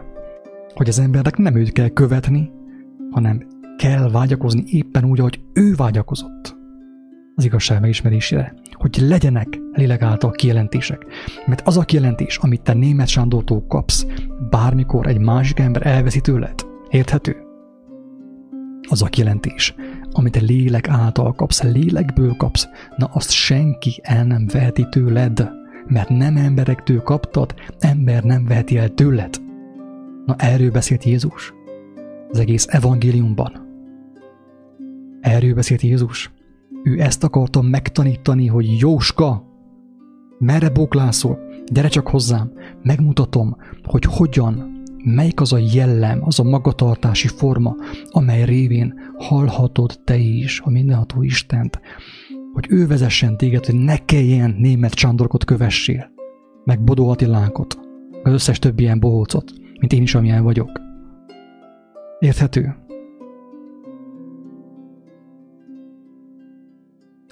Hogy 0.73 0.89
az 0.89 0.99
embernek 0.99 1.37
nem 1.37 1.55
őt 1.55 1.71
kell 1.71 1.87
követni, 1.87 2.51
hanem 3.11 3.47
kell 3.77 4.09
vágyakozni 4.09 4.63
éppen 4.65 5.05
úgy, 5.05 5.19
ahogy 5.19 5.41
ő 5.53 5.73
vágyakozott 5.75 6.57
az 7.35 7.45
igazság 7.45 7.81
megismerésére, 7.81 8.53
hogy 8.71 8.97
legyenek 9.01 9.59
lélek 9.71 10.01
által 10.01 10.31
kijelentések. 10.31 11.05
Mert 11.45 11.67
az 11.67 11.77
a 11.77 11.83
kijelentés, 11.83 12.37
amit 12.37 12.61
te 12.61 12.73
német 12.73 13.07
Sándortól 13.07 13.65
kapsz, 13.67 14.05
bármikor 14.49 15.07
egy 15.07 15.19
másik 15.19 15.59
ember 15.59 15.87
elveszi 15.87 16.21
tőled, 16.21 16.65
érthető? 16.89 17.35
Az 18.89 19.01
a 19.01 19.07
kijelentés, 19.07 19.75
amit 20.11 20.35
a 20.35 20.41
lélek 20.41 20.89
által 20.89 21.33
kapsz, 21.33 21.63
lélekből 21.63 22.35
kapsz, 22.37 22.67
na 22.95 23.05
azt 23.05 23.31
senki 23.31 23.99
el 24.01 24.25
nem 24.25 24.47
veheti 24.47 24.87
tőled, 24.89 25.49
mert 25.87 26.09
nem 26.09 26.37
emberektől 26.37 27.01
kaptad, 27.01 27.53
ember 27.79 28.23
nem 28.23 28.45
veheti 28.45 28.77
el 28.77 28.89
tőled. 28.89 29.41
Na 30.25 30.35
erről 30.37 30.71
beszélt 30.71 31.03
Jézus 31.03 31.53
az 32.31 32.39
egész 32.39 32.65
evangéliumban. 32.69 33.69
Erről 35.21 35.53
beszélt 35.53 35.81
Jézus. 35.81 36.31
Ő 36.83 37.01
ezt 37.01 37.23
akarta 37.23 37.61
megtanítani, 37.61 38.47
hogy 38.47 38.79
Jóska, 38.79 39.43
merre 40.39 40.69
bóklászol? 40.69 41.39
Gyere 41.65 41.87
csak 41.87 42.07
hozzám, 42.07 42.51
megmutatom, 42.83 43.57
hogy 43.83 44.03
hogyan, 44.03 44.80
melyik 45.03 45.41
az 45.41 45.53
a 45.53 45.57
jellem, 45.73 46.21
az 46.23 46.39
a 46.39 46.43
magatartási 46.43 47.27
forma, 47.27 47.75
amely 48.09 48.45
révén 48.45 48.93
hallhatod 49.17 49.99
te 50.03 50.17
is 50.17 50.61
a 50.63 50.69
mindenható 50.69 51.21
Istent, 51.21 51.79
hogy 52.53 52.65
ő 52.69 52.87
vezessen 52.87 53.37
téged, 53.37 53.65
hogy 53.65 53.75
ne 53.75 53.97
kelljen 53.97 54.55
német 54.57 54.93
Csandorkot 54.93 55.45
kövessél, 55.45 56.11
meg 56.63 56.83
Bodó 56.83 57.09
Attilánkot, 57.09 57.79
az 58.23 58.31
összes 58.31 58.59
többi 58.59 58.83
ilyen 58.83 58.99
bohócot, 58.99 59.53
mint 59.79 59.93
én 59.93 60.01
is, 60.01 60.15
amilyen 60.15 60.43
vagyok. 60.43 60.71
Érthető? 62.19 62.75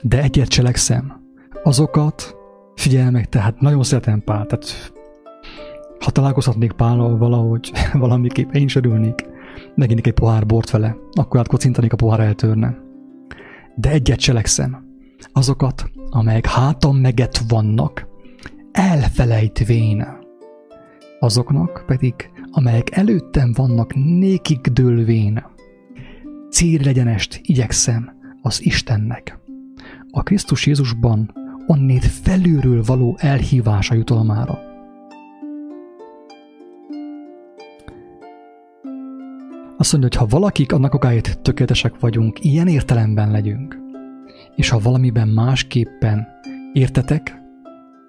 de 0.02 0.22
egyet 0.22 0.48
cselekszem. 0.48 1.22
Azokat, 1.64 2.36
figyelj 2.76 3.10
meg, 3.10 3.30
tehát 3.30 3.60
nagyon 3.60 3.84
szeretem 3.84 4.24
Pál, 4.24 4.46
tehát 4.46 4.94
ha 6.00 6.12
találkozhatnék 6.12 6.72
Pállal 6.72 7.18
valahogy, 7.18 7.72
valamiképp 7.94 8.52
én 8.52 8.64
is 8.64 8.76
örülnék, 8.76 9.26
megint 9.76 10.08
egy 10.08 10.14
pohár 10.14 10.46
bort 10.46 10.70
vele, 10.70 10.96
akkor 11.12 11.40
átkocintanék 11.40 11.94
a 11.94 11.96
pohár 11.96 12.20
eltörne. 12.20 12.78
De 13.76 13.90
egyet 13.90 14.20
cselekszem. 14.20 14.88
Azokat, 15.34 15.92
amelyek 16.10 16.46
hátam 16.46 16.98
meget 16.98 17.42
vannak, 17.48 18.08
elfelejtvén. 18.72 20.08
Azoknak 21.20 21.84
pedig, 21.88 22.14
amelyek 22.52 22.96
előttem 22.96 23.52
vannak, 23.56 23.94
nékig 23.96 24.60
dőlvén. 24.60 25.44
Célregyenest 26.50 27.40
igyekszem 27.44 28.12
az 28.42 28.66
Istennek 28.66 29.40
a 30.12 30.24
Krisztus 30.24 30.66
Jézusban 30.66 31.34
onnét 31.68 32.06
felülről 32.06 32.84
való 32.84 33.18
elhívása 33.20 33.94
jutalmára. 33.94 34.69
Azt 39.80 39.92
mondja, 39.92 40.10
hogy 40.10 40.30
ha 40.30 40.38
valakik 40.40 40.72
annak 40.72 40.94
okáért 40.94 41.40
tökéletesek 41.42 42.00
vagyunk, 42.00 42.44
ilyen 42.44 42.68
értelemben 42.68 43.32
legyünk. 43.32 43.78
És 44.56 44.70
ha 44.70 44.80
valamiben 44.80 45.28
másképpen 45.28 46.28
értetek, 46.74 47.42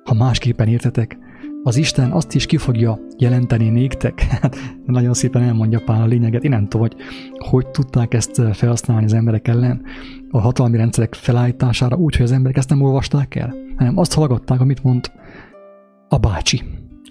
ha 0.04 0.14
másképpen 0.14 0.68
értetek, 0.68 1.18
az 1.62 1.76
Isten 1.76 2.10
azt 2.10 2.34
is 2.34 2.46
ki 2.46 2.56
fogja 2.56 2.98
jelenteni 3.18 3.68
néktek. 3.68 4.20
Hát 4.40 4.56
nagyon 4.86 5.14
szépen 5.14 5.42
elmondja 5.42 5.82
Pál 5.84 6.02
a 6.02 6.06
lényeget. 6.06 6.44
Én 6.44 6.50
nem 6.50 6.68
tudom, 6.68 6.80
hogy 6.80 6.96
hogy 7.38 7.68
tudták 7.68 8.14
ezt 8.14 8.42
felhasználni 8.52 9.04
az 9.04 9.12
emberek 9.12 9.48
ellen 9.48 9.82
a 10.30 10.40
hatalmi 10.40 10.76
rendszerek 10.76 11.14
felállítására 11.14 11.96
úgy, 11.96 12.16
hogy 12.16 12.24
az 12.24 12.32
emberek 12.32 12.56
ezt 12.56 12.68
nem 12.68 12.82
olvasták 12.82 13.34
el, 13.34 13.54
hanem 13.76 13.98
azt 13.98 14.14
hallgatták, 14.14 14.60
amit 14.60 14.82
mond 14.82 15.12
a 16.08 16.18
bácsi 16.18 16.62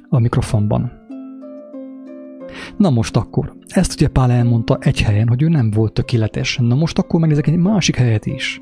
a 0.10 0.20
mikrofonban. 0.20 0.99
Na 2.78 2.90
most 2.90 3.16
akkor, 3.16 3.54
ezt 3.68 3.94
ugye 3.94 4.08
Pál 4.08 4.32
elmondta 4.32 4.78
egy 4.82 5.02
helyen, 5.02 5.28
hogy 5.28 5.42
ő 5.42 5.48
nem 5.48 5.72
volt 5.72 5.94
tökéletes. 5.94 6.58
Na 6.62 6.76
most 6.76 6.98
akkor 6.98 7.20
megnézek 7.20 7.48
egy 7.48 7.58
másik 7.58 7.96
helyet 7.96 8.26
is. 8.26 8.62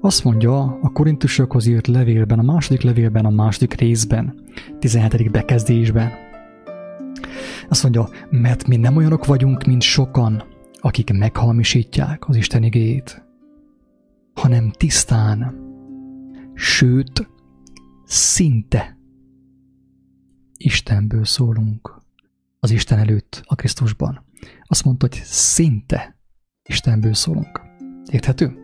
Azt 0.00 0.24
mondja 0.24 0.78
a 0.82 0.92
korintusokhoz 0.92 1.66
írt 1.66 1.86
levélben, 1.86 2.38
a 2.38 2.42
második 2.42 2.82
levélben, 2.82 3.24
a 3.24 3.30
második 3.30 3.74
részben, 3.74 4.34
17. 4.78 5.30
bekezdésben. 5.30 6.10
Azt 7.68 7.82
mondja, 7.82 8.08
mert 8.30 8.66
mi 8.66 8.76
nem 8.76 8.96
olyanok 8.96 9.26
vagyunk, 9.26 9.64
mint 9.64 9.82
sokan, 9.82 10.42
akik 10.80 11.12
meghamisítják 11.12 12.28
az 12.28 12.36
Isten 12.36 12.62
igéjét, 12.62 13.24
hanem 14.34 14.70
tisztán, 14.70 15.54
sőt, 16.54 17.30
szinte 18.04 18.97
Istenből 20.58 21.24
szólunk 21.24 22.00
az 22.60 22.70
Isten 22.70 22.98
előtt 22.98 23.42
a 23.46 23.54
Krisztusban. 23.54 24.24
Azt 24.62 24.84
mondta, 24.84 25.06
hogy 25.06 25.20
szinte 25.24 26.16
Istenből 26.62 27.14
szólunk. 27.14 27.60
Érthető? 28.10 28.58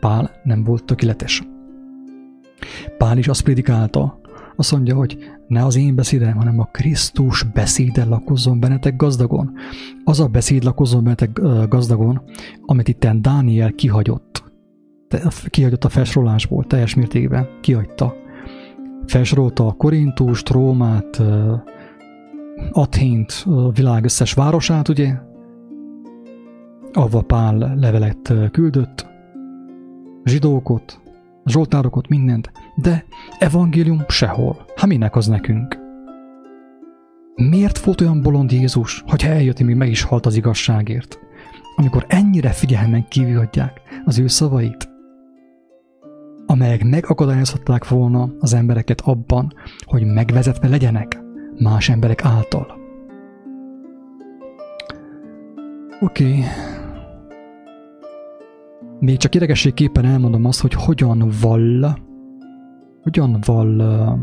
Pál 0.00 0.40
nem 0.44 0.64
volt 0.64 0.84
tökéletes. 0.84 1.42
Pál 2.98 3.18
is 3.18 3.28
azt 3.28 3.42
prédikálta, 3.42 4.20
azt 4.56 4.72
mondja, 4.72 4.94
hogy 4.94 5.18
ne 5.46 5.64
az 5.64 5.76
én 5.76 5.94
beszédem, 5.94 6.36
hanem 6.36 6.58
a 6.60 6.64
Krisztus 6.64 7.42
beszéde 7.42 8.04
lakozzon 8.04 8.60
bennetek 8.60 8.96
gazdagon. 8.96 9.52
Az 10.04 10.20
a 10.20 10.26
beszéd 10.26 10.62
lakozzon 10.64 11.02
bennetek 11.02 11.40
gazdagon, 11.68 12.22
amit 12.60 12.88
itt 12.88 13.06
Dániel 13.06 13.72
kihagyott. 13.72 14.44
Kihagyott 15.48 15.84
a 15.84 15.88
felsorolásból 15.88 16.64
teljes 16.64 16.94
mértékben. 16.94 17.48
Kihagyta. 17.60 18.14
Felsorolta 19.06 19.66
a 19.66 19.72
Korintust, 19.72 20.48
Rómát, 20.48 21.22
Athént, 22.72 23.44
a 23.46 23.70
világ 23.70 24.04
összes 24.04 24.32
városát, 24.32 24.88
ugye? 24.88 25.14
Ahova 26.92 27.20
Pál 27.20 27.74
levelet 27.76 28.32
küldött, 28.50 29.06
zsidókot, 30.24 31.00
zsoltárokot, 31.44 32.08
mindent, 32.08 32.52
de 32.76 33.04
evangélium 33.38 34.04
sehol. 34.08 34.64
Ha 34.76 34.86
minek 34.86 35.16
az 35.16 35.26
nekünk? 35.26 35.80
Miért 37.34 37.78
volt 37.78 38.00
olyan 38.00 38.22
bolond 38.22 38.52
Jézus, 38.52 39.04
hogyha 39.06 39.28
eljött, 39.28 39.62
még 39.62 39.76
meg 39.76 39.88
is 39.88 40.02
halt 40.02 40.26
az 40.26 40.36
igazságért? 40.36 41.18
Amikor 41.76 42.04
ennyire 42.08 42.50
figyelmen 42.50 43.08
kívül 43.08 43.38
adják 43.38 43.80
az 44.04 44.18
ő 44.18 44.26
szavait, 44.26 44.90
amelyek 46.52 46.84
megakadályozhatták 46.84 47.88
volna 47.88 48.30
az 48.38 48.54
embereket 48.54 49.00
abban, 49.00 49.52
hogy 49.84 50.04
megvezetve 50.04 50.68
legyenek 50.68 51.22
más 51.58 51.88
emberek 51.88 52.24
által. 52.24 52.66
Oké, 56.00 56.24
okay. 56.24 56.44
Még 59.00 59.16
csak 59.16 59.34
idegességképpen 59.34 60.04
elmondom 60.04 60.44
azt, 60.44 60.60
hogy 60.60 60.74
hogyan 60.74 61.30
vall 61.40 61.94
hogyan 63.02 63.38
val 63.44 63.80
uh, 63.80 64.18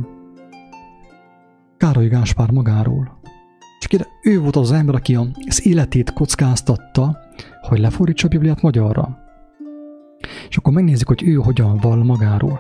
Károly 1.78 2.08
Gáspár 2.08 2.52
magáról. 2.52 3.20
Csak 3.80 4.08
ő 4.24 4.40
volt 4.40 4.56
az 4.56 4.72
ember, 4.72 4.96
aki 4.96 5.18
az 5.48 5.66
életét 5.68 6.14
kockáztatta, 6.14 7.18
hogy 7.62 7.80
lefordítsa 7.80 8.28
a 8.28 8.30
Bibliát 8.30 8.62
magyarra. 8.62 9.29
És 10.50 10.58
akkor 10.58 10.74
megnézzük, 10.74 11.08
hogy 11.08 11.24
ő 11.24 11.34
hogyan 11.34 11.78
val 11.78 12.04
magáról. 12.04 12.60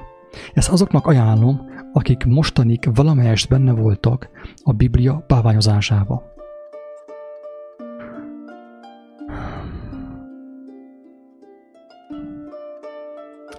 Ezt 0.53 0.69
azoknak 0.69 1.07
ajánlom, 1.07 1.61
akik 1.93 2.25
mostanig 2.25 2.89
valamelyest 2.93 3.49
benne 3.49 3.71
voltak 3.71 4.29
a 4.63 4.73
Biblia 4.73 5.23
báványozásába. 5.27 6.23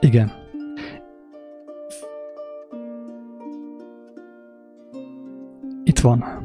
Igen. 0.00 0.32
Itt 5.84 5.98
van. 5.98 6.39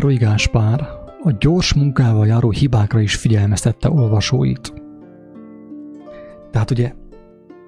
Károly 0.00 0.16
Gáspár 0.16 0.88
a 1.22 1.30
gyors 1.38 1.74
munkával 1.74 2.26
járó 2.26 2.50
hibákra 2.50 3.00
is 3.00 3.14
figyelmeztette 3.14 3.90
olvasóit. 3.90 4.72
Tehát 6.50 6.70
ugye 6.70 6.92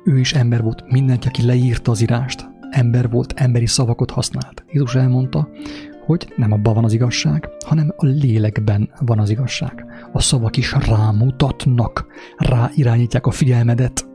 ő 0.04 0.18
is 0.18 0.32
ember 0.32 0.62
volt, 0.62 0.90
mindenki, 0.90 1.28
aki 1.28 1.46
leírta 1.46 1.90
az 1.90 2.00
írást, 2.00 2.48
ember 2.70 3.10
volt, 3.10 3.32
emberi 3.36 3.66
szavakat 3.66 4.10
használt. 4.10 4.64
Jézus 4.70 4.94
elmondta, 4.94 5.48
hogy 6.06 6.32
nem 6.36 6.52
abban 6.52 6.74
van 6.74 6.84
az 6.84 6.92
igazság, 6.92 7.48
hanem 7.66 7.92
a 7.96 8.06
lélekben 8.06 8.90
van 9.00 9.18
az 9.18 9.30
igazság. 9.30 9.84
A 10.12 10.20
szavak 10.20 10.56
is 10.56 10.72
rámutatnak, 10.72 12.06
ráirányítják 12.36 13.26
a 13.26 13.30
figyelmedet, 13.30 14.08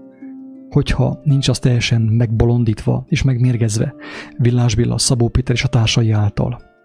hogyha 0.70 1.20
nincs 1.24 1.48
az 1.48 1.60
teljesen 1.60 2.02
megbolondítva 2.02 3.06
és 3.08 3.24
megmérgezve 3.24 3.96
Villás 4.38 4.76
Billa, 4.76 4.98
Szabó 4.98 5.28
Péter 5.28 5.56
és 5.56 5.64
a 5.64 5.68
társai 5.68 6.12
által. 6.12 6.76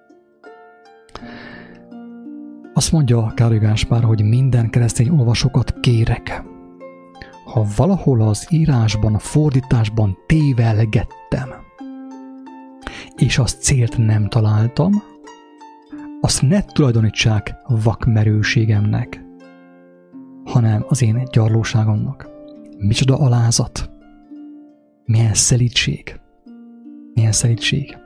Azt 2.83 2.93
mondja 2.93 3.33
Károly 3.35 3.59
Gáspár, 3.59 4.03
hogy 4.03 4.22
minden 4.22 4.70
keresztény 4.70 5.09
olvasókat 5.09 5.80
kérek. 5.80 6.45
Ha 7.45 7.66
valahol 7.76 8.20
az 8.20 8.47
írásban, 8.51 9.14
a 9.14 9.18
fordításban 9.18 10.18
tévelgettem, 10.26 11.49
és 13.16 13.39
azt 13.39 13.62
célt 13.62 13.99
nem 13.99 14.28
találtam, 14.28 15.03
azt 16.20 16.43
ne 16.43 16.62
tulajdonítsák 16.62 17.55
vakmerőségemnek, 17.66 19.24
hanem 20.45 20.85
az 20.89 21.03
én 21.03 21.22
gyarlóságomnak. 21.33 22.28
Micsoda 22.78 23.18
alázat! 23.18 23.91
Milyen 25.05 25.35
szelítség! 25.35 26.20
Milyen 27.14 27.33
szelítség! 27.33 27.97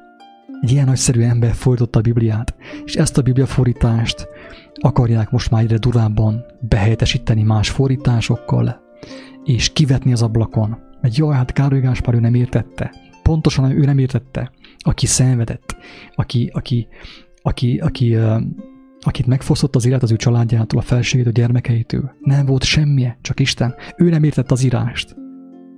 Egy 0.60 0.70
ilyen 0.70 0.86
nagyszerű 0.86 1.22
ember 1.22 1.54
fordította 1.54 1.98
a 1.98 2.02
Bibliát, 2.02 2.54
és 2.84 2.94
ezt 2.94 3.18
a 3.18 3.22
Biblia 3.22 3.46
fordítást 3.46 4.28
akarják 4.80 5.30
most 5.30 5.50
már 5.50 5.62
egyre 5.62 5.76
durvábban 5.76 6.44
behelyettesíteni 6.60 7.42
más 7.42 7.70
fordításokkal, 7.70 8.80
és 9.44 9.72
kivetni 9.72 10.12
az 10.12 10.22
ablakon. 10.22 10.76
Mert 11.00 11.16
jaj, 11.16 11.34
hát 11.34 11.52
Károly 11.52 11.80
Gáspár 11.80 12.14
ő 12.14 12.20
nem 12.20 12.34
értette. 12.34 12.94
Pontosan 13.22 13.70
ő 13.70 13.84
nem 13.84 13.98
értette, 13.98 14.50
aki 14.78 15.06
szenvedett, 15.06 15.76
aki, 16.14 16.50
aki, 16.52 16.88
aki, 17.42 17.78
aki, 17.78 18.16
akit 19.00 19.26
megfosztott 19.26 19.76
az 19.76 19.86
élet 19.86 20.02
az 20.02 20.12
ő 20.12 20.16
családjától, 20.16 20.78
a 20.78 20.82
felségét, 20.82 21.26
a 21.26 21.30
gyermekeitől. 21.30 22.10
Nem 22.20 22.46
volt 22.46 22.64
semmije, 22.64 23.18
csak 23.20 23.40
Isten. 23.40 23.74
Ő 23.96 24.08
nem 24.08 24.24
értette 24.24 24.52
az 24.52 24.64
írást. 24.64 25.16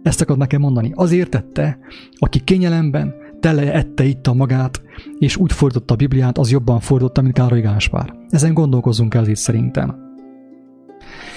Ezt 0.03 0.20
akar 0.20 0.36
nekem 0.36 0.61
mondani. 0.61 0.92
Az 0.94 1.12
értette, 1.12 1.78
aki 2.18 2.40
kényelemben, 2.40 3.14
tele 3.41 3.72
ette 3.72 4.05
itta 4.05 4.32
magát, 4.32 4.82
és 5.18 5.36
úgy 5.36 5.53
fordította 5.53 5.95
a 5.95 5.97
Bibliát, 5.97 6.39
az 6.39 6.51
jobban 6.51 6.80
fordította, 6.80 7.22
mint 7.22 7.34
Károly 7.34 7.61
Gáspár. 7.61 8.14
Ezen 8.28 8.55
gondolkozunk 8.55 9.14
el 9.14 9.26
itt 9.26 9.36
szerintem. 9.36 9.97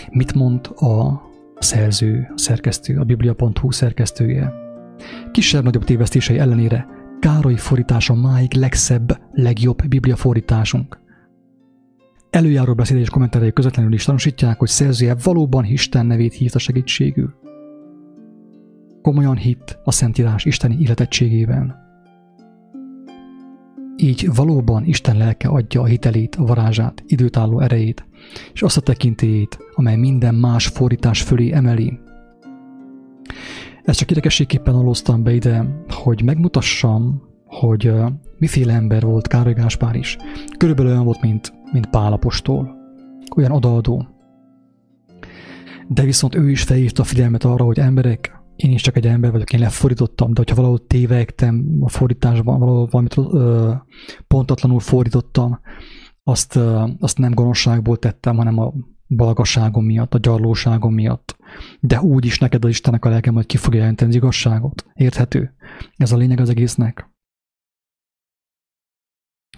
Mit 0.10 0.34
mond 0.34 0.68
a 0.76 1.22
szerző, 1.60 2.32
a 2.36 2.38
szerkesztő, 2.38 2.98
a 2.98 3.04
biblia.hu 3.04 3.72
szerkesztője? 3.72 4.54
Kisebb-nagyobb 5.32 5.84
tévesztései 5.84 6.38
ellenére 6.38 6.88
Károly 7.20 7.56
fordítása 7.56 8.14
máig 8.14 8.54
legszebb, 8.54 9.22
legjobb 9.32 9.88
biblia 9.88 10.16
fordításunk. 10.16 11.00
Előjáró 12.30 12.74
beszédés 12.74 13.10
kommentárjai 13.10 13.54
közvetlenül 13.54 13.94
is 13.94 14.04
tanúsítják, 14.04 14.60
hogy 14.60 14.68
szerzője 14.68 15.16
valóban 15.24 15.66
Isten 15.66 16.06
nevét 16.06 16.34
hívta 16.34 16.60
segítségül. 16.60 17.34
Komolyan 19.02 19.36
hitt 19.36 19.80
a 19.84 19.92
Szentírás 19.92 20.46
isteni 20.46 20.78
illetettségében. 20.80 21.76
Így 24.02 24.30
valóban 24.36 24.86
Isten 24.86 25.18
lelke 25.18 25.48
adja 25.48 25.82
a 25.82 25.86
hitelét, 25.86 26.36
a 26.36 26.46
varázsát, 26.46 27.04
időtálló 27.08 27.60
erejét, 27.60 28.06
és 28.54 28.62
azt 28.62 28.78
a 28.78 28.82
tekintélyét, 28.82 29.58
amely 29.74 29.96
minden 29.96 30.36
más 30.36 30.68
fordítás 30.68 31.22
fölé 31.22 31.52
emeli. 31.52 32.00
Ezt 33.84 34.00
csak 34.00 34.10
érdekességképpen 34.10 34.76
aloztam 34.76 35.24
be 35.24 35.34
ide, 35.34 35.84
hogy 35.90 36.24
megmutassam, 36.24 37.22
hogy 37.46 37.94
miféle 38.38 38.74
ember 38.74 39.04
volt 39.04 39.28
Károly 39.28 39.54
Gáspár 39.54 39.96
is. 39.96 40.18
Körülbelül 40.58 40.92
olyan 40.92 41.06
volt, 41.06 41.22
mint, 41.22 41.54
mint 41.72 41.90
Pálapostól. 41.90 42.76
Olyan 43.36 43.52
odaadó. 43.52 44.08
De 45.88 46.04
viszont 46.04 46.36
ő 46.36 46.50
is 46.50 46.64
felhívta 46.64 47.02
a 47.02 47.06
figyelmet 47.06 47.44
arra, 47.44 47.64
hogy 47.64 47.80
emberek, 47.80 48.41
én 48.64 48.72
is 48.72 48.82
csak 48.82 48.96
egy 48.96 49.08
ember 49.08 49.32
vagyok, 49.32 49.54
én 49.54 49.60
lefordítottam, 49.60 50.34
de 50.34 50.40
hogyha 50.40 50.56
valahol 50.56 50.88
tévegtem 50.88 51.78
a 51.80 51.90
fordításban, 51.90 52.60
valahol 52.60 52.86
valamit 52.86 53.18
ö, 53.18 53.74
pontatlanul 54.28 54.80
fordítottam, 54.80 55.60
azt, 56.24 56.56
ö, 56.56 56.88
azt 57.00 57.18
nem 57.18 57.34
gonoszságból 57.34 57.98
tettem, 57.98 58.38
hanem 58.38 58.58
a 58.58 58.74
balgasságom 59.08 59.86
miatt, 59.86 60.14
a 60.14 60.18
gyarlóságom 60.18 60.94
miatt. 60.94 61.38
De 61.80 62.02
úgy 62.02 62.26
is 62.26 62.40
neked 62.40 62.64
az 62.64 62.70
Istennek 62.70 63.06
a 63.06 63.10
lelkem, 63.10 63.34
hogy 63.34 63.46
ki 63.46 63.58
fogja 63.58 63.80
jelenteni 63.80 64.10
az 64.10 64.16
igazságot. 64.16 64.86
Érthető? 64.94 65.56
Ez 65.96 66.12
a 66.12 66.18
lényeg 66.18 66.40
az 66.40 66.50
egésznek. 66.50 67.10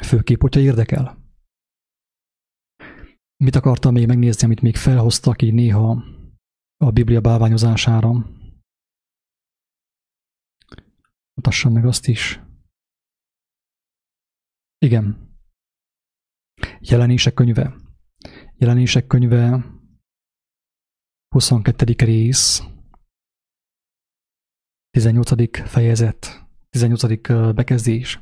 Főképp, 0.02 0.42
hogyha 0.42 0.60
érdekel. 0.60 1.18
Mit 3.38 3.56
akartam 3.56 3.94
még 3.94 4.08
megnézni, 4.08 4.46
amit 4.46 4.62
még 4.62 4.76
felhoztak 4.76 5.42
így 5.42 5.54
néha 5.54 6.04
a 6.78 6.92
Biblia 6.92 7.22
bálványozására? 7.22 8.33
Mutassam 11.34 11.74
meg 11.74 11.86
azt 11.86 12.08
is. 12.08 12.42
Igen. 14.78 15.32
Jelenések 16.80 17.34
könyve. 17.34 17.76
Jelenések 18.58 19.08
könyve 19.08 19.66
22. 21.36 21.94
rész 21.98 22.64
18. 24.90 25.68
fejezet 25.68 26.48
18. 26.70 27.56
bekezdés. 27.56 28.22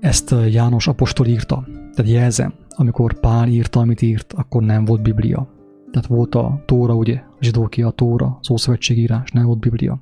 Ezt 0.00 0.30
János 0.30 0.86
apostol 0.86 1.26
írta. 1.26 1.64
Tehát 1.64 2.10
jelzem, 2.10 2.54
amikor 2.68 3.20
Pál 3.20 3.48
írta, 3.48 3.80
amit 3.80 4.02
írt, 4.02 4.32
akkor 4.32 4.62
nem 4.62 4.84
volt 4.84 5.02
Biblia. 5.02 5.54
Tehát 5.90 6.06
volt 6.08 6.34
a 6.34 6.62
Tóra, 6.66 6.94
ugye, 6.94 7.16
a 7.16 7.36
zsidóki 7.40 7.82
a 7.82 7.90
Tóra, 7.90 8.38
az 8.40 8.50
Ószövetségírás, 8.50 9.30
nem 9.30 9.44
volt 9.44 9.58
Biblia. 9.58 10.00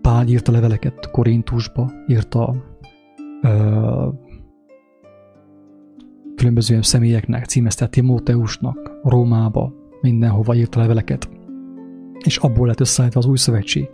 Pál 0.00 0.26
írta 0.26 0.52
leveleket 0.52 1.10
Korintusba, 1.10 1.92
írta 2.06 2.54
ö, 3.42 4.08
különböző 6.36 6.82
személyeknek, 6.82 7.44
címezte 7.44 7.86
Timóteusnak, 7.86 8.90
Rómába, 9.02 9.72
mindenhova 10.00 10.54
írta 10.54 10.80
leveleket. 10.80 11.28
És 12.24 12.36
abból 12.36 12.66
lett 12.66 12.80
összeállítva 12.80 13.20
az 13.20 13.26
új 13.26 13.36
szövetség. 13.36 13.88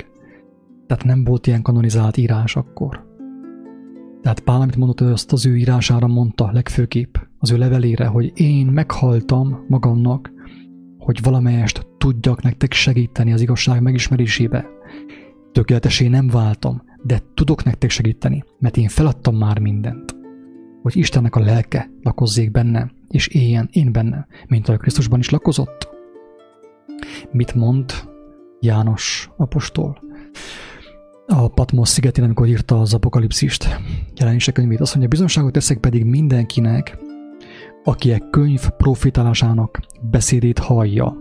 Tehát 0.87 1.05
nem 1.05 1.25
volt 1.25 1.47
ilyen 1.47 1.63
kanonizált 1.63 2.17
írás 2.17 2.57
akkor. 2.57 3.07
Tehát 4.23 4.41
Pál, 4.41 4.61
amit 4.61 4.77
mondott, 4.77 5.01
azt 5.01 5.33
az 5.33 5.47
ő 5.47 5.57
írására 5.57 6.07
mondta 6.07 6.51
legfőképp, 6.53 7.17
az 7.39 7.51
ő 7.51 7.57
levelére, 7.57 8.07
hogy 8.07 8.33
én 8.35 8.67
meghaltam 8.67 9.65
magamnak, 9.69 10.33
hogy 10.99 11.23
valamelyest 11.23 11.87
tudjak 11.99 12.43
nektek 12.43 12.73
segíteni 12.73 13.33
az 13.33 13.41
igazság 13.41 13.83
megismerésébe. 13.83 14.67
Tökéletesé 15.53 16.09
nem 16.09 16.29
váltam, 16.29 16.83
de 17.03 17.21
tudok 17.35 17.65
nektek 17.65 17.91
segíteni, 17.91 18.45
mert 18.59 18.77
én 18.77 18.89
feladtam 18.89 19.37
már 19.37 19.59
mindent. 19.59 20.17
Hogy 20.83 20.97
Istennek 20.97 21.37
a 21.37 21.41
lelke 21.41 21.91
lakozzék 22.03 22.51
benne, 22.51 22.91
és 23.09 23.27
éljen 23.27 23.69
én 23.73 23.93
benne, 23.93 24.27
mint 24.47 24.69
ahogy 24.69 24.81
Krisztusban 24.81 25.19
is 25.19 25.31
lakozott. 25.31 25.89
Mit 27.31 27.55
mond 27.55 27.93
János 28.61 29.31
apostol? 29.37 30.03
A 31.27 31.49
Patmos 31.49 31.89
szigetén, 31.89 32.25
amikor 32.25 32.47
írta 32.47 32.81
az 32.81 32.95
apokalipszist, 32.95 33.81
jelenések 34.17 34.55
könyvét, 34.55 34.81
azt 34.81 34.91
mondja, 34.91 35.11
bizonságot 35.11 35.53
teszek 35.53 35.79
pedig 35.79 36.05
mindenkinek, 36.05 36.99
aki 37.85 38.13
egy 38.13 38.31
könyv 38.31 38.69
profitálásának 38.69 39.81
beszédét 40.11 40.59
hallja. 40.59 41.17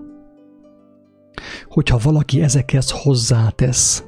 Hogyha 1.65 1.99
valaki 2.03 2.41
ezekhez 2.41 2.91
hozzátesz, 2.91 4.03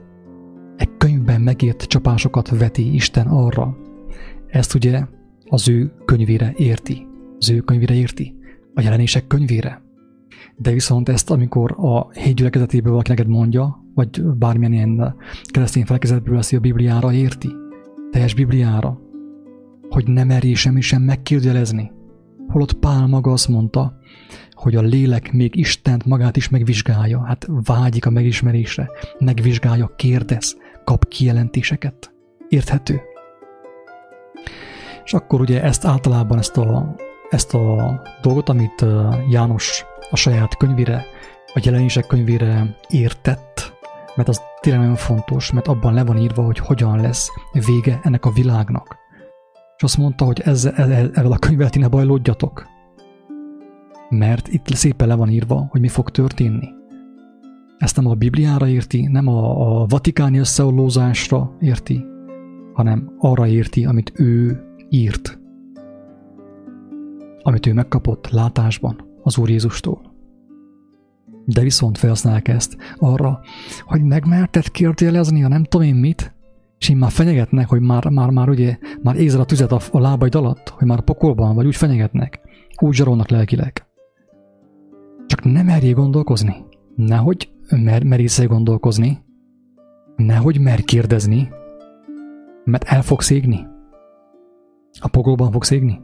egy 0.79 0.97
könyvben 0.97 1.41
megért 1.41 1.83
csapásokat 1.83 2.49
veti 2.49 2.93
Isten 2.93 3.27
arra, 3.27 3.77
ezt 4.47 4.73
ugye 4.73 5.05
az 5.45 5.67
ő 5.67 5.91
könyvére 6.05 6.53
érti. 6.57 7.07
Az 7.37 7.49
ő 7.49 7.59
könyvére 7.59 7.93
érti. 7.93 8.35
A 8.73 8.81
jelenések 8.81 9.27
könyvére. 9.27 9.81
De 10.55 10.71
viszont 10.71 11.09
ezt, 11.09 11.31
amikor 11.31 11.75
a 11.77 12.11
hét 12.11 12.35
gyülekezetéből 12.35 12.91
valaki 12.91 13.09
neked 13.09 13.27
mondja, 13.27 13.83
vagy 13.93 14.23
bármilyen 14.23 14.73
ilyen 14.73 15.15
keresztény 15.43 15.85
felekezetből 15.85 16.35
veszi 16.35 16.55
a 16.55 16.59
Bibliára, 16.59 17.13
érti? 17.13 17.49
Teljes 18.11 18.33
Bibliára. 18.33 18.99
Hogy 19.89 20.07
nem 20.07 20.27
merjé 20.27 20.53
semmi 20.53 20.81
sem 20.81 21.01
megkérdelezni. 21.01 21.91
Holott 22.47 22.73
Pál 22.73 23.07
maga 23.07 23.31
azt 23.31 23.47
mondta, 23.47 23.97
hogy 24.51 24.75
a 24.75 24.81
lélek 24.81 25.31
még 25.31 25.55
Istent 25.55 26.05
magát 26.05 26.37
is 26.37 26.49
megvizsgálja, 26.49 27.25
hát 27.25 27.47
vágyik 27.47 28.05
a 28.05 28.09
megismerésre, 28.09 28.89
megvizsgálja, 29.19 29.93
kérdez, 29.95 30.57
kap 30.89 31.07
kijelentéseket. 31.07 32.13
Érthető? 32.47 33.01
És 35.03 35.13
akkor 35.13 35.41
ugye 35.41 35.63
ezt 35.63 35.85
általában, 35.85 36.37
ezt 36.37 36.57
a, 36.57 36.95
ezt 37.29 37.53
a 37.53 38.01
dolgot, 38.21 38.49
amit 38.49 38.85
János 39.29 39.85
a 40.09 40.15
saját 40.15 40.57
könyvére, 40.57 41.05
a 41.53 41.59
jelenések 41.63 42.07
könyvére 42.07 42.77
értett, 42.87 43.73
mert 44.15 44.29
az 44.29 44.41
tényleg 44.61 44.81
nagyon 44.81 44.95
fontos, 44.95 45.51
mert 45.51 45.67
abban 45.67 45.93
le 45.93 46.03
van 46.03 46.17
írva, 46.17 46.43
hogy 46.43 46.57
hogyan 46.57 47.01
lesz 47.01 47.29
vége 47.65 47.99
ennek 48.03 48.25
a 48.25 48.31
világnak. 48.31 48.97
És 49.77 49.83
azt 49.83 49.97
mondta, 49.97 50.25
hogy 50.25 50.39
ezzel, 50.39 50.73
ezzel 50.73 51.31
a 51.31 51.37
könyvvel 51.37 51.69
ti 51.69 51.79
ne 51.79 51.87
bajlódjatok, 51.87 52.67
mert 54.09 54.47
itt 54.47 54.67
szépen 54.67 55.07
le 55.07 55.15
van 55.15 55.29
írva, 55.29 55.67
hogy 55.69 55.81
mi 55.81 55.87
fog 55.87 56.09
történni. 56.09 56.77
Ezt 57.79 57.95
nem 57.95 58.07
a 58.07 58.13
Bibliára 58.13 58.67
érti, 58.67 59.07
nem 59.07 59.27
a, 59.27 59.81
a 59.81 59.85
vatikáni 59.85 60.37
összeollózásra 60.37 61.55
érti, 61.59 62.05
hanem 62.73 63.15
arra 63.17 63.47
érti, 63.47 63.85
amit 63.85 64.11
ő 64.15 64.63
írt, 64.89 65.39
amit 67.41 67.65
ő 67.65 67.73
megkapott 67.73 68.29
látásban 68.29 69.07
az 69.23 69.37
Úr 69.37 69.49
Jézustól. 69.49 70.01
De 71.45 71.61
viszont 71.61 71.97
felhasználják 71.97 72.47
ezt 72.47 72.77
arra, 72.97 73.39
hogy 73.81 74.03
megmerted 74.03 74.71
kérdélezni 74.71 75.43
a 75.43 75.47
nem 75.47 75.63
tudom 75.63 75.87
én 75.87 75.95
mit, 75.95 76.35
és 76.79 76.89
én 76.89 76.97
már 76.97 77.11
fenyegetnek, 77.11 77.69
hogy 77.69 77.81
már, 77.81 78.09
már, 78.09 78.29
már 78.29 78.49
ugye, 78.49 78.77
már 79.01 79.15
ézel 79.15 79.39
a 79.39 79.45
tüzet 79.45 79.71
a, 79.71 79.79
a 79.91 79.99
lábaid 79.99 80.35
alatt, 80.35 80.69
hogy 80.69 80.87
már 80.87 81.01
pokolban 81.01 81.55
vagy, 81.55 81.65
úgy 81.65 81.75
fenyegetnek, 81.75 82.39
úgy 82.81 82.93
zsarolnak 82.93 83.29
lelkileg. 83.29 83.85
Csak 85.25 85.43
nem 85.43 85.65
merjél 85.65 85.93
gondolkozni. 85.93 86.55
Nehogy 86.95 87.49
mer, 87.77 88.03
merészej 88.03 88.45
gondolkozni. 88.45 89.17
Nehogy 90.15 90.59
mer 90.59 90.81
kérdezni, 90.81 91.49
mert 92.63 92.83
el 92.83 93.01
fogsz 93.01 93.29
égni. 93.29 93.67
A 94.99 95.07
pokolban 95.07 95.51
fogsz 95.51 95.71
égni. 95.71 95.99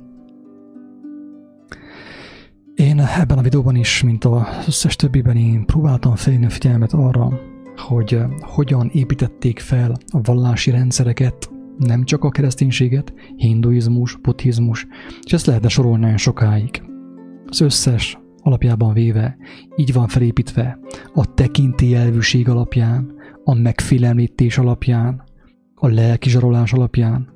Én 2.76 3.00
ebben 3.00 3.38
a 3.38 3.42
videóban 3.42 3.76
is, 3.76 4.04
mint 4.04 4.26
az 4.26 4.68
összes 4.68 4.96
többiben, 4.96 5.36
én 5.36 5.66
próbáltam 5.66 6.16
felhívni 6.16 6.46
a 6.46 6.50
figyelmet 6.50 6.94
arra, 6.94 7.40
hogy 7.78 8.14
eh, 8.14 8.30
hogyan 8.40 8.90
építették 8.94 9.60
fel 9.60 9.98
a 10.08 10.22
vallási 10.22 10.72
rendszereket, 10.72 11.50
nem 11.78 12.04
csak 12.04 12.24
a 12.24 12.30
kereszténységet, 12.30 13.14
hinduizmus, 13.36 14.16
buddhizmus, 14.16 14.88
és 15.26 15.34
ezt 15.34 15.46
lehetne 15.46 15.68
sorolni 15.68 16.00
nagyon 16.00 16.18
sokáig. 16.18 16.84
Az 17.46 17.62
összes 17.62 18.18
alapjában 18.46 18.94
véve 18.94 19.38
így 19.76 19.94
van 19.94 20.08
felépítve 20.08 20.80
a 21.14 21.34
tekintélyelvűség 21.34 22.50
alapján, 22.50 23.14
a 23.44 23.54
megfélemlítés 23.54 24.58
alapján, 24.58 25.24
a 25.76 25.88
lelki 25.88 26.30
zsarolás 26.30 26.74
alapján, 26.74 27.34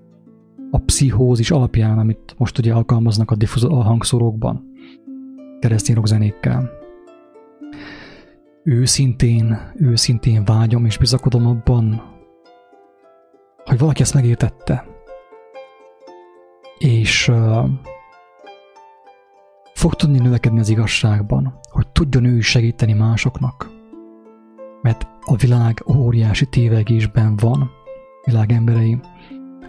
a 0.72 0.78
pszichózis 0.78 1.52
alapján, 1.52 2.00
amit 2.00 2.36
most 2.38 2.58
ugye 2.58 2.74
alkalmaznak 2.74 3.32
a, 3.32 3.36
diffuz- 3.36 3.72
a 3.72 3.82
hangszórókban, 3.82 4.64
keresztény 5.60 5.96
rockzenékkel. 5.96 6.70
Őszintén, 8.64 9.58
őszintén 9.76 10.44
vágyom 10.44 10.86
és 10.86 10.98
bizakodom 10.98 11.48
abban, 11.48 12.02
hogy 13.66 13.78
valaki 13.78 14.02
ezt 14.02 14.14
megértette. 14.14 14.86
És 16.78 17.28
uh, 17.28 17.70
fog 19.80 19.96
tudni 19.96 20.20
növekedni 20.20 20.60
az 20.60 20.70
igazságban, 20.70 21.60
hogy 21.70 21.88
tudjon 21.88 22.26
ő 22.26 22.40
segíteni 22.40 22.94
másoknak. 22.94 23.70
Mert 24.82 25.08
a 25.22 25.36
világ 25.36 25.84
óriási 25.88 26.46
tévegésben 26.46 27.36
van, 27.36 27.70
világ 28.26 28.52
emberei. 28.52 29.00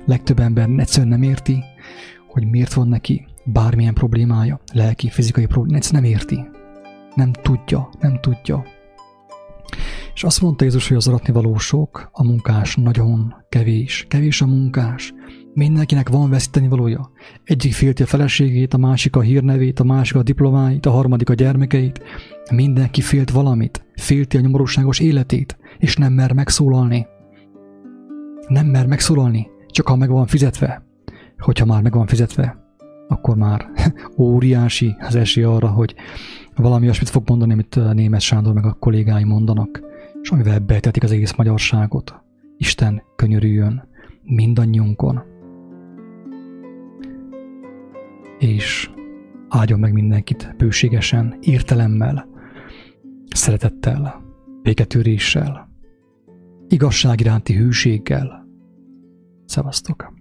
Legtöbb 0.06 0.38
ember 0.38 0.68
egyszerűen 0.76 1.08
nem 1.08 1.22
érti, 1.22 1.64
hogy 2.28 2.50
miért 2.50 2.72
van 2.72 2.88
neki 2.88 3.26
bármilyen 3.44 3.94
problémája, 3.94 4.60
lelki, 4.72 5.10
fizikai 5.10 5.46
problémája, 5.46 5.76
egyszerűen 5.76 6.02
nem 6.02 6.12
érti. 6.12 6.48
Nem 7.14 7.32
tudja, 7.32 7.88
nem 8.00 8.20
tudja. 8.20 8.64
És 10.14 10.24
azt 10.24 10.40
mondta 10.40 10.64
Jézus, 10.64 10.88
hogy 10.88 10.96
az 10.96 11.08
aratni 11.08 11.32
való 11.32 11.58
sok, 11.58 12.08
a 12.12 12.24
munkás 12.24 12.76
nagyon 12.76 13.34
kevés. 13.48 14.06
Kevés 14.08 14.40
a 14.40 14.46
munkás. 14.46 15.14
Mindenkinek 15.54 16.08
van 16.08 16.30
veszíteni 16.30 16.68
valója. 16.68 17.10
Egyik 17.44 17.72
félti 17.72 18.02
a 18.02 18.06
feleségét, 18.06 18.74
a 18.74 18.78
másik 18.78 19.16
a 19.16 19.20
hírnevét, 19.20 19.80
a 19.80 19.84
másik 19.84 20.16
a 20.16 20.22
diplomáit, 20.22 20.86
a 20.86 20.90
harmadik 20.90 21.30
a 21.30 21.34
gyermekeit. 21.34 22.00
Mindenki 22.52 23.00
félt 23.00 23.30
valamit, 23.30 23.84
félti 23.94 24.36
a 24.36 24.40
nyomorúságos 24.40 24.98
életét, 24.98 25.58
és 25.78 25.96
nem 25.96 26.12
mer 26.12 26.32
megszólalni. 26.32 27.06
Nem 28.48 28.66
mer 28.66 28.86
megszólalni, 28.86 29.46
csak 29.66 29.88
ha 29.88 29.96
meg 29.96 30.10
van 30.10 30.26
fizetve. 30.26 30.84
Hogyha 31.38 31.64
már 31.64 31.82
meg 31.82 31.92
van 31.92 32.06
fizetve, 32.06 32.74
akkor 33.08 33.36
már 33.36 33.70
óriási 34.18 34.96
az 35.00 35.14
esély 35.14 35.44
arra, 35.44 35.68
hogy 35.68 35.94
valami 36.56 36.84
olyasmit 36.84 37.08
fog 37.08 37.28
mondani, 37.28 37.52
amit 37.52 37.92
német 37.92 38.20
Sándor 38.20 38.54
meg 38.54 38.64
a 38.64 38.76
kollégái 38.80 39.24
mondanak, 39.24 39.80
és 40.22 40.30
amivel 40.30 40.58
betetik 40.58 41.02
az 41.02 41.12
egész 41.12 41.34
magyarságot. 41.36 42.14
Isten 42.56 43.02
könyörüljön 43.16 43.88
mindannyiunkon. 44.22 45.29
És 48.40 48.90
áldjon 49.48 49.78
meg 49.78 49.92
mindenkit 49.92 50.54
bőségesen, 50.56 51.36
értelemmel, 51.40 52.28
szeretettel, 53.34 54.22
béketűréssel, 54.62 55.68
igazság 56.68 57.20
iránti 57.20 57.54
hűséggel. 57.54 58.46
Szevasztok! 59.44 60.18